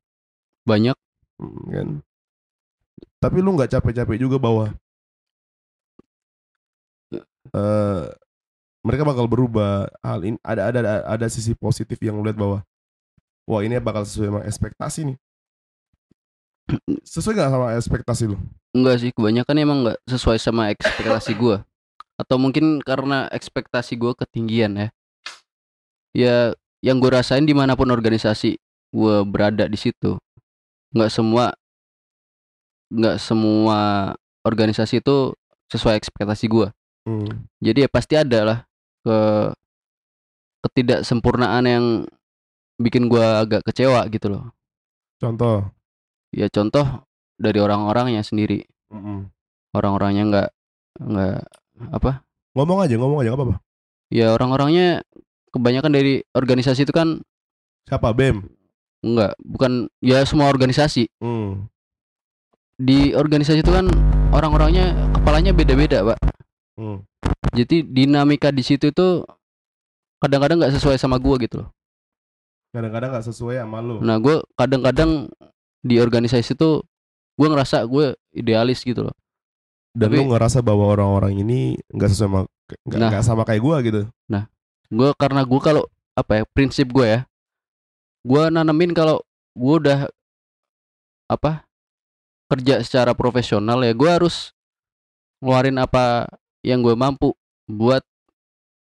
Banyak. 0.62 0.94
Hmm, 1.42 1.62
kan? 1.74 1.88
Tapi 3.18 3.42
lu 3.42 3.58
nggak 3.58 3.74
capek-capek 3.74 4.14
juga 4.14 4.38
bahwa 4.38 4.70
eh 7.48 8.04
mereka 8.80 9.02
bakal 9.04 9.28
berubah 9.28 9.88
hal 10.00 10.24
ini 10.24 10.36
ada 10.40 10.72
ada 10.72 10.78
ada, 10.80 10.94
ada 11.04 11.26
sisi 11.28 11.52
positif 11.56 12.00
yang 12.00 12.16
lu 12.16 12.24
lihat 12.24 12.36
bahwa 12.36 12.64
wah 13.44 13.60
ini 13.60 13.76
bakal 13.80 14.04
sesuai 14.08 14.28
sama 14.28 14.40
ekspektasi 14.48 15.00
nih 15.12 15.18
sesuai 17.12 17.34
nggak 17.36 17.50
sama 17.52 17.68
ekspektasi 17.76 18.24
lu 18.30 18.38
Enggak 18.70 19.02
sih, 19.02 19.10
kebanyakan 19.10 19.56
emang 19.58 19.78
nggak 19.82 19.98
sesuai 20.06 20.38
sama 20.38 20.70
ekspektasi 20.70 21.34
gua. 21.34 21.66
Atau 22.14 22.38
mungkin 22.38 22.78
karena 22.78 23.26
ekspektasi 23.34 23.98
gua 23.98 24.14
ketinggian 24.14 24.78
ya. 24.78 24.88
Ya, 26.14 26.36
yang 26.78 27.02
gue 27.02 27.10
rasain 27.10 27.42
di 27.42 27.54
mana 27.54 27.74
pun 27.74 27.90
organisasi 27.90 28.62
gua 28.94 29.26
berada 29.26 29.66
di 29.66 29.78
situ, 29.78 30.18
nggak 30.94 31.10
semua, 31.10 31.54
nggak 32.94 33.18
semua 33.18 34.14
organisasi 34.46 35.02
itu 35.02 35.34
sesuai 35.74 35.98
ekspektasi 35.98 36.46
gua. 36.46 36.70
Hmm. 37.10 37.30
Jadi 37.60 37.78
ya 37.84 37.88
pasti 37.90 38.14
ada 38.16 38.38
lah 38.46 38.58
ke 39.02 39.16
ketidaksempurnaan 40.64 41.64
yang 41.64 41.84
bikin 42.80 43.08
gua 43.08 43.44
agak 43.44 43.64
kecewa 43.66 44.04
gitu 44.08 44.32
loh. 44.32 44.44
contoh 45.20 45.68
Ya 46.30 46.46
contoh 46.48 47.04
dari 47.36 47.58
orang-orangnya 47.58 48.22
sendiri, 48.22 48.62
Mm-mm. 48.94 49.26
orang-orangnya 49.74 50.24
nggak 50.30 50.48
nggak 51.00 51.38
apa 51.90 52.22
ngomong 52.54 52.84
aja 52.84 52.94
ngomong 53.00 53.18
aja 53.24 53.32
apa-apa 53.34 53.56
Ya 54.10 54.34
orang-orangnya 54.34 55.06
kebanyakan 55.54 55.94
dari 55.94 56.22
organisasi 56.34 56.82
itu 56.82 56.90
kan 56.94 57.22
siapa 57.86 58.10
bem 58.10 58.42
enggak, 59.00 59.32
bukan 59.40 59.88
ya 60.04 60.20
semua 60.28 60.52
organisasi. 60.52 61.08
hmm. 61.24 61.66
Di 62.80 63.12
organisasi 63.12 63.60
itu 63.60 63.72
kan 63.72 63.88
orang-orangnya 64.32 64.92
kepalanya 65.16 65.52
beda-beda, 65.52 66.00
Pak. 66.04 66.18
Hmm. 66.80 67.04
Jadi 67.52 67.84
dinamika 67.84 68.48
di 68.48 68.64
situ 68.64 68.88
itu 68.88 69.20
kadang-kadang 70.16 70.64
nggak 70.64 70.80
sesuai 70.80 70.96
sama 70.96 71.20
gua 71.20 71.36
gitu 71.36 71.60
loh. 71.60 71.70
kadang-kadang 72.70 73.10
nggak 73.10 73.26
sesuai 73.26 73.58
sama 73.60 73.82
lu 73.82 73.98
Nah, 73.98 74.16
gua 74.16 74.40
kadang-kadang 74.54 75.26
di 75.82 75.98
organisasi 75.98 76.54
itu 76.54 76.80
gua 77.34 77.48
ngerasa 77.50 77.82
gue 77.84 78.14
idealis 78.30 78.80
gitu 78.80 79.10
loh. 79.10 79.16
dan 79.90 80.06
tapi- 80.08 80.22
lu 80.22 80.30
ngerasa 80.30 80.62
bahwa 80.62 80.86
orang-orang 80.86 81.34
ini 81.36 81.74
nggak 81.90 82.08
sesuai 82.08 82.30
sama 82.30 82.40
nggak 82.86 82.98
Nah. 83.02 83.08
nggak 83.10 83.26
sama 83.26 83.42
kayak 83.44 83.60
gua 83.60 83.76
gitu 83.84 84.06
Gue 84.90 85.14
karena 85.14 85.46
gue 85.46 85.60
kalau 85.62 85.86
apa 86.18 86.42
ya 86.42 86.44
prinsip 86.50 86.90
gue 86.90 87.06
ya, 87.06 87.20
gue 88.26 88.42
nanamin 88.50 88.90
kalau 88.90 89.22
gue 89.54 89.74
udah 89.78 90.10
apa 91.30 91.62
kerja 92.50 92.82
secara 92.82 93.14
profesional 93.14 93.78
ya 93.86 93.94
gue 93.94 94.10
harus 94.10 94.50
ngeluarin 95.38 95.78
apa 95.78 96.26
yang 96.60 96.80
gue 96.80 96.92
mampu 96.92 97.32
buat 97.64 98.02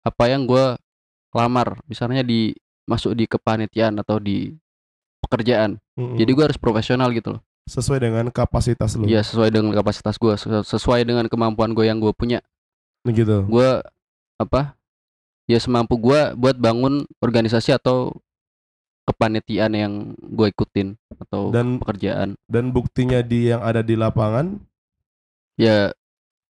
apa 0.02 0.24
yang 0.26 0.44
gue 0.44 0.76
lamar. 1.32 1.80
Misalnya 1.86 2.20
di 2.20 2.52
masuk 2.84 3.14
di 3.14 3.24
kepanitiaan 3.24 3.96
atau 3.96 4.18
di 4.18 4.52
pekerjaan. 5.22 5.78
Mm-mm. 5.94 6.16
jadi 6.16 6.30
gue 6.32 6.44
harus 6.50 6.58
profesional 6.58 7.12
gitu 7.12 7.38
loh. 7.38 7.42
Sesuai 7.70 8.02
dengan 8.02 8.26
kapasitas 8.28 8.98
lu. 8.98 9.06
Ya 9.06 9.22
sesuai 9.22 9.48
dengan 9.48 9.70
kapasitas 9.72 10.18
gue. 10.18 10.34
Sesuai 10.66 11.06
dengan 11.06 11.30
kemampuan 11.30 11.72
gue 11.72 11.86
yang 11.86 12.02
gue 12.02 12.10
punya. 12.10 12.42
Gitu 13.06 13.46
gue 13.46 13.70
apa 14.38 14.74
ya 15.46 15.58
semampu 15.58 15.94
gue 15.94 16.34
buat 16.34 16.54
bangun 16.58 17.06
organisasi 17.18 17.74
atau 17.74 18.14
kepanitiaan 19.02 19.72
yang 19.74 19.92
gue 20.18 20.46
ikutin 20.48 20.94
atau 21.18 21.50
Dan- 21.50 21.82
pekerjaan. 21.82 22.38
dan 22.46 22.70
buktinya 22.70 23.18
di 23.22 23.50
yang 23.50 23.58
ada 23.58 23.82
di 23.82 23.98
lapangan? 23.98 24.62
Ya 25.58 25.90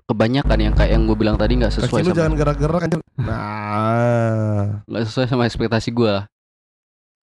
kebanyakan 0.10 0.58
yang 0.58 0.74
kayak 0.74 0.92
yang 0.98 1.06
gue 1.06 1.14
bilang 1.14 1.38
tadi 1.38 1.54
nggak 1.62 1.70
sesuai 1.70 2.02
sama 2.02 2.18
jangan 2.18 2.34
gerak-gerak 2.34 2.82
kan 2.82 2.90
nah. 3.22 4.82
Nggak 4.90 5.04
sesuai 5.06 5.30
sama 5.30 5.46
ekspektasi 5.46 5.94
gue 5.94 6.10
lah 6.10 6.26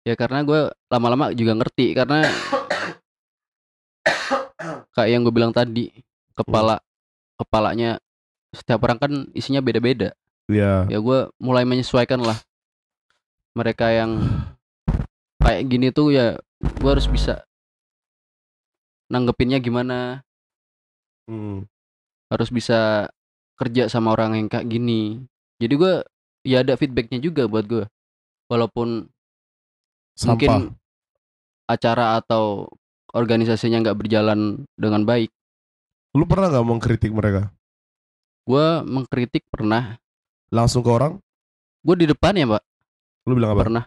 ya 0.03 0.19
karena 0.19 0.43
gue 0.43 0.67
lama-lama 0.91 1.31
juga 1.31 1.55
ngerti 1.55 1.95
karena 1.95 2.27
kayak 4.93 5.09
yang 5.09 5.23
gue 5.23 5.33
bilang 5.33 5.55
tadi 5.55 5.89
kepala 6.35 6.83
kepalanya 7.39 7.97
setiap 8.53 8.85
orang 8.85 8.99
kan 9.01 9.11
isinya 9.33 9.63
beda-beda. 9.63 10.13
Ya 10.51 10.85
ya 10.91 10.99
gue 11.01 11.19
mulai 11.41 11.65
menyesuaikan 11.65 12.21
lah. 12.21 12.37
Mereka 13.57 13.85
yang 13.89 14.11
kayak 15.41 15.63
gini 15.65 15.87
tuh 15.89 16.13
ya 16.13 16.37
gue 16.61 16.89
harus 16.89 17.09
bisa 17.09 17.41
nanggepinnya 19.09 19.57
gimana. 19.57 20.21
Hmm. 21.25 21.65
Harus 22.33 22.49
bisa 22.49 23.09
kerja 23.53 23.85
sama 23.85 24.17
orang 24.17 24.33
yang 24.33 24.47
kayak 24.49 24.65
gini. 24.65 25.21
Jadi 25.61 25.73
gue 25.77 25.93
ya 26.41 26.65
ada 26.65 26.73
feedbacknya 26.73 27.21
juga 27.21 27.45
buat 27.45 27.69
gue 27.69 27.85
walaupun 28.49 29.05
sampah. 30.17 30.33
mungkin 30.33 30.51
acara 31.69 32.17
atau 32.17 32.65
organisasinya 33.13 33.85
nggak 33.85 33.97
berjalan 34.01 34.65
dengan 34.73 35.05
baik. 35.05 35.29
Lu 36.17 36.25
pernah 36.25 36.49
nggak 36.49 36.65
mengkritik 36.65 37.13
mereka? 37.13 37.53
Gue 38.49 38.81
mengkritik 38.81 39.45
pernah. 39.53 40.01
Langsung 40.49 40.81
ke 40.81 40.89
orang? 40.89 41.21
Gue 41.85 41.95
di 42.01 42.09
depan 42.09 42.33
ya 42.33 42.49
pak 42.49 42.63
lu 43.27 43.39
bilang 43.39 43.55
apa? 43.55 43.63
Pernah. 43.67 43.85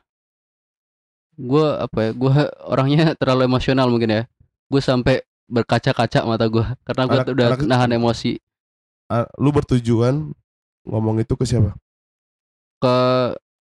Gue 1.36 1.66
apa 1.76 1.98
ya 2.00 2.10
gue 2.16 2.32
orangnya 2.72 3.04
terlalu 3.16 3.48
emosional 3.48 3.88
mungkin 3.92 4.10
ya. 4.10 4.22
Gue 4.66 4.80
sampai 4.82 5.22
berkaca-kaca 5.46 6.26
mata 6.26 6.46
gue 6.46 6.64
karena 6.82 7.02
gue 7.04 7.16
Anak- 7.16 7.32
udah 7.32 7.46
anak- 7.54 7.64
nahan 7.64 7.90
emosi. 7.92 8.38
Ah, 9.06 9.26
lu 9.38 9.50
bertujuan 9.50 10.34
ngomong 10.82 11.22
itu 11.22 11.32
ke 11.32 11.46
siapa? 11.46 11.74
Ke 12.78 12.96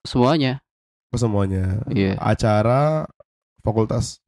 semuanya. 0.04 0.60
Ke 1.10 1.18
semuanya. 1.18 1.80
Iya. 1.88 2.20
Acara 2.20 3.08
fakultas? 3.64 4.20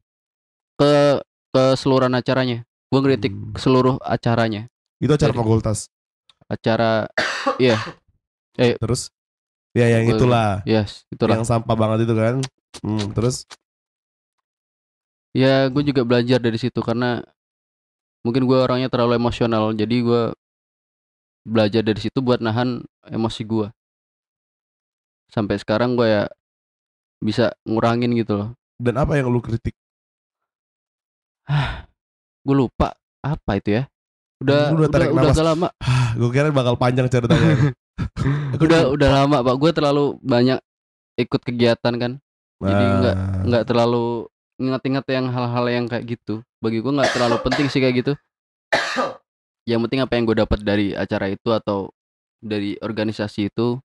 Ke 0.74 1.20
keseluruhan 1.52 2.16
acaranya. 2.16 2.64
Gue 2.88 3.00
ngeritik 3.00 3.32
Hmm. 3.32 3.52
seluruh 3.56 3.96
acaranya. 4.00 4.68
Itu 4.98 5.12
acara 5.12 5.32
Jadi- 5.32 5.40
fakultas? 5.40 5.78
Acara 6.48 7.08
iya. 7.58 7.76
Terus? 8.56 9.08
Ya 9.72 9.88
yang 9.88 10.04
itulah. 10.06 10.60
Yes 10.64 11.04
itulah. 11.08 11.36
Yang 11.36 11.48
sampah 11.48 11.76
banget 11.76 12.04
itu 12.04 12.12
kan? 12.12 12.36
Hmm, 12.80 13.12
terus? 13.12 13.44
Ya 15.32 15.68
gue 15.68 15.80
juga 15.82 16.04
belajar 16.04 16.36
dari 16.38 16.60
situ 16.60 16.76
karena 16.80 17.24
mungkin 18.22 18.46
gue 18.46 18.54
orangnya 18.56 18.86
terlalu 18.86 19.16
emosional 19.16 19.70
jadi 19.72 19.96
gue 19.98 20.22
belajar 21.42 21.82
dari 21.82 21.98
situ 21.98 22.18
buat 22.18 22.38
nahan 22.38 22.78
emosi 23.04 23.42
gue 23.42 23.66
sampai 25.28 25.58
sekarang 25.58 25.94
gue 25.94 26.06
ya 26.06 26.24
bisa 27.18 27.54
ngurangin 27.62 28.12
gitu 28.12 28.34
loh. 28.34 28.48
Dan 28.76 28.98
apa 28.98 29.14
yang 29.14 29.30
lu 29.30 29.38
kritik? 29.38 29.72
Gue 32.42 32.56
lupa 32.56 32.98
apa 33.22 33.50
itu 33.56 33.78
ya. 33.78 33.82
Udah 34.42 34.74
udah 34.74 34.86
udah 34.90 35.08
udah 35.08 35.30
agak 35.30 35.46
lama. 35.46 35.68
Gue 36.18 36.28
kira 36.30 36.50
bakal 36.50 36.74
panjang 36.74 37.06
ceritanya. 37.06 37.72
Udah 38.62 38.90
udah 38.90 39.08
lama 39.22 39.36
pak. 39.42 39.54
Gue 39.56 39.70
terlalu 39.70 40.04
banyak 40.20 40.58
ikut 41.16 41.40
kegiatan 41.40 41.94
kan. 41.94 42.12
Jadi 42.58 42.84
nggak- 43.00 43.16
Ah. 43.18 43.42
nggak 43.46 43.64
terlalu 43.66 44.26
ingat-ingat 44.62 45.04
yang 45.10 45.26
hal-hal 45.28 45.64
yang 45.66 45.84
kayak 45.90 46.16
gitu. 46.16 46.46
Bagi 46.62 46.78
gue 46.78 46.92
nggak 46.94 47.10
terlalu 47.10 47.36
penting 47.42 47.66
sih 47.66 47.82
kayak 47.82 48.06
gitu. 48.06 48.12
Yang 49.66 49.80
penting 49.86 50.00
apa 50.02 50.12
yang 50.14 50.24
gue 50.26 50.36
dapat 50.38 50.58
dari 50.62 50.94
acara 50.94 51.26
itu 51.30 51.50
atau 51.50 51.90
dari 52.42 52.74
organisasi 52.82 53.50
itu 53.50 53.78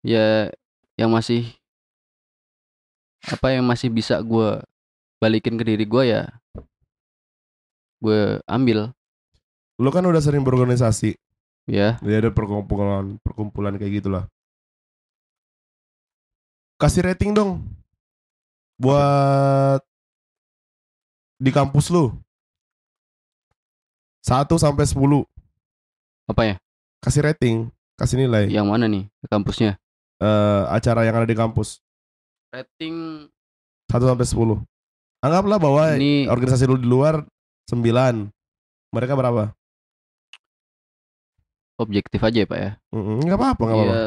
ya 0.00 0.48
yang 0.96 1.12
masih 1.12 1.44
apa 3.28 3.52
yang 3.52 3.64
masih 3.68 3.92
bisa 3.92 4.16
gue 4.24 4.56
balikin 5.20 5.60
ke 5.60 5.64
diri 5.68 5.84
gue 5.84 6.02
ya 6.08 6.22
gue 8.00 8.40
ambil. 8.48 8.94
Lu 9.78 9.90
kan 9.90 10.06
udah 10.06 10.22
sering 10.22 10.42
berorganisasi. 10.42 11.18
ya 11.68 12.00
Jadi 12.00 12.14
ada 12.14 12.30
perkumpulan 12.32 13.20
perkumpulan 13.20 13.76
kayak 13.76 14.00
gitulah. 14.00 14.24
Kasih 16.78 17.10
rating 17.10 17.34
dong 17.34 17.66
buat 18.78 19.82
di 21.36 21.50
kampus 21.50 21.90
lu. 21.90 22.14
1 24.20 24.44
sampai 24.54 24.84
10. 24.84 25.24
apa 26.26 26.42
ya 26.44 26.56
Kasih 26.98 27.22
rating, 27.22 27.56
kasih 27.94 28.18
nilai 28.18 28.46
yang 28.46 28.66
mana 28.66 28.84
nih 28.84 29.06
kampusnya 29.26 29.78
eh, 30.18 30.62
acara 30.68 31.02
yang 31.02 31.14
ada 31.14 31.24
di 31.24 31.32
kampus. 31.32 31.80
rating 32.48 33.24
1 33.86 34.04
sampai 34.04 34.26
10. 34.26 34.60
Anggaplah 35.18 35.58
bahwa 35.58 35.84
Ini- 35.94 36.26
organisasi 36.26 36.64
lu 36.64 36.76
di 36.76 36.84
luar 36.84 37.24
9. 37.66 38.28
Mereka 38.90 39.12
berapa? 39.12 39.52
objektif 41.78 42.18
aja 42.18 42.42
ya 42.42 42.46
pak 42.46 42.58
ya 42.58 42.70
Mm, 42.90 43.22
Enggak 43.22 43.38
apa-apa, 43.38 43.62
enggak 43.62 43.78
apa-apa. 43.78 43.94
ya 43.94 44.02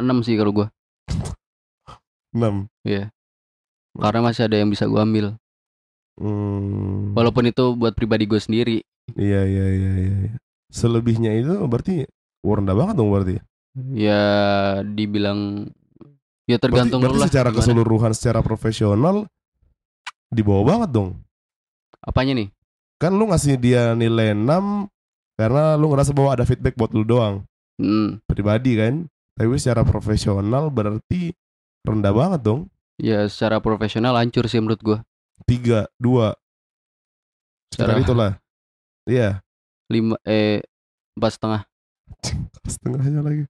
enam 0.00 0.18
sih 0.20 0.34
kalau 0.34 0.50
gue 0.50 0.66
6. 2.32 2.68
karena 3.92 4.20
masih 4.22 4.46
ada 4.46 4.56
yang 4.56 4.70
bisa 4.70 4.86
gue 4.86 4.98
ambil 4.98 5.26
Hmm. 6.20 7.16
walaupun 7.16 7.48
itu 7.48 7.72
buat 7.74 7.96
pribadi 7.96 8.28
gue 8.28 8.36
sendiri 8.36 8.78
Iya 9.10 9.40
iya 9.42 9.66
iya 9.66 9.92
iya. 9.96 10.16
iya. 10.28 10.32
Selebihnya 10.68 11.32
itu 11.34 11.56
berarti 11.64 12.04
rendah 12.40 12.76
banget 12.76 12.94
dong 12.94 13.08
berarti. 13.08 13.40
ya 13.90 14.20
dibilang 14.84 15.66
ya 16.44 16.58
Berarti, 16.58 16.62
tergantung 16.62 17.00
berarti 17.00 17.16
lu 17.16 17.22
lah 17.24 17.28
secara 17.30 17.48
gimana. 17.48 17.58
keseluruhan 17.58 18.12
secara 18.12 18.40
profesional 18.40 19.24
di 20.28 20.42
bawah 20.44 20.62
banget 20.66 20.90
dong. 20.92 21.10
apanya 22.00 22.32
nih 22.36 22.48
Kan 23.00 23.16
lu 23.16 23.26
ngasih 23.26 23.56
dia 23.56 23.96
nilai 23.96 24.36
6 24.36 24.86
karena 25.34 25.74
lu 25.74 25.88
ngerasa 25.88 26.12
bahwa 26.12 26.36
ada 26.36 26.44
feedback 26.44 26.76
buat 26.76 26.92
lu 26.92 27.00
doang 27.00 27.48
hmm, 27.80 28.28
pribadi 28.28 28.76
kan. 28.76 29.08
Tapi 29.34 29.56
secara 29.56 29.82
profesional 29.82 30.68
berarti 30.68 31.32
rendah 31.82 32.12
banget 32.12 32.40
dong. 32.42 32.60
ya 32.96 33.24
secara 33.26 33.58
profesional 33.58 34.12
hancur 34.14 34.44
sih 34.44 34.60
menurut 34.60 34.80
gue 34.80 34.98
3 35.46 35.88
2 35.96 36.36
Sekitar 37.70 37.96
Secara- 37.96 38.02
itulah. 38.02 38.32
Iya, 39.06 39.40
lima 39.88 40.18
eh 40.22 40.60
empat 41.14 41.30
setengah 41.32 41.62
setengahnya 42.66 43.20
lagi. 43.22 43.44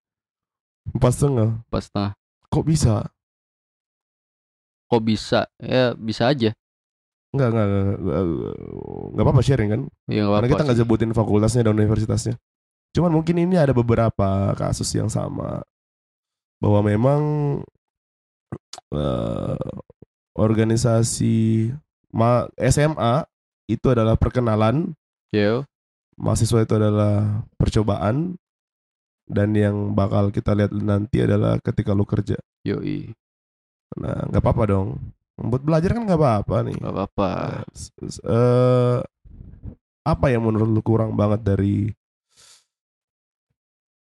Empat 0.93 1.13
setengah. 1.17 1.49
empat 1.67 1.83
setengah 1.83 2.13
Kok 2.49 2.65
bisa? 2.65 2.95
kok 4.87 5.03
bisa 5.03 5.47
ya 5.57 5.95
bisa 5.95 6.27
aja 6.27 6.51
Enggak, 7.31 7.49
enggak, 7.55 7.67
enggak, 7.67 7.87
enggak, 7.95 8.55
enggak 9.07 9.23
apa-apa 9.25 9.43
sharing 9.43 9.71
kan. 9.71 9.81
ya 10.11 10.21
nggak 10.21 10.27
Karena 10.27 10.27
apa-apa 10.27 10.51
kita 10.51 10.63
nggak 10.67 10.77
sih. 10.77 10.83
sebutin 10.83 11.11
fakultasnya 11.15 11.63
dan 11.63 11.75
universitasnya. 11.75 12.35
Cuman 12.91 13.13
mungkin 13.15 13.39
ini 13.39 13.55
ada 13.55 13.71
beberapa 13.71 14.29
kasus 14.53 14.91
yang 14.93 15.07
sama 15.07 15.63
bahwa 16.59 16.81
memang 16.83 17.21
eh, 18.95 19.69
organisasi 20.35 21.71
ma- 22.15 22.49
SMA 22.59 23.27
itu 23.71 23.87
adalah 23.91 24.19
perkenalan, 24.19 24.95
Yo, 25.31 25.63
mahasiswa 26.19 26.67
itu 26.67 26.75
adalah 26.75 27.47
percobaan, 27.55 28.35
dan 29.31 29.55
yang 29.55 29.95
bakal 29.95 30.35
kita 30.35 30.59
lihat 30.59 30.75
nanti 30.75 31.23
adalah 31.23 31.63
ketika 31.63 31.95
lu 31.95 32.03
kerja. 32.03 32.35
yoi 32.67 33.15
Nah, 33.99 34.27
nggak 34.31 34.43
apa-apa 34.43 34.65
dong. 34.71 34.89
Buat 35.39 35.63
belajar 35.67 35.95
kan 35.95 36.03
nggak 36.07 36.21
apa-apa 36.21 36.57
nih. 36.67 36.77
nggak 36.79 36.95
apa-apa 36.95 37.31
eh, 38.27 38.99
apa 40.05 40.27
yang 40.33 40.43
menurut 40.47 40.71
lu 40.71 40.83
kurang 40.83 41.15
banget 41.15 41.41
dari 41.43 41.91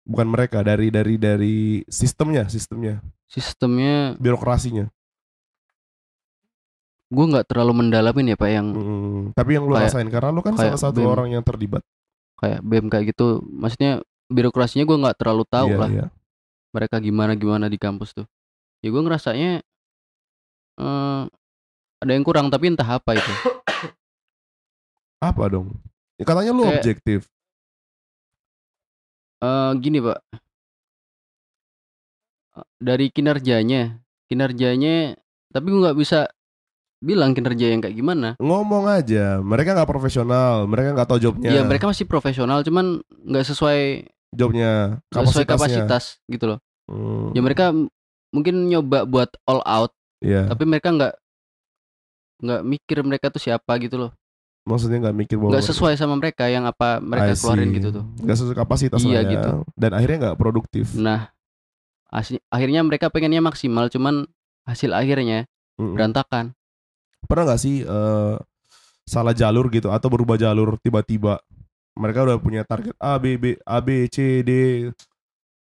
bukan 0.03 0.27
mereka 0.27 0.59
dari 0.59 0.91
dari 0.91 1.15
dari 1.15 1.57
sistemnya 1.87 2.51
sistemnya 2.51 2.99
sistemnya 3.33 4.13
birokrasinya. 4.15 4.93
Gue 7.09 7.25
nggak 7.29 7.45
terlalu 7.45 7.73
mendalamin 7.75 8.33
ya 8.33 8.37
pak 8.37 8.49
yang 8.49 8.67
Mm, 8.69 9.21
tapi 9.33 9.53
yang 9.53 9.65
lu 9.65 9.73
Kayak- 9.73 9.89
rasain 9.89 10.09
karena 10.09 10.29
lu 10.29 10.41
kan 10.41 10.53
salah 10.53 10.77
satu 10.79 11.01
BEM. 11.01 11.09
orang 11.09 11.27
yang 11.31 11.43
terlibat. 11.43 11.81
Kayak 12.37 12.59
bem 12.61 12.85
kayak 12.87 13.05
gitu 13.13 13.41
maksudnya 13.45 14.01
birokrasinya 14.27 14.83
gue 14.83 14.97
nggak 14.97 15.17
terlalu 15.17 15.43
tahu 15.45 15.69
Iya, 15.69 15.77
lah 15.77 15.89
iya. 15.89 16.05
mereka 16.69 16.97
gimana 16.97 17.33
gimana 17.33 17.65
di 17.67 17.77
kampus 17.77 18.13
tuh. 18.13 18.25
Ya 18.81 18.89
gue 18.89 19.01
ngerasanya 19.01 19.61
eh 20.73 21.23
ada 22.01 22.11
yang 22.11 22.25
kurang 22.25 22.49
tapi 22.49 22.69
entah 22.69 22.87
apa 22.87 23.13
itu. 23.13 23.29
Apa 25.23 25.47
dong? 25.47 25.71
Ya, 26.19 26.27
katanya 26.27 26.51
lu 26.51 26.63
Kayak- 26.63 26.75
objektif. 26.81 27.19
Eh 29.39 29.71
gini 29.79 29.99
pak 29.99 30.19
Eh, 32.53 32.67
dari 32.77 33.09
kinerjanya. 33.09 33.97
Kinerjanya 34.29 35.17
tapi 35.53 35.69
gue 35.69 35.81
nggak 35.85 35.99
bisa 36.01 36.25
bilang 37.03 37.35
kinerja 37.35 37.69
yang 37.69 37.83
kayak 37.83 37.99
gimana. 37.99 38.33
Ngomong 38.39 38.89
aja 38.89 39.43
mereka 39.43 39.75
nggak 39.77 39.91
profesional 39.91 40.65
mereka 40.65 40.95
nggak 40.97 41.09
tahu 41.09 41.19
jobnya. 41.19 41.51
Ya 41.51 41.61
mereka 41.61 41.85
masih 41.85 42.07
profesional 42.07 42.63
cuman 42.65 43.03
nggak 43.05 43.45
sesuai 43.53 44.07
jobnya 44.33 45.03
nggak 45.13 45.25
sesuai 45.29 45.47
kapasitas 45.47 46.17
gitu 46.25 46.55
loh. 46.55 46.59
Hmm, 46.89 47.31
ya 47.35 47.41
mereka 47.43 47.75
mungkin 48.33 48.67
nyoba 48.67 49.05
buat 49.05 49.29
all 49.47 49.63
out 49.63 49.95
iya. 50.19 50.51
tapi 50.51 50.67
mereka 50.67 50.91
nggak 50.91 51.13
nggak 52.43 52.61
mikir 52.65 52.97
mereka 53.05 53.29
tuh 53.29 53.43
siapa 53.43 53.77
gitu 53.77 53.99
loh. 53.99 54.11
Maksudnya 54.63 55.03
nggak 55.03 55.15
mikir 55.15 55.35
bahwa 55.37 55.59
nggak 55.59 55.67
sesuai 55.69 55.93
sama 55.99 56.15
mereka 56.15 56.47
yang 56.47 56.63
apa 56.63 57.03
mereka 57.03 57.35
keluarin 57.35 57.69
gitu 57.75 57.89
tuh. 57.91 58.03
Nggak 58.23 58.37
sesuai 58.39 58.57
kapasitas 58.57 58.99
Iya, 59.03 59.21
ya. 59.21 59.31
gitu. 59.31 59.51
dan 59.75 59.91
akhirnya 59.91 60.17
nggak 60.31 60.37
produktif. 60.39 60.95
Nah 60.95 61.35
akhirnya 62.53 62.85
mereka 62.85 63.09
pengennya 63.09 63.41
maksimal 63.41 63.89
cuman 63.89 64.29
hasil 64.69 64.93
akhirnya 64.93 65.49
Mm-mm. 65.81 65.97
berantakan. 65.97 66.53
Pernah 67.25 67.43
nggak 67.49 67.61
sih 67.61 67.81
eh, 67.81 68.35
salah 69.03 69.33
jalur 69.33 69.73
gitu 69.73 69.89
atau 69.89 70.07
berubah 70.13 70.37
jalur 70.37 70.77
tiba-tiba? 70.79 71.41
Mereka 71.97 72.25
udah 72.25 72.37
punya 72.37 72.61
target 72.65 72.93
A 73.01 73.17
B 73.17 73.37
B 73.37 73.57
A 73.65 73.81
B 73.81 74.05
C 74.09 74.41
D 74.45 74.51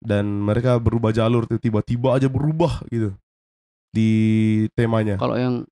dan 0.04 0.28
mereka 0.28 0.80
berubah 0.80 1.16
jalur 1.16 1.48
tiba-tiba 1.48 2.16
aja 2.16 2.28
berubah 2.28 2.84
gitu 2.92 3.16
di 3.92 4.12
temanya. 4.76 5.20
Kalau 5.20 5.36
yang 5.36 5.64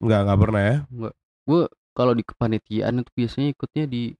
nggak 0.00 0.20
nggak 0.28 0.40
pernah 0.40 0.62
ya? 0.62 0.76
Kalau 1.96 2.12
di 2.12 2.24
kepanitiaan 2.24 3.00
itu 3.00 3.10
biasanya 3.16 3.48
ikutnya 3.56 3.84
di 3.88 4.12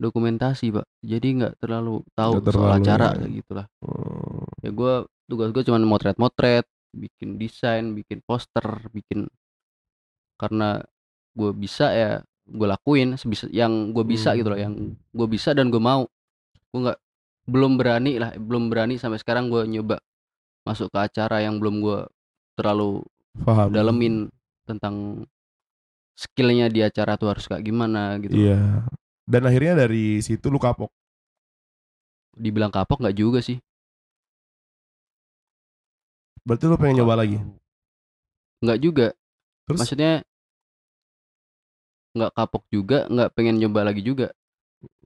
dokumentasi 0.00 0.72
pak. 0.72 0.86
Jadi 1.04 1.28
nggak 1.44 1.54
terlalu 1.60 2.00
tahu 2.16 2.40
soal 2.40 2.44
terlalu, 2.48 2.72
acara 2.80 3.08
ya. 3.20 3.26
gitulah. 3.28 3.66
Hmm, 3.84 4.48
ya 4.64 4.70
gue 4.72 4.94
tugas 5.28 5.48
gue 5.52 5.62
cuma 5.68 5.78
motret-motret 5.84 6.64
bikin 6.90 7.38
desain 7.38 7.94
bikin 7.94 8.18
poster 8.26 8.66
bikin 8.90 9.30
karena 10.40 10.80
gue 11.36 11.50
bisa 11.54 11.92
ya 11.94 12.10
gue 12.50 12.66
lakuin 12.66 13.14
sebisa 13.14 13.46
yang 13.52 13.92
gue 13.94 14.02
bisa 14.02 14.32
Hmm. 14.34 14.38
gitu 14.42 14.48
loh 14.50 14.58
yang 14.58 14.74
gue 14.96 15.28
bisa 15.28 15.52
dan 15.52 15.68
gue 15.68 15.78
mau. 15.78 16.08
Gue 16.72 16.80
nggak 16.88 16.98
belum 17.50 17.76
berani 17.76 18.16
lah 18.16 18.30
belum 18.38 18.70
berani 18.70 18.96
sampai 18.96 19.18
sekarang 19.20 19.50
gue 19.50 19.66
nyoba 19.66 19.98
masuk 20.64 20.92
ke 20.92 20.98
acara 21.02 21.42
yang 21.42 21.58
belum 21.58 21.82
gue 21.82 22.06
terlalu 22.54 23.02
paham 23.42 23.72
dalemin 23.74 24.14
tentang 24.68 25.26
skillnya 26.14 26.68
di 26.70 26.84
acara 26.84 27.16
tuh 27.16 27.32
harus 27.32 27.48
kayak 27.48 27.64
gimana 27.64 28.20
gitu 28.22 28.36
iya 28.36 28.86
dan 29.30 29.46
akhirnya 29.46 29.86
dari 29.86 30.18
situ 30.18 30.50
lu 30.50 30.58
kapok. 30.58 30.90
Dibilang 32.34 32.74
kapok 32.74 32.98
nggak 32.98 33.14
juga 33.14 33.38
sih. 33.38 33.62
Berarti 36.42 36.66
lu 36.66 36.74
pengen 36.74 36.98
nyoba 36.98 37.22
lagi? 37.22 37.38
Nggak 38.58 38.78
juga. 38.82 39.06
Terus? 39.70 39.78
Maksudnya 39.78 40.26
nggak 42.10 42.34
kapok 42.34 42.66
juga 42.74 43.06
nggak 43.06 43.30
pengen 43.38 43.62
nyoba 43.62 43.86
lagi 43.86 44.02
juga. 44.02 44.34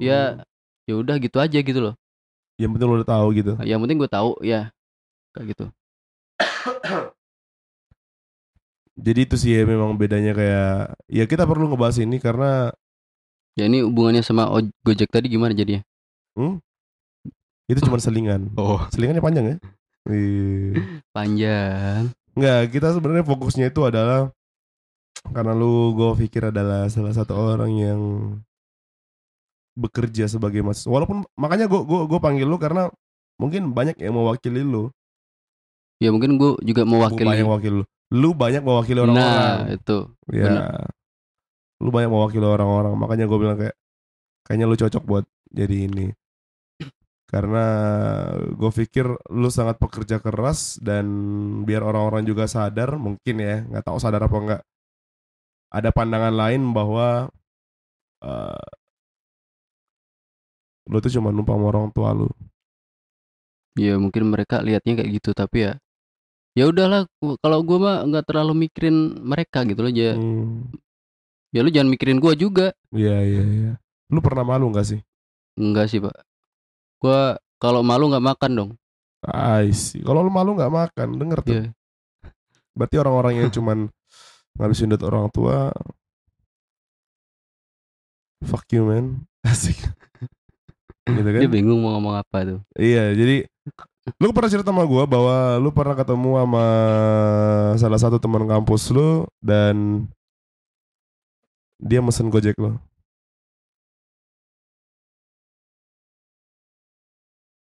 Ya 0.01 0.41
hmm, 0.41 0.89
ya 0.89 0.95
udah 0.97 1.17
gitu 1.21 1.37
aja 1.37 1.59
gitu 1.61 1.81
loh. 1.85 1.95
Yang 2.57 2.81
penting 2.81 2.89
lu 2.89 2.97
udah 3.05 3.11
tahu 3.13 3.27
gitu. 3.37 3.53
Yang 3.61 3.81
penting 3.85 3.99
gue 4.01 4.09
tahu 4.09 4.31
ya. 4.41 4.73
Kayak 5.37 5.47
gitu. 5.53 5.65
Jadi 8.95 9.21
itu 9.27 9.35
sih 9.35 9.51
ya 9.59 9.67
memang 9.67 9.99
bedanya 9.99 10.33
kayak 10.33 10.95
ya 11.11 11.25
kita 11.27 11.45
perlu 11.51 11.67
ngebahas 11.67 11.99
ini 11.99 12.23
karena 12.23 12.71
Ya 13.55 13.65
ini 13.65 13.83
hubungannya 13.83 14.21
sama 14.21 14.51
oj- 14.51 14.75
Gojek 14.83 15.09
tadi 15.09 15.29
gimana 15.29 15.55
jadinya? 15.55 15.83
itu 17.65 17.81
cuma 17.81 17.97
selingan. 17.97 18.51
Oh, 18.55 18.83
Selingannya 18.91 19.23
panjang 19.23 19.47
ya? 19.47 19.57
Iya. 20.05 20.85
panjang. 21.17 22.13
Enggak, 22.37 22.61
kita 22.71 22.93
sebenarnya 22.93 23.25
fokusnya 23.25 23.73
itu 23.73 23.81
adalah 23.81 24.29
karena 25.25 25.57
lu 25.57 25.97
gue 25.97 26.13
pikir 26.21 26.53
adalah 26.53 26.93
salah 26.93 27.17
satu 27.17 27.33
orang 27.33 27.73
yang 27.73 28.01
bekerja 29.75 30.29
sebagai 30.29 30.61
mahasiswa. 30.61 30.93
Walaupun 30.93 31.25
makanya 31.35 31.65
gue 31.65 31.81
gue 31.81 32.01
gue 32.05 32.21
panggil 32.21 32.45
lu 32.45 32.61
karena 32.61 32.93
mungkin 33.41 33.73
banyak 33.73 33.97
yang 33.97 34.13
mewakili 34.13 34.61
lu. 34.61 34.93
Ya 35.99 36.13
mungkin 36.13 36.37
gue 36.37 36.61
juga 36.61 36.85
mewakili. 36.85 37.25
banyak 37.25 37.47
mewakili 37.47 37.75
lu. 37.81 37.85
Lu 38.13 38.37
banyak 38.37 38.61
mewakili 38.61 39.01
Nah, 39.01 39.09
orang-orang. 39.09 39.59
itu. 39.73 39.99
ya. 40.31 40.53
Lu 41.83 41.91
banyak 41.95 42.11
mewakili 42.11 42.47
orang-orang. 42.47 42.95
Makanya 42.95 43.25
gue 43.27 43.39
bilang 43.39 43.59
kayak 43.59 43.77
kayaknya 44.47 44.67
lu 44.71 44.77
cocok 44.79 45.03
buat 45.07 45.25
jadi 45.51 45.77
ini. 45.91 46.07
Karena 47.25 47.65
gue 48.55 48.71
pikir 48.71 49.07
lu 49.35 49.49
sangat 49.51 49.81
pekerja 49.83 50.23
keras 50.23 50.79
dan 50.79 51.07
biar 51.67 51.83
orang-orang 51.83 52.23
juga 52.23 52.47
sadar 52.47 52.95
mungkin 52.95 53.37
ya 53.43 53.65
nggak 53.67 53.91
tahu 53.91 53.99
sadar 53.99 54.23
apa 54.23 54.37
enggak 54.39 54.63
ada 55.75 55.91
pandangan 55.91 56.31
lain 56.31 56.71
bahwa 56.71 57.27
eh, 58.23 58.67
lu 60.87 60.99
tuh 61.03 61.11
cuma 61.11 61.35
numpang 61.35 61.59
orang 61.59 61.91
tua 61.91 62.15
lu. 62.15 62.29
Ya 63.75 63.99
mungkin 63.99 64.31
mereka 64.31 64.63
lihatnya 64.63 65.03
kayak 65.03 65.11
gitu 65.19 65.35
tapi 65.35 65.67
ya 65.67 65.73
ya 66.55 66.71
udahlah 66.71 67.11
kalau 67.43 67.59
gue 67.67 67.79
mah 67.83 68.07
nggak 68.07 68.31
terlalu 68.31 68.71
mikirin 68.71 69.19
mereka 69.27 69.67
gitu 69.67 69.83
loh 69.83 69.91
ya 69.91 70.15
Hmm, 70.15 70.71
ya 71.55 71.63
lu 71.63 71.71
jangan 71.71 71.89
mikirin 71.95 72.19
gue 72.19 72.35
juga 72.35 72.75
Iya 72.91 73.23
iya 73.23 73.43
iya. 73.47 73.73
Lu 74.11 74.19
pernah 74.19 74.43
malu 74.43 74.69
nggak 74.75 74.87
sih? 74.91 75.01
enggak 75.55 75.87
sih 75.87 76.03
pak 76.03 76.19
gue 76.99 77.21
kalau 77.63 77.87
malu 77.87 78.11
nggak 78.11 78.27
makan 78.27 78.53
dong 78.53 78.71
see. 79.73 80.03
Kalau 80.05 80.21
lu 80.21 80.29
malu 80.29 80.53
nggak 80.53 80.69
makan, 80.69 81.09
denger 81.17 81.39
tuh. 81.41 81.55
Iya. 81.55 81.65
Berarti 82.77 82.97
orang-orang 83.01 83.33
yang 83.41 83.49
cuman 83.57 83.89
ngabisin 84.59 84.91
duit 84.91 85.03
orang 85.07 85.31
tua 85.31 85.71
Fuck 88.45 88.69
you 88.77 88.85
man 88.85 89.25
Asik 89.49 89.79
Gitu 91.05 91.29
kan 91.29 91.41
dia 91.41 91.51
bingung 91.51 91.81
mau 91.81 91.97
ngomong 91.97 92.21
apa 92.21 92.45
tuh 92.45 92.61
Iya 92.77 93.13
jadi 93.17 93.45
Lu 94.21 94.37
pernah 94.37 94.53
cerita 94.53 94.69
sama 94.69 94.85
gue 94.85 95.05
bahwa 95.09 95.57
Lu 95.61 95.73
pernah 95.73 95.97
ketemu 95.97 96.45
sama 96.45 96.67
Salah 97.81 98.01
satu 98.01 98.17
teman 98.21 98.45
kampus 98.45 98.93
lu 98.93 99.25
Dan 99.41 100.05
Dia 101.81 102.01
mesen 102.01 102.31
gojek 102.31 102.55
lo 102.57 102.79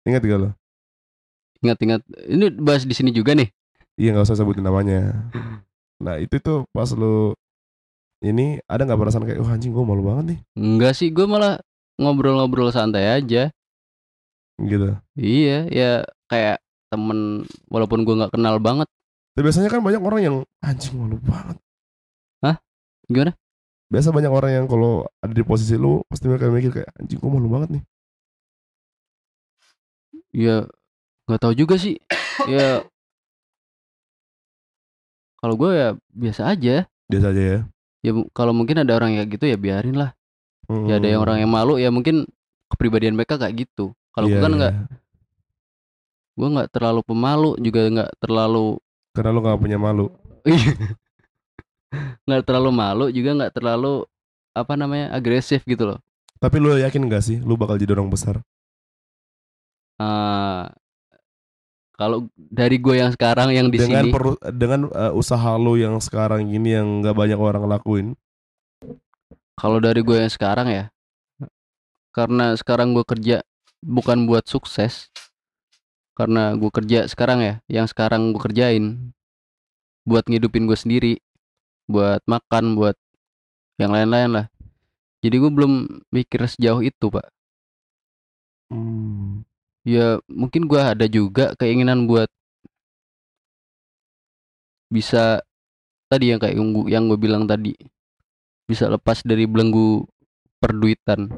Ingat 0.03 0.23
gak 0.27 0.41
lo? 0.41 0.51
ingat-ingat 1.63 2.03
ini 2.27 2.51
bahas 2.59 2.83
di 2.83 2.91
sini 2.91 3.15
juga 3.15 3.39
nih 3.39 3.47
Iya 3.95 4.17
nggak 4.19 4.27
usah 4.27 4.41
sebutin 4.41 4.67
namanya. 4.67 5.15
Nah 6.03 6.19
itu 6.19 6.43
tuh 6.43 6.67
pas 6.75 6.91
lu 6.91 7.39
ini 8.19 8.59
ada 8.67 8.83
nggak 8.83 8.99
perasaan 8.99 9.23
kayak 9.23 9.39
wah 9.39 9.55
anjing 9.55 9.71
gue 9.71 9.85
malu 9.85 10.03
banget 10.03 10.25
nih 10.35 10.39
enggak 10.59 10.93
sih 10.99 11.15
gue 11.15 11.23
malah 11.23 11.63
ngobrol-ngobrol 12.03 12.73
santai 12.75 13.15
aja 13.15 13.53
gitu. 14.59 14.95
iya 15.15 15.67
ya 15.71 15.91
kayak 16.27 16.59
temen 16.91 17.47
walaupun 17.71 18.03
gue 18.03 18.15
nggak 18.17 18.35
kenal 18.35 18.59
banget 18.59 18.91
Tapi 19.33 19.43
biasanya 19.47 19.71
kan 19.71 19.81
banyak 19.87 20.03
orang 20.03 20.21
yang 20.21 20.37
anjing 20.61 20.93
malu 20.99 21.17
banget. 21.23 21.57
Hah? 22.43 22.57
Gimana? 23.07 23.33
Biasa 23.93 24.09
banyak 24.09 24.33
orang 24.33 24.51
yang 24.55 24.67
kalau 24.67 25.05
ada 25.21 25.31
di 25.31 25.45
posisi 25.45 25.77
lu 25.77 26.01
pasti 26.09 26.25
mereka 26.25 26.49
mikir 26.49 26.73
kayak 26.73 26.91
anjing 26.97 27.21
gue 27.21 27.29
malu 27.31 27.49
banget 27.49 27.69
nih. 27.77 27.85
ya 30.33 30.65
nggak 31.29 31.41
tahu 31.45 31.53
juga 31.53 31.77
sih 31.77 32.01
ya 32.49 32.81
kalau 35.37 35.61
gue 35.61 35.71
ya 35.77 35.89
biasa 36.09 36.49
aja 36.49 36.89
Biasa 37.05 37.37
aja 37.37 37.43
ya. 37.43 37.59
ya 38.01 38.11
kalau 38.33 38.57
mungkin 38.57 38.81
ada 38.81 38.97
orang 38.97 39.13
kayak 39.13 39.29
gitu 39.29 39.45
ya 39.45 39.61
biarin 39.61 39.93
lah 39.93 40.17
ya 40.89 40.97
ada 40.97 41.05
yang 41.05 41.21
Hmm. 41.21 41.25
orang 41.29 41.37
yang 41.45 41.53
malu 41.53 41.77
ya 41.77 41.93
mungkin 41.93 42.25
kepribadian 42.73 43.13
mereka 43.13 43.37
kayak 43.37 43.69
gitu 43.69 43.93
kalau 44.17 44.25
gue 44.25 44.33
Iya, 44.33 44.41
kan 44.41 44.53
iya. 44.53 44.57
nggak 44.57 44.73
gue 46.33 46.49
nggak 46.49 46.69
terlalu 46.73 47.01
pemalu 47.05 47.51
juga 47.61 47.81
nggak 47.93 48.11
terlalu 48.17 48.81
Karena 49.13 49.31
lu 49.37 49.41
gak 49.45 49.61
punya 49.61 49.77
malu. 49.77 50.09
nggak 52.27 52.43
terlalu 52.49 52.71
malu 52.73 53.07
juga 53.13 53.31
nggak 53.39 53.53
terlalu 53.57 54.05
apa 54.53 54.73
namanya 54.77 55.13
agresif 55.17 55.65
gitu 55.65 55.85
loh 55.95 55.99
Tapi 56.43 56.57
lu 56.59 56.75
yakin 56.77 57.07
gak 57.07 57.23
sih 57.23 57.39
lu 57.41 57.55
bakal 57.55 57.79
jadi 57.79 57.95
orang 57.95 58.11
besar? 58.11 58.43
Eh, 60.03 60.65
kalau 61.95 62.27
dari 62.37 62.77
gue 62.83 62.99
yang 62.99 63.13
sekarang 63.15 63.55
yang 63.55 63.69
di 63.71 63.79
dengan 63.79 64.05
sini 64.05 64.11
peru- 64.11 64.41
dengan 64.51 64.91
uh, 64.91 65.13
usaha 65.15 65.55
lu 65.61 65.79
yang 65.79 65.97
sekarang 66.03 66.51
ini 66.51 66.75
yang 66.75 67.05
gak 67.05 67.15
banyak 67.15 67.39
orang 67.39 67.65
lakuin. 67.69 68.07
kalau 69.57 69.79
dari 69.79 70.01
gue 70.03 70.17
yang 70.19 70.33
sekarang 70.33 70.69
ya 70.69 70.85
karena 72.13 72.53
sekarang 72.59 72.93
gue 72.93 73.05
kerja 73.07 73.41
bukan 73.81 74.29
buat 74.29 74.45
sukses 74.45 75.09
karena 76.13 76.53
gue 76.59 76.69
kerja 76.69 77.09
sekarang 77.09 77.41
ya 77.41 77.55
yang 77.73 77.87
sekarang 77.89 78.35
gue 78.37 78.43
kerjain 78.43 79.15
buat 80.05 80.27
ngidupin 80.29 80.67
gue 80.69 80.77
sendiri 80.77 81.13
buat 81.93 82.21
makan 82.25 82.75
buat 82.75 82.97
yang 83.77 83.93
lain-lain 83.93 84.31
lah. 84.43 84.47
Jadi 85.23 85.37
gue 85.39 85.51
belum 85.53 85.73
mikir 86.11 86.43
sejauh 86.49 86.83
itu 86.83 87.07
pak. 87.13 87.29
Hmm. 88.73 89.45
ya 89.85 90.17
mungkin 90.33 90.65
gue 90.65 90.81
ada 90.81 91.05
juga 91.05 91.53
keinginan 91.61 92.09
buat 92.09 92.31
bisa 94.89 95.45
tadi 96.09 96.33
yang 96.33 96.41
kayak 96.41 96.57
yang 96.57 96.69
gua- 96.73 96.89
yang 96.89 97.05
gue 97.05 97.19
bilang 97.21 97.45
tadi 97.45 97.77
bisa 98.65 98.89
lepas 98.89 99.21
dari 99.21 99.45
belenggu 99.45 100.09
perduitan. 100.57 101.29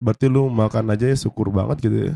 Berarti 0.00 0.32
lu 0.32 0.48
makan 0.48 0.96
aja 0.96 1.12
ya 1.12 1.16
syukur 1.16 1.52
banget 1.52 1.88
gitu 1.88 1.98
ya. 2.12 2.14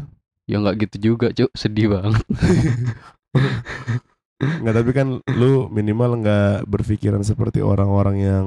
ya 0.49 0.57
nggak 0.61 0.89
gitu 0.89 0.97
juga 1.13 1.27
cuk. 1.37 1.51
Sedih 1.53 1.93
banget 1.93 2.25
Nggak 4.41 4.75
tapi 4.75 4.91
kan 4.91 5.09
lu 5.31 5.69
minimal 5.69 6.17
nggak 6.19 6.65
berpikiran 6.65 7.21
seperti 7.21 7.61
orang-orang 7.61 8.17
yang 8.19 8.47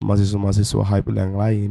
mahasiswa-mahasiswa 0.00 0.80
hype 0.82 1.12
yang 1.12 1.34
lain. 1.34 1.70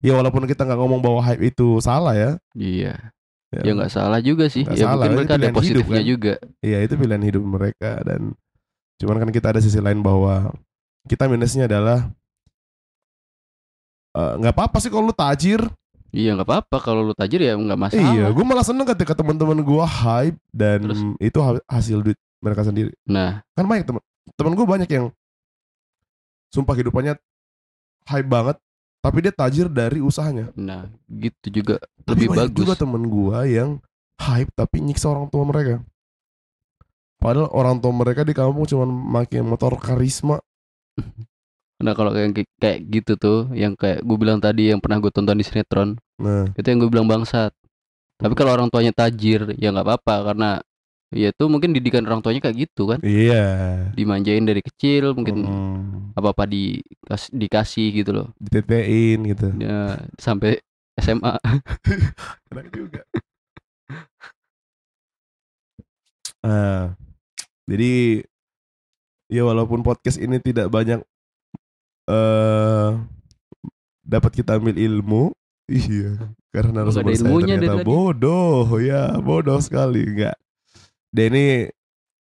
Ya 0.00 0.12
walaupun 0.12 0.44
kita 0.44 0.62
nggak 0.62 0.76
ngomong 0.76 1.00
bahwa 1.00 1.20
hype 1.20 1.44
itu 1.46 1.76
salah 1.78 2.12
ya. 2.12 2.30
iya 2.52 3.12
ya 3.54 3.72
nggak 3.72 3.88
salah 3.88 4.20
juga 4.20 4.48
sih 4.48 4.64
Nggak 4.64 4.76
ya 4.76 4.84
salah, 4.84 4.92
mungkin 4.98 5.12
mereka 5.14 5.32
ada 5.32 5.38
pilihan 5.38 5.48
hidup, 5.48 5.60
positifnya 5.62 6.02
kan? 6.02 6.08
juga 6.08 6.34
Iya 6.60 6.78
itu 6.82 6.94
pilihan 6.94 7.24
hidup 7.24 7.42
mereka 7.46 7.90
dan 8.02 8.20
cuman 8.96 9.16
kan 9.16 9.30
kita 9.30 9.46
ada 9.54 9.60
sisi 9.60 9.78
lain 9.78 10.00
bahwa 10.00 10.50
kita 11.04 11.24
minusnya 11.24 11.64
adalah 11.64 12.10
eh, 14.12 14.32
nggak 14.36 14.52
apa-apa 14.52 14.76
sih 14.78 14.90
kalau 14.90 15.08
lu 15.08 15.14
tajir. 15.14 15.62
iya 16.10 16.32
nggak 16.32 16.48
apa-apa 16.48 16.76
kalau 16.80 17.00
lu 17.02 17.12
tajir 17.12 17.40
ya 17.40 17.54
nggak 17.54 17.76
masalah 17.78 18.12
Iya, 18.12 18.26
gue 18.28 18.44
malah 18.44 18.64
seneng 18.64 18.86
ketika 18.88 19.12
teman-teman 19.12 19.60
gue 19.60 19.84
hype 19.84 20.38
dan 20.50 20.78
Terus? 20.82 21.00
itu 21.18 21.38
ha- 21.40 21.64
hasil 21.68 21.98
duit 22.02 22.18
mereka 22.42 22.62
sendiri. 22.66 22.92
nah 23.06 23.42
Kan 23.56 23.64
banyak 23.66 23.86
teman 23.88 24.02
teman 24.34 24.52
gue 24.58 24.66
banyak 24.66 24.90
yang 24.90 25.06
sumpah 26.50 26.74
kehidupannya 26.74 27.14
hype 28.06 28.30
banget, 28.30 28.56
tapi 29.02 29.18
dia 29.22 29.32
tajir 29.34 29.66
dari 29.66 29.98
usahanya. 29.98 30.50
nah 30.54 30.86
gitu 31.10 31.62
juga 31.62 31.82
Tapi 32.06 32.26
lebih 32.26 32.26
banyak 32.32 32.42
bagus 32.50 32.58
juga 32.62 32.74
temen 32.78 33.02
gue 33.06 33.38
yang 33.50 33.70
hype 34.22 34.50
tapi 34.54 34.80
nyiksa 34.80 35.10
orang 35.10 35.26
tua 35.28 35.42
mereka. 35.46 35.82
Padahal 37.16 37.48
orang 37.50 37.76
tua 37.80 37.92
mereka 37.96 38.22
di 38.22 38.36
kampung 38.36 38.68
cuma 38.68 38.84
pakai 39.24 39.40
motor 39.40 39.74
karisma. 39.80 40.38
nah 41.84 41.92
kalau 41.92 42.08
kayak 42.16 42.48
kayak 42.56 42.78
gitu 42.88 43.12
tuh 43.20 43.38
yang 43.52 43.76
kayak 43.76 44.00
gue 44.00 44.16
bilang 44.16 44.40
tadi 44.40 44.72
yang 44.72 44.80
pernah 44.80 44.96
gue 44.96 45.12
tonton 45.12 45.36
di 45.36 45.44
sinetron 45.44 46.00
Nah, 46.16 46.48
itu 46.56 46.64
yang 46.64 46.80
gue 46.80 46.88
bilang 46.88 47.04
bangsat 47.04 47.52
tapi 48.16 48.32
kalau 48.32 48.56
orang 48.56 48.72
tuanya 48.72 48.96
tajir 48.96 49.52
ya 49.60 49.68
nggak 49.68 49.84
apa-apa 49.84 50.32
karena 50.32 50.50
ya 51.16 51.32
itu 51.32 51.44
mungkin 51.48 51.72
didikan 51.72 52.04
orang 52.04 52.20
tuanya 52.20 52.44
kayak 52.44 52.68
gitu 52.68 52.92
kan 52.92 53.00
iya. 53.00 53.88
dimanjain 53.96 54.44
dari 54.44 54.60
kecil 54.60 55.16
mungkin 55.16 55.34
Mm, 55.46 56.12
apa 56.16 56.32
apa 56.32 56.44
di 56.44 56.80
dikasih 57.32 58.04
gitu 58.04 58.10
loh 58.12 58.28
ditetein 58.40 59.18
gitu. 59.32 59.48
ya, 59.56 60.00
sampai 60.20 60.60
SMA 60.96 61.36
Enak 62.52 62.72
juga. 62.72 63.04
Nah, 66.46 66.94
jadi 67.66 68.22
ya 69.26 69.42
walaupun 69.42 69.82
podcast 69.82 70.16
ini 70.22 70.38
tidak 70.38 70.70
banyak 70.70 71.02
eh 72.06 72.90
dapat 74.06 74.30
kita 74.38 74.62
ambil 74.62 74.78
ilmu, 74.78 75.34
iya, 75.66 76.30
karena 76.54 76.86
narasumber 76.86 77.18
saya 77.18 77.34
ternyata 77.42 77.82
bodoh, 77.82 78.78
ya 78.78 79.18
bodoh 79.18 79.58
sekali, 79.58 80.06
enggak. 80.06 80.38
Dan 81.16 81.32
ini 81.32 81.72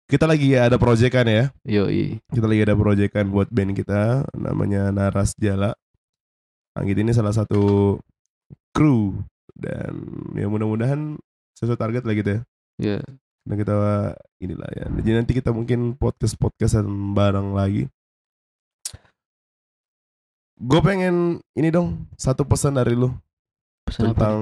kita 0.06 0.30
lagi 0.30 0.54
ada 0.54 0.78
proyekan 0.78 1.26
ya. 1.26 1.44
Yoi. 1.66 2.22
Kita 2.30 2.46
lagi 2.46 2.62
ada 2.62 2.78
proyekan 2.78 3.26
buat 3.34 3.50
band 3.50 3.74
kita 3.74 4.22
namanya 4.38 4.94
Naras 4.94 5.34
Jala. 5.34 5.74
Anggit 6.78 7.02
ini 7.02 7.10
salah 7.10 7.34
satu 7.34 7.98
kru 8.70 9.18
dan 9.50 9.98
ya 10.38 10.46
mudah-mudahan 10.46 11.18
sesuai 11.58 11.74
target 11.74 12.02
lah 12.06 12.14
gitu 12.14 12.30
ya. 12.30 12.40
Ya. 12.78 12.98
Dan 13.42 13.54
kita 13.58 13.74
inilah 14.38 14.70
ya. 14.70 14.86
Jadi 15.02 15.10
nanti 15.10 15.32
kita 15.34 15.50
mungkin 15.50 15.98
podcast 15.98 16.38
podcastan 16.38 16.86
bareng 17.18 17.50
lagi. 17.50 17.90
Gue 20.54 20.78
pengen 20.86 21.42
ini 21.58 21.74
dong 21.74 22.06
satu 22.14 22.46
pesan 22.46 22.78
dari 22.78 22.94
lu 22.94 23.10
Pesan 23.82 24.14
apa? 24.14 24.38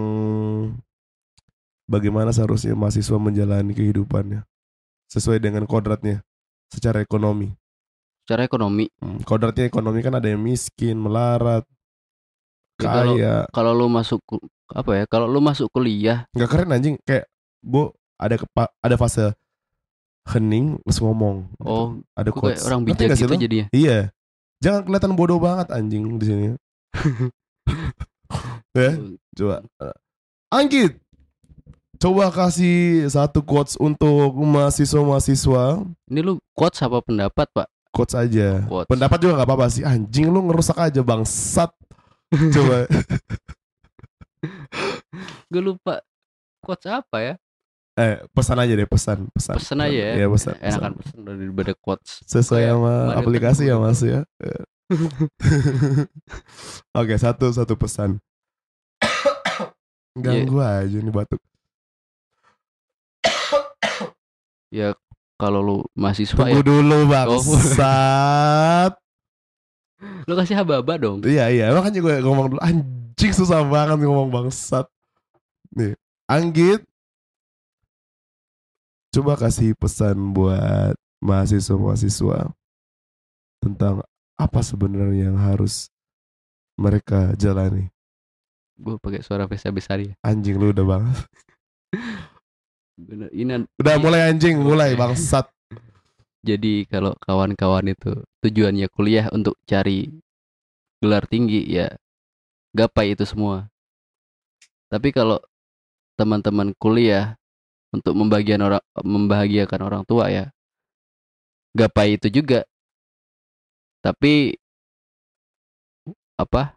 Bagaimana 1.92 2.32
seharusnya 2.32 2.72
mahasiswa 2.72 3.20
menjalani 3.20 3.76
kehidupannya 3.76 4.40
sesuai 5.12 5.36
dengan 5.36 5.68
kodratnya 5.68 6.24
secara 6.72 7.04
ekonomi. 7.04 7.52
Secara 8.24 8.48
ekonomi. 8.48 8.88
Hmm, 8.96 9.20
Kodratnya 9.20 9.68
ekonomi 9.68 10.00
kan 10.00 10.14
ada 10.16 10.30
yang 10.30 10.40
miskin, 10.40 10.96
melarat, 10.96 11.66
Ya, 12.80 12.86
kalau- 12.88 13.16
kaya. 13.18 13.34
Kalau 13.52 13.72
lu 13.76 13.86
masuk 13.86 14.22
apa 14.72 14.90
ya? 14.96 15.04
Kalau 15.04 15.26
lu 15.28 15.42
masuk 15.42 15.68
kuliah, 15.68 16.24
Nggak 16.32 16.48
keren 16.48 16.72
anjing 16.72 16.96
kayak 17.04 17.28
gue 17.60 17.84
ada 18.16 18.38
kepa- 18.40 18.72
ada 18.78 18.96
fase 18.96 19.34
hening 20.32 20.78
terus 20.86 21.02
ngomong. 21.02 21.50
gitu. 21.50 21.66
oh, 21.66 21.98
ada 22.14 22.30
gua 22.30 22.40
kayak 22.46 22.62
quotes. 22.62 22.66
orang 22.70 22.80
bijak 22.86 23.08
gitu 23.18 23.26
lu? 23.28 23.42
jadinya. 23.42 23.66
Iya. 23.74 23.98
Jangan 24.62 24.80
kelihatan 24.86 25.12
bodoh 25.18 25.42
banget 25.42 25.68
anjing 25.74 26.06
di 26.16 26.24
sini. 26.24 26.44
ya, 28.78 28.90
coba. 29.34 29.56
Eh, 29.82 29.96
Anggit. 30.48 31.01
Coba 32.02 32.34
kasih 32.34 33.06
satu 33.06 33.46
quotes 33.46 33.78
untuk 33.78 34.34
mahasiswa-mahasiswa. 34.34 35.86
Ini 36.10 36.18
lu 36.18 36.42
quotes 36.50 36.82
apa 36.82 36.98
pendapat, 36.98 37.46
Pak? 37.54 37.70
Quotes 37.94 38.18
aja. 38.18 38.66
Quotes. 38.66 38.90
Pendapat 38.90 39.22
juga 39.22 39.38
nggak 39.38 39.46
apa-apa 39.46 39.70
sih. 39.70 39.86
Anjing 39.86 40.26
lu 40.26 40.42
ngerusak 40.50 40.82
aja 40.82 40.98
bangsat. 40.98 41.70
Coba. 42.58 42.90
Gue 45.46 45.62
lupa 45.62 46.02
quotes 46.58 46.90
apa 46.90 47.22
ya? 47.22 47.34
eh, 47.94 48.18
pesan 48.34 48.58
aja 48.58 48.74
deh, 48.74 48.88
pesan, 48.90 49.30
pesan. 49.30 49.62
Pesan 49.62 49.78
aja 49.86 49.94
ya. 49.94 50.12
Iya, 50.18 50.26
pesan. 50.26 50.54
Enakan 50.58 50.92
pesan 50.98 51.18
daripada 51.22 51.72
quotes. 51.78 52.18
Sesuai 52.26 52.66
Kayak 52.66 52.82
sama 52.82 52.94
Mario 52.98 53.18
aplikasi 53.22 53.62
ya. 53.70 53.76
Mas 53.78 54.02
ya. 54.02 54.26
Oke, 56.98 57.14
satu 57.14 57.46
satu 57.54 57.78
pesan. 57.78 58.18
Ganggu 60.18 60.58
aja 60.58 60.98
nih 60.98 61.14
batuk. 61.14 61.38
Ya 64.72 64.96
kalau 65.36 65.60
lu 65.60 65.76
mahasiswa 65.92 66.32
Tunggu 66.32 66.64
ya, 66.64 66.64
dulu 66.64 66.98
bangsat. 67.12 68.92
lu 70.28 70.32
kasih 70.32 70.56
haba-haba 70.56 70.96
dong. 70.96 71.20
Iya 71.20 71.52
iya, 71.52 71.68
makanya 71.76 72.00
gue 72.00 72.14
ngomong 72.24 72.56
dulu 72.56 72.60
anjing 72.64 73.32
susah 73.36 73.60
banget 73.68 74.00
ngomong 74.00 74.32
bangsat. 74.32 74.88
Nih, 75.76 75.92
Anggit 76.24 76.88
Coba 79.12 79.36
kasih 79.36 79.76
pesan 79.76 80.32
buat 80.32 80.96
mahasiswa-mahasiswa 81.20 82.48
tentang 83.60 84.00
apa 84.40 84.60
sebenarnya 84.64 85.28
yang 85.28 85.36
harus 85.36 85.92
mereka 86.80 87.36
jalani. 87.36 87.92
Gue 88.80 88.96
pakai 88.96 89.20
suara 89.20 89.44
Vesa 89.44 89.68
besar 89.68 90.00
ya. 90.00 90.16
Anjing 90.24 90.56
lu 90.56 90.72
udah 90.72 90.86
banget. 90.88 91.18
Bener. 93.02 93.28
Ini 93.34 93.66
Udah 93.82 93.96
mulai 93.98 94.30
anjing, 94.30 94.62
mulai 94.62 94.94
bangsat. 94.94 95.50
jadi 96.48 96.86
kalau 96.86 97.14
kawan-kawan 97.22 97.90
itu 97.90 98.22
tujuannya 98.42 98.86
kuliah 98.90 99.26
untuk 99.30 99.58
cari 99.66 100.10
gelar 101.02 101.26
tinggi 101.26 101.66
ya 101.66 101.90
gapai 102.70 103.18
itu 103.18 103.26
semua. 103.26 103.66
Tapi 104.86 105.10
kalau 105.10 105.42
teman-teman 106.14 106.70
kuliah 106.78 107.34
untuk 107.90 108.14
membagian 108.14 108.62
orang 108.62 108.84
membahagiakan 109.02 109.80
orang 109.82 110.02
tua 110.06 110.30
ya 110.30 110.44
gapai 111.74 112.20
itu 112.20 112.28
juga. 112.30 112.62
Tapi 114.02 114.54
apa? 116.38 116.74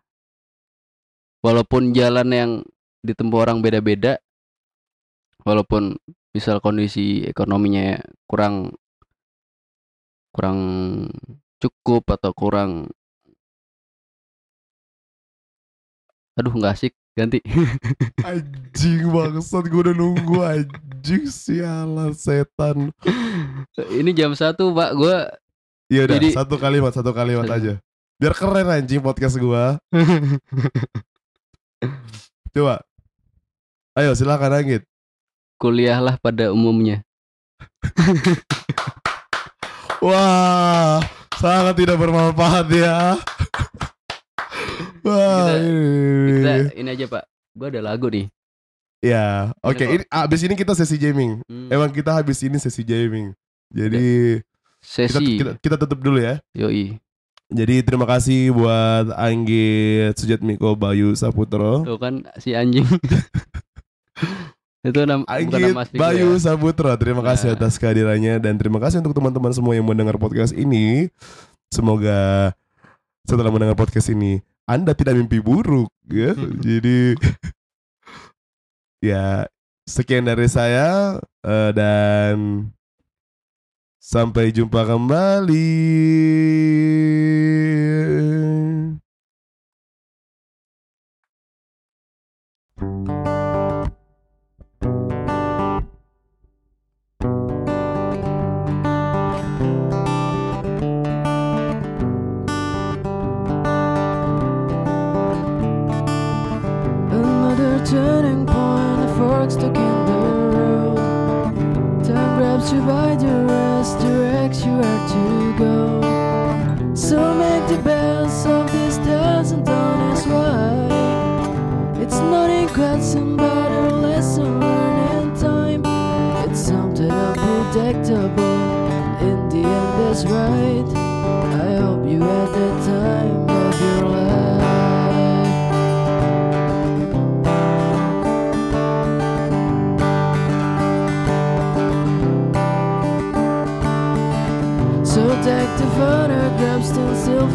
Walaupun 1.46 1.94
jalan 1.94 2.30
yang 2.34 2.52
ditempuh 3.06 3.46
orang 3.46 3.62
beda-beda, 3.62 4.18
walaupun 5.46 5.96
misal 6.34 6.60
kondisi 6.60 7.24
ekonominya 7.24 8.02
kurang 8.28 8.76
kurang 10.36 10.60
cukup 11.62 12.04
atau 12.12 12.36
kurang 12.36 12.92
aduh 16.36 16.52
nggak 16.52 16.76
asik 16.76 16.94
ganti 17.16 17.40
Anjing 18.28 19.08
bangsat 19.08 19.72
gue 19.72 19.82
udah 19.88 19.96
nunggu 19.96 20.36
anjing 20.44 21.32
sialan 21.32 22.12
setan. 22.12 22.92
ini 23.88 24.12
jam 24.12 24.36
satu 24.36 24.76
pak 24.76 24.92
gue 25.00 25.18
Iya 25.86 26.10
udah 26.10 26.18
Jadi- 26.18 26.34
satu 26.34 26.56
kalimat 26.58 26.92
satu 26.92 27.14
kalimat 27.14 27.46
Satu. 27.46 27.56
aja. 27.62 27.74
Biar 28.18 28.34
keren 28.34 28.66
anjing 28.66 29.04
podcast 29.06 29.38
gua. 29.38 29.78
Coba. 32.56 32.82
Ayo 33.94 34.18
silakan 34.18 34.56
Anggit. 34.56 34.82
Kuliahlah 35.66 36.22
pada 36.22 36.54
umumnya 36.54 37.02
Wah, 39.98 41.02
sangat 41.36 41.74
tidak 41.76 41.98
bermanfaat 41.98 42.68
ya. 42.70 43.18
Wah, 45.02 45.58
Kita- 45.58 46.70
kita 46.70 46.78
ini. 46.78 46.90
aja 46.92 47.06
pak 47.08 47.24
gue 47.56 47.68
ada 47.72 47.82
lagu 47.82 48.08
nih 48.10 48.28
Ya, 49.02 49.54
oke. 49.62 49.78
Ini 49.78 50.02
Ini 50.02 50.06
abis 50.10 50.42
ini 50.42 50.58
kita 50.58 50.74
sesi 50.74 50.98
jamming. 50.98 51.38
Hmm, 51.46 51.70
Emang 51.70 51.94
kita 51.94 52.10
habis 52.12 52.42
ini 52.42 52.58
sesi 52.58 52.82
jamming. 52.82 53.38
Jadi 53.70 54.42
kita, 54.42 54.82
sesi 54.82 55.26
kita 55.38 55.52
kita 55.62 55.76
tutup 55.78 56.02
dulu 56.02 56.18
ya. 56.18 56.42
yoi 56.54 56.98
Jadi 57.46 57.86
terima 57.86 58.10
kasih 58.10 58.50
buat 58.50 59.14
Anggit 59.14 60.18
Sujatmiko 60.18 60.74
Bayu 60.74 61.14
Saputro. 61.14 61.86
tuh 61.86 62.02
kan 62.02 62.26
si 62.38 62.58
anjing 62.58 62.82
itu 64.86 65.02
nam 65.04 65.22
bukan 65.26 65.34
Anggit 65.34 65.74
nama 65.74 65.82
asli 65.84 65.98
Bayu 65.98 66.30
ya. 66.36 66.42
Saputro. 66.42 66.92
Terima 66.98 67.22
kasih 67.26 67.54
Nah. 67.54 67.56
atas 67.58 67.74
kehadirannya 67.80 68.38
dan 68.38 68.54
terima 68.60 68.78
kasih 68.78 69.02
untuk 69.02 69.16
teman-teman 69.18 69.52
semua 69.52 69.74
yang 69.74 69.86
mendengar 69.88 70.16
podcast 70.16 70.54
ini. 70.54 71.10
Semoga 71.74 72.54
setelah 73.26 73.50
mendengar 73.50 73.74
podcast 73.74 74.14
ini 74.14 74.40
Anda 74.70 74.94
tidak 74.94 75.18
mimpi 75.18 75.42
buruk 75.42 75.90
ya. 76.08 76.34
Jadi 76.66 77.18
ya 79.10 79.46
sekian 79.86 80.26
dari 80.26 80.50
saya 80.50 81.18
eh, 81.46 81.72
dan 81.74 82.70
sampai 83.98 84.54
jumpa 84.54 84.86
kembali. 84.86 85.74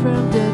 from 0.03 0.31
the 0.31 0.50